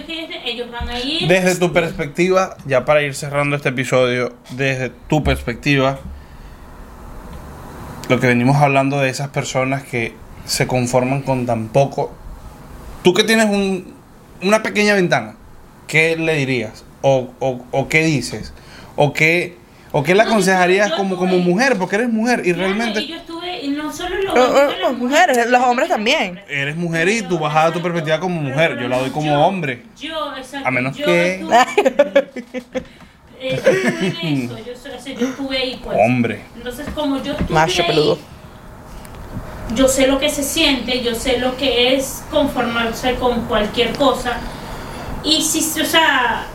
Ellos, 0.44 0.70
van 0.72 0.88
a 0.88 0.98
ir 0.98 1.28
Desde 1.28 1.54
tu 1.56 1.72
perspectiva, 1.72 2.56
ya 2.66 2.84
para 2.84 3.02
ir 3.02 3.14
cerrando 3.14 3.54
este 3.54 3.68
episodio, 3.68 4.34
desde 4.50 4.88
tu 5.08 5.22
perspectiva, 5.22 5.98
lo 8.08 8.18
que 8.18 8.26
venimos 8.26 8.56
hablando 8.56 8.98
de 8.98 9.10
esas 9.10 9.28
personas 9.28 9.82
que 9.82 10.14
se 10.46 10.66
conforman 10.66 11.22
con 11.22 11.46
tan 11.46 11.68
poco, 11.68 12.12
tú 13.02 13.12
que 13.12 13.24
tienes 13.24 13.46
un- 13.46 13.92
una 14.42 14.62
pequeña 14.62 14.94
ventana, 14.94 15.36
¿qué 15.86 16.16
le 16.16 16.34
dirías? 16.36 16.84
¿O, 17.02 17.30
o- 17.38 17.64
o 17.70 17.88
qué 17.88 18.02
dices? 18.04 18.52
¿O 18.96 19.12
qué, 19.12 19.56
o 19.92 20.02
qué 20.02 20.14
le 20.14 20.18
No, 20.18 20.24
yo- 20.24 20.30
aconsejarías 20.32 20.90
yo 20.90 20.96
como, 20.96 21.16
como 21.16 21.38
mujer? 21.38 21.76
Porque 21.78 21.96
eres 21.96 22.08
mujer 22.10 22.40
y 22.40 22.52
Claro, 22.54 22.58
realmente 22.60 23.00
y 23.02 23.06
yo 23.08 23.16
estuve, 23.16 23.64
y 23.64 23.68
no 23.68 23.87
solo 23.98 24.16
los, 24.22 24.34
oh, 24.34 24.60
hombres, 24.60 24.80
las 24.80 24.92
mujeres, 24.94 25.46
los 25.50 25.62
hombres 25.62 25.88
también. 25.88 26.40
eres 26.48 26.76
mujer 26.76 27.08
y 27.08 27.22
tú 27.22 27.38
vas 27.38 27.54
a 27.54 27.60
dar 27.64 27.72
tu 27.72 27.82
perspectiva 27.82 28.18
como 28.20 28.40
mujer, 28.40 28.78
yo 28.80 28.88
la 28.88 28.98
doy 28.98 29.10
como 29.10 29.26
yo- 29.26 29.40
hombre. 29.40 29.82
Yo, 30.00 30.34
exacto. 30.36 30.66
A 30.68 30.70
menos 30.70 30.96
yo 30.96 31.04
que- 31.06 31.34
estuve- 31.40 31.56
eh, 33.40 34.14
en 34.22 34.44
eso, 34.44 34.58
yo, 34.58 34.74
soy- 34.76 34.92
o 34.92 35.00
sea, 35.00 35.14
yo 35.14 35.26
estuve 35.28 35.56
ahí, 35.58 35.80
pues. 35.82 35.96
Hombre. 36.00 36.40
Entonces, 36.56 36.86
como 36.94 37.22
yo 37.22 37.32
estuve 37.32 37.54
Macho 37.54 37.82
ahí, 37.82 37.88
peludo. 37.88 38.18
yo 39.74 39.86
sé 39.88 40.06
lo 40.06 40.18
que 40.18 40.28
se 40.30 40.42
siente, 40.42 41.02
yo 41.02 41.14
sé 41.14 41.38
lo 41.38 41.56
que 41.56 41.94
es 41.94 42.22
conformarse 42.30 43.14
con 43.16 43.42
cualquier 43.46 43.92
cosa. 43.96 44.32
Y 45.24 45.42
si, 45.42 45.80
o 45.80 45.84
sea, 45.84 46.46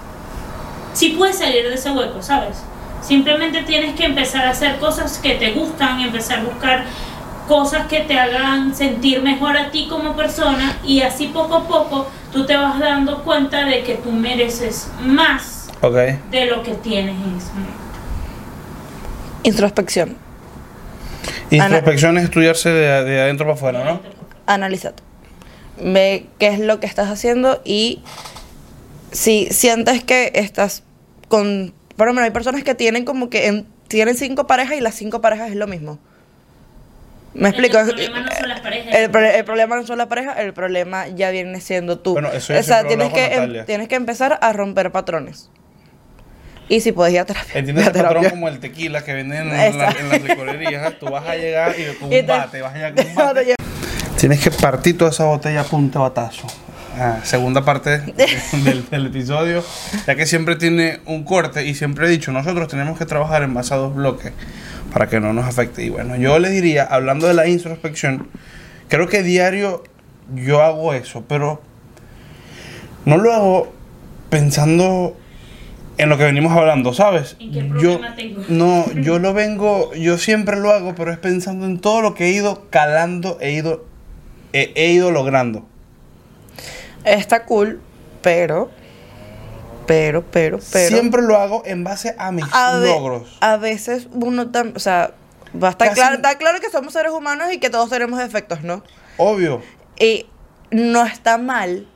si 0.94 1.10
puedes 1.10 1.38
salir 1.38 1.68
de 1.68 1.76
ese 1.76 1.92
hueco, 1.92 2.22
¿sabes? 2.22 2.58
Simplemente 3.02 3.64
tienes 3.64 3.96
que 3.96 4.06
empezar 4.06 4.46
a 4.46 4.52
hacer 4.52 4.78
cosas 4.78 5.18
que 5.20 5.34
te 5.36 5.52
gustan, 5.52 6.00
empezar 6.00 6.40
a 6.40 6.44
buscar 6.44 6.86
cosas 7.48 7.88
que 7.88 8.02
te 8.02 8.18
hagan 8.18 8.76
sentir 8.76 9.22
mejor 9.22 9.58
a 9.58 9.72
ti 9.72 9.88
como 9.90 10.16
persona 10.16 10.78
y 10.86 11.02
así 11.02 11.28
poco 11.28 11.56
a 11.56 11.68
poco 11.68 12.08
tú 12.32 12.46
te 12.46 12.56
vas 12.56 12.80
dando 12.80 13.24
cuenta 13.24 13.66
de 13.66 13.84
que 13.84 13.96
tú 13.96 14.12
mereces 14.12 14.88
más 15.02 15.70
de 16.32 16.46
lo 16.46 16.64
que 16.64 16.72
tienes 16.76 17.16
en 17.16 17.38
ese 17.38 17.52
momento. 17.54 17.74
Introspección. 19.44 20.18
Introspección 21.52 22.18
es 22.18 22.24
estudiarse 22.26 22.70
de, 22.70 23.04
de 23.04 23.22
adentro 23.22 23.46
para 23.46 23.54
afuera, 23.56 23.84
¿no? 23.84 24.00
Analízate. 24.46 25.04
Ve 25.82 26.28
qué 26.40 26.48
es 26.48 26.60
lo 26.60 26.80
que 26.80 26.86
estás 26.88 27.10
haciendo 27.10 27.62
y 27.66 28.02
si 29.12 29.48
sientes 29.52 30.04
que 30.04 30.32
estás 30.36 30.84
con... 31.28 31.74
Por 31.98 32.08
ejemplo, 32.08 32.24
hay 32.24 32.32
personas 32.32 32.64
que 32.64 32.74
tienen 32.76 33.06
como 33.06 33.30
que 33.30 33.48
en- 33.48 33.68
tienen 33.88 34.16
cinco 34.16 34.48
parejas 34.48 34.78
y 34.78 34.82
las 34.82 34.96
cinco 34.96 35.22
parejas 35.22 35.50
es 35.52 35.56
lo 35.56 35.68
mismo. 35.68 36.00
¿Me 37.34 37.50
explico? 37.50 37.80
El 37.80 37.86
problema 37.88 38.20
no 38.22 38.32
son 38.36 38.50
las 38.50 38.60
parejas. 38.62 38.94
El, 38.96 39.16
el 39.36 39.46
problema 39.46 39.76
no 39.76 39.86
son 39.88 39.98
las 39.98 40.08
parejas, 40.08 40.38
el 40.40 40.54
problema 40.54 41.08
ya 41.08 41.32
viene 41.32 41.60
siendo 41.62 42.00
tú. 42.00 42.14
Bueno, 42.14 42.32
eso 42.32 42.54
o 42.58 42.64
sea, 42.64 42.86
tienes 42.88 43.12
que, 43.14 43.26
em- 43.36 43.66
tienes 43.66 43.88
que 43.88 43.96
empezar 43.96 44.38
a 44.42 44.54
romper 44.54 44.92
patrones. 44.92 45.50
Y 46.70 46.80
si 46.82 46.92
puedes 46.92 47.14
ir 47.14 47.20
a 47.20 47.26
terapia. 47.26 47.52
Entiendes 47.56 47.88
el 47.88 47.90
a 47.90 47.94
patrón 47.94 48.10
terapia. 48.10 48.30
como 48.30 48.48
el 48.48 48.60
tequila 48.60 49.04
que 49.04 49.14
venden 49.14 49.50
en, 49.52 49.78
la- 49.78 49.92
en 49.92 50.10
las 50.10 50.22
licorerías. 50.22 50.94
Tú 51.00 51.08
vas 51.08 51.28
a 51.28 51.36
llegar 51.36 51.74
y 51.78 51.94
con 51.96 52.12
Y 52.14 52.20
un 52.20 52.26
te- 52.26 52.32
bate, 52.32 52.62
vas 52.62 52.72
a 52.74 52.76
llegar 52.76 52.96
con 52.96 53.06
un 53.08 53.16
bate. 53.16 53.56
Tienes 54.18 54.40
que 54.40 54.52
partir 54.52 54.98
toda 54.98 55.12
esa 55.12 55.26
botella 55.26 55.62
a 55.62 55.64
punta 55.66 56.00
batazo. 56.00 56.48
Ah, 56.98 57.18
segunda 57.24 57.66
parte 57.66 58.02
del, 58.64 58.88
del 58.88 59.08
episodio, 59.08 59.64
ya 60.06 60.14
que 60.16 60.28
siempre 60.28 60.56
tiene 60.56 61.00
un 61.08 61.24
corte 61.24 61.66
y 61.66 61.74
siempre 61.74 62.06
he 62.06 62.10
dicho, 62.10 62.32
nosotros 62.32 62.68
tenemos 62.68 63.00
que 63.00 63.06
trabajar 63.08 63.42
en 63.42 63.52
base 63.56 63.74
a 63.74 63.78
dos 63.78 63.96
bloques 63.96 64.32
para 64.94 65.08
que 65.08 65.20
no 65.20 65.34
nos 65.34 65.46
afecte. 65.46 65.84
Y 65.84 65.90
bueno, 65.90 66.16
yo 66.16 66.38
les 66.40 66.52
diría, 66.52 66.84
hablando 66.84 67.28
de 67.28 67.34
la 67.34 67.48
introspección, 67.48 68.30
creo 68.88 69.08
que 69.08 69.24
diario 69.24 69.84
yo 70.36 70.62
hago 70.62 70.94
eso, 70.94 71.26
pero 71.28 71.62
no 73.06 73.18
lo 73.18 73.34
hago 73.34 73.74
pensando 74.30 75.18
en 75.98 76.10
lo 76.10 76.18
que 76.18 76.24
venimos 76.24 76.56
hablando, 76.56 76.94
¿sabes? 76.94 77.36
¿En 77.40 77.52
qué 77.52 77.70
yo 77.82 78.00
problema 78.00 78.16
tengo? 78.16 78.44
no, 78.50 78.92
yo 79.02 79.20
lo 79.20 79.34
vengo, 79.34 79.94
yo 79.96 80.18
siempre 80.18 80.58
lo 80.58 80.72
hago, 80.72 80.96
pero 80.96 81.12
es 81.12 81.18
pensando 81.18 81.66
en 81.66 81.80
todo 81.80 82.02
lo 82.02 82.14
que 82.14 82.26
he 82.26 82.32
ido 82.32 82.70
calando, 82.70 83.38
he 83.42 83.52
ido, 83.52 83.86
he, 84.54 84.72
he 84.76 84.92
ido 84.92 85.12
logrando. 85.12 85.66
Está 87.04 87.46
cool, 87.46 87.82
pero. 88.22 88.72
Pero, 89.86 90.24
pero, 90.24 90.60
pero. 90.72 90.88
Siempre 90.90 91.22
lo 91.22 91.38
hago 91.38 91.64
en 91.66 91.84
base 91.84 92.16
a 92.18 92.32
mis 92.32 92.46
a, 92.54 92.78
logros. 92.78 93.38
a 93.42 93.58
veces 93.58 94.08
uno 94.14 94.50
también. 94.52 94.76
O 94.78 94.80
sea, 94.80 95.12
va 95.62 95.68
a 95.70 95.72
estar 95.72 95.90
Casi- 95.90 96.00
claro, 96.00 96.16
está 96.16 96.38
claro 96.38 96.60
que 96.60 96.70
somos 96.70 96.94
seres 96.94 97.12
humanos 97.12 97.52
y 97.52 97.60
que 97.60 97.70
todos 97.70 97.90
tenemos 97.90 98.20
defectos, 98.20 98.64
¿no? 98.64 98.84
Obvio. 99.18 99.62
Y 100.00 100.28
no 100.72 101.06
está 101.06 101.38
mal, 101.38 101.88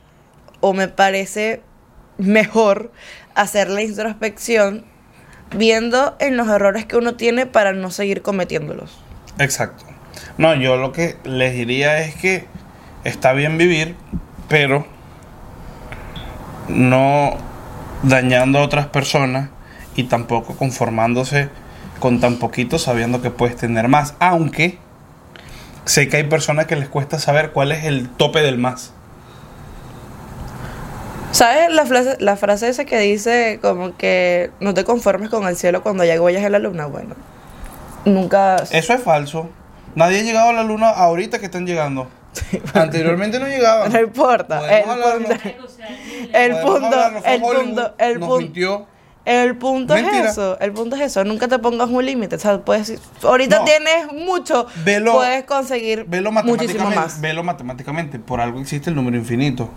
o 0.60 0.72
me 0.72 0.88
parece 0.88 1.62
mejor, 2.18 2.92
hacer 3.34 3.70
la 3.70 3.82
introspección 3.82 4.84
viendo 5.56 6.16
en 6.20 6.36
los 6.36 6.48
errores 6.48 6.84
que 6.84 6.96
uno 6.96 7.14
tiene 7.14 7.46
para 7.46 7.72
no 7.72 7.90
seguir 7.90 8.22
cometiéndolos. 8.22 8.98
Exacto. 9.38 9.84
No, 10.36 10.54
yo 10.54 10.76
lo 10.76 10.92
que 10.92 11.16
les 11.24 11.54
diría 11.54 11.98
es 12.00 12.14
que 12.16 12.44
está 13.04 13.32
bien 13.32 13.56
vivir, 13.58 13.96
pero 14.48 14.86
no 16.68 17.36
dañando 18.02 18.58
a 18.58 18.62
otras 18.62 18.86
personas 18.86 19.50
y 19.96 20.04
tampoco 20.04 20.56
conformándose 20.56 21.48
con 21.98 22.20
tan 22.20 22.36
poquito 22.36 22.78
sabiendo 22.78 23.20
que 23.22 23.30
puedes 23.30 23.56
tener 23.56 23.88
más. 23.88 24.14
Aunque 24.20 24.78
sé 25.84 26.08
que 26.08 26.18
hay 26.18 26.24
personas 26.24 26.66
que 26.66 26.76
les 26.76 26.88
cuesta 26.88 27.18
saber 27.18 27.52
cuál 27.52 27.72
es 27.72 27.84
el 27.84 28.08
tope 28.08 28.42
del 28.42 28.58
más. 28.58 28.92
¿Sabes 31.30 31.70
la 31.70 31.84
frase, 31.84 32.16
la 32.20 32.36
frase 32.36 32.68
esa 32.68 32.84
que 32.84 32.98
dice 32.98 33.58
como 33.60 33.96
que 33.96 34.50
no 34.60 34.72
te 34.74 34.84
conformes 34.84 35.28
con 35.28 35.46
el 35.46 35.56
cielo 35.56 35.82
cuando 35.82 36.04
ya 36.04 36.20
huellas 36.20 36.42
en 36.42 36.52
la 36.52 36.58
luna? 36.58 36.86
Bueno, 36.86 37.14
nunca... 38.04 38.56
Eso 38.70 38.94
es 38.94 39.02
falso. 39.02 39.50
Nadie 39.98 40.20
ha 40.20 40.22
llegado 40.22 40.50
a 40.50 40.52
la 40.52 40.62
luna 40.62 40.90
ahorita 40.90 41.40
que 41.40 41.46
están 41.46 41.66
llegando. 41.66 42.08
Anteriormente 42.72 43.40
no 43.40 43.46
llegaban. 43.48 43.92
No 43.92 44.00
importa. 44.00 44.60
Podemos 44.60 44.96
El 45.30 45.40
punto, 45.40 45.48
O 46.32 46.32
el 46.32 46.52
Podemos 46.52 46.62
punto, 46.62 47.24
el 47.24 47.42
Hollywood, 47.42 47.64
punto, 47.64 47.94
el 47.98 48.20
nos 48.20 48.28
punto, 48.28 48.38
mintió. 48.42 48.86
el 49.24 49.56
punto 49.56 49.96
es 49.96 50.06
eso, 50.30 50.58
el 50.60 50.72
punto 50.72 50.94
es 50.96 51.02
eso, 51.02 51.24
nunca 51.24 51.48
te 51.48 51.58
pongas 51.58 51.88
un 51.88 52.04
límite, 52.06 52.36
o 52.36 52.38
sea, 52.38 52.58
puedes, 52.58 52.98
ahorita 53.22 53.58
No. 53.58 53.64
tienes 53.64 54.12
mucho, 54.12 54.66
Velo- 54.84 55.14
puedes 55.14 55.44
conseguir 55.44 56.04
Velo 56.06 56.30
muchísimo 56.30 56.54
matemáticamente, 56.84 56.96
más. 57.00 57.20
velo 57.20 57.42
matemáticamente, 57.42 58.18
por 58.20 58.40
algo 58.40 58.60
existe 58.60 58.90
el 58.90 58.96
número 58.96 59.16
infinito. 59.16 59.64
O 59.64 59.70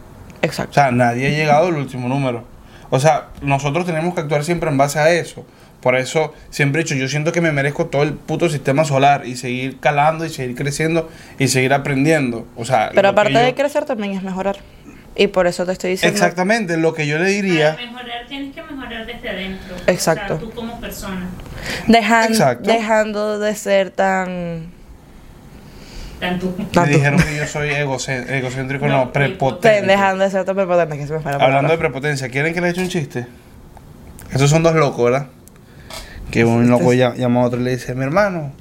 Exacto. 0.45 0.73
sea, 0.75 0.91
nadie 0.91 1.27
ha 1.27 1.31
llegado 1.31 1.67
al 1.67 1.75
último 1.77 2.08
número. 2.08 2.43
O 2.91 3.00
sea, 3.00 3.29
nosotros 3.41 3.85
tenemos 3.85 4.13
que 4.13 4.21
actuar 4.21 4.43
siempre 4.43 4.69
en 4.69 4.77
base 4.77 5.00
a 5.00 5.10
eso. 5.12 5.46
Por 5.82 5.96
eso 5.96 6.34
siempre 6.52 6.82
he 6.82 6.84
dicho, 6.84 6.96
yo 6.96 7.08
siento 7.08 7.32
que 7.32 7.42
me 7.42 7.52
merezco 7.52 7.88
todo 7.88 8.04
el 8.04 8.13
puto 8.13 8.50
sistema 8.50 8.86
solar 8.86 9.25
y 9.25 9.36
seguir 9.36 9.79
calando 9.79 10.25
y 10.25 10.29
seguir 10.29 10.56
creciendo 10.56 11.10
y 11.40 11.48
seguir 11.48 11.73
aprendiendo. 11.73 12.46
O 12.56 12.65
sea, 12.65 12.92
Pero 12.94 13.10
aparte 13.10 13.34
yo- 13.34 13.40
de 13.40 13.56
crecer 13.56 13.86
también 13.86 14.13
es 14.13 14.21
mejorar. 14.23 14.58
Y 15.15 15.27
por 15.27 15.46
eso 15.48 15.65
te 15.65 15.73
estoy 15.73 15.92
diciendo. 15.92 16.15
Exactamente, 16.15 16.77
lo 16.77 16.94
que 16.94 17.06
yo 17.06 17.17
le 17.17 17.25
diría, 17.29 17.73
Para 17.75 17.86
mejorar 17.92 18.27
tienes 18.29 18.56
que 18.56 18.62
mejorar 18.63 19.06
desde 19.06 19.29
adentro. 19.29 19.75
Exacto. 19.88 20.36
O 20.36 20.38
sea, 20.40 20.48
tú 20.48 20.52
como 20.56 20.79
persona. 20.79 21.27
Dejan- 21.88 22.29
Exacto. 22.29 22.69
Dejando 22.71 23.40
de 23.40 23.56
ser 23.56 23.90
tan. 23.92 24.67
Tanto. 26.19 26.54
me 26.58 26.65
Tanto. 26.65 26.90
dijeron 26.96 27.19
que 27.19 27.36
yo 27.36 27.48
soy 27.48 27.69
egocé- 27.69 28.29
egocéntrico, 28.29 28.88
no, 28.88 29.06
No, 29.06 29.12
prepotente. 29.13 29.88
Dejando 29.88 30.23
de 30.23 30.29
ser 30.29 30.46
tan 30.46 30.56
prepotente 30.56 30.96
que 30.98 31.08
se 31.08 31.13
me 31.17 31.32
Hablando 31.32 31.71
de 31.71 31.77
prepotencia, 31.79 32.29
¿quieren 32.29 32.54
que 32.54 32.62
les 32.62 32.71
eche 32.73 32.82
un 32.82 32.90
chiste? 32.90 33.25
Esos 34.32 34.50
son 34.50 34.62
dos 34.62 34.75
locos, 34.75 35.04
¿verdad? 35.04 35.27
Que 36.32 36.46
un 36.46 36.69
loco 36.69 36.94
lla- 36.94 37.15
llama 37.15 37.42
a 37.42 37.46
otro 37.46 37.60
y 37.60 37.63
le 37.63 37.71
dice, 37.71 37.94
mi 37.94 38.04
hermano, 38.04 38.52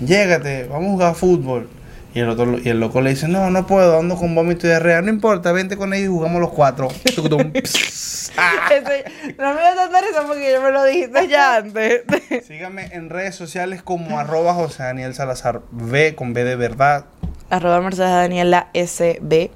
llégate, 0.00 0.64
vamos 0.66 0.88
a 0.88 0.90
jugar 0.92 1.14
fútbol. 1.14 1.70
Y 2.14 2.20
el, 2.20 2.28
otro, 2.30 2.58
y 2.58 2.68
el 2.68 2.80
loco 2.80 3.00
le 3.02 3.10
dice, 3.10 3.28
no, 3.28 3.50
no 3.50 3.66
puedo, 3.66 3.98
ando 4.00 4.16
con 4.16 4.34
vómito 4.34 4.66
y 4.66 4.70
diarrea. 4.70 5.02
No 5.02 5.10
importa, 5.10 5.52
vente 5.52 5.76
con 5.76 5.92
ellos 5.92 6.06
y 6.06 6.08
jugamos 6.08 6.40
los 6.40 6.50
cuatro. 6.50 6.88
Ah. 8.40 8.68
No 9.38 9.54
me 9.54 9.60
da 9.60 9.74
tanta 9.74 10.00
risa 10.00 10.22
porque 10.26 10.52
yo 10.52 10.62
me 10.62 10.70
lo 10.70 10.84
dijiste 10.84 11.28
ya 11.28 11.56
antes. 11.56 12.02
Síganme 12.46 12.86
en 12.92 13.10
redes 13.10 13.34
sociales 13.34 13.82
como 13.82 14.18
arroba 14.18 14.54
José 14.54 14.84
Daniel 14.84 15.14
Salazar 15.14 15.62
B 15.70 16.14
con 16.14 16.32
B 16.34 16.44
de 16.44 16.54
verdad. 16.56 17.06
Arroba 17.50 17.80
Mercedes 17.80 18.10
Daniela 18.12 18.68
SB. 18.74 19.50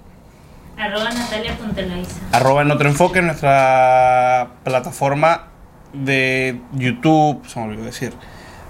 Arroba 0.78 1.10
Natalia.loiza. 1.12 2.20
Arroba 2.32 2.62
en 2.62 2.70
otro 2.72 2.88
enfoque 2.88 3.22
nuestra 3.22 4.48
plataforma 4.64 5.48
de 5.92 6.60
YouTube, 6.72 7.46
se 7.46 7.58
me 7.60 7.66
olvidó 7.66 7.84
decir, 7.84 8.12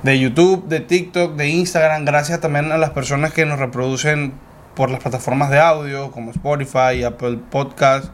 de 0.03 0.19
YouTube, 0.19 0.67
de 0.69 0.81
TikTok, 0.81 1.35
de 1.37 1.49
Instagram. 1.49 2.05
Gracias 2.05 2.41
también 2.41 2.73
a 2.73 2.79
las 2.79 2.91
personas 2.91 3.33
que 3.33 3.47
nos 3.47 3.59
reproducen 3.59 4.33
por 4.75 4.91
las 4.91 5.01
plataformas 5.01 5.51
de 5.51 5.61
audio 5.61 6.11
como 6.11 6.31
Spotify, 6.31 7.05
Apple 7.07 7.39
Podcast, 7.51 8.07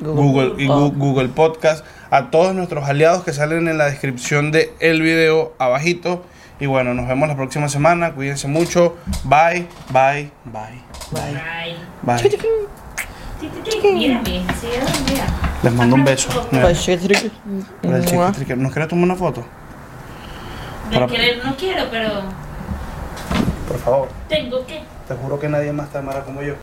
Google, 0.00 0.54
y 0.62 0.66
Gu- 0.68 0.96
Google 0.96 1.28
Podcast. 1.28 1.84
A 2.10 2.30
todos 2.30 2.54
nuestros 2.54 2.88
aliados 2.88 3.24
que 3.24 3.32
salen 3.32 3.66
en 3.68 3.78
la 3.78 3.86
descripción 3.86 4.52
del 4.52 4.68
el 4.80 5.02
video 5.02 5.54
abajito. 5.58 6.24
Y 6.60 6.66
bueno, 6.66 6.94
nos 6.94 7.06
vemos 7.08 7.28
la 7.28 7.36
próxima 7.36 7.68
semana. 7.68 8.12
Cuídense 8.14 8.48
mucho. 8.48 8.96
Bye, 9.24 9.66
bye, 9.90 10.30
bye. 10.44 10.80
Bye. 11.10 11.32
Bye. 12.02 12.18
Bye. 12.30 12.85
Mira, 13.40 14.20
mira. 14.24 15.26
Les 15.62 15.72
mando 15.72 15.94
un 15.96 16.04
beso. 16.04 16.28
Mira, 16.50 16.72
chiqui, 16.74 17.08
para 17.82 17.96
el 17.98 18.04
triqui. 18.04 18.16
chiqui 18.16 18.32
triqui. 18.32 18.54
¿Nos 18.56 18.72
querés 18.72 18.88
tomar 18.88 19.04
una 19.04 19.16
foto? 19.16 19.44
Para- 20.92 21.06
querer 21.06 21.44
no 21.44 21.56
quiero, 21.56 21.84
pero 21.90 22.08
Por 23.68 23.78
favor. 23.78 24.08
tengo 24.28 24.64
que. 24.66 24.82
Te 25.08 25.14
juro 25.14 25.38
que 25.38 25.48
nadie 25.48 25.72
más 25.72 25.90
te 25.90 25.98
amará 25.98 26.24
como 26.24 26.42
yo. 26.42 26.54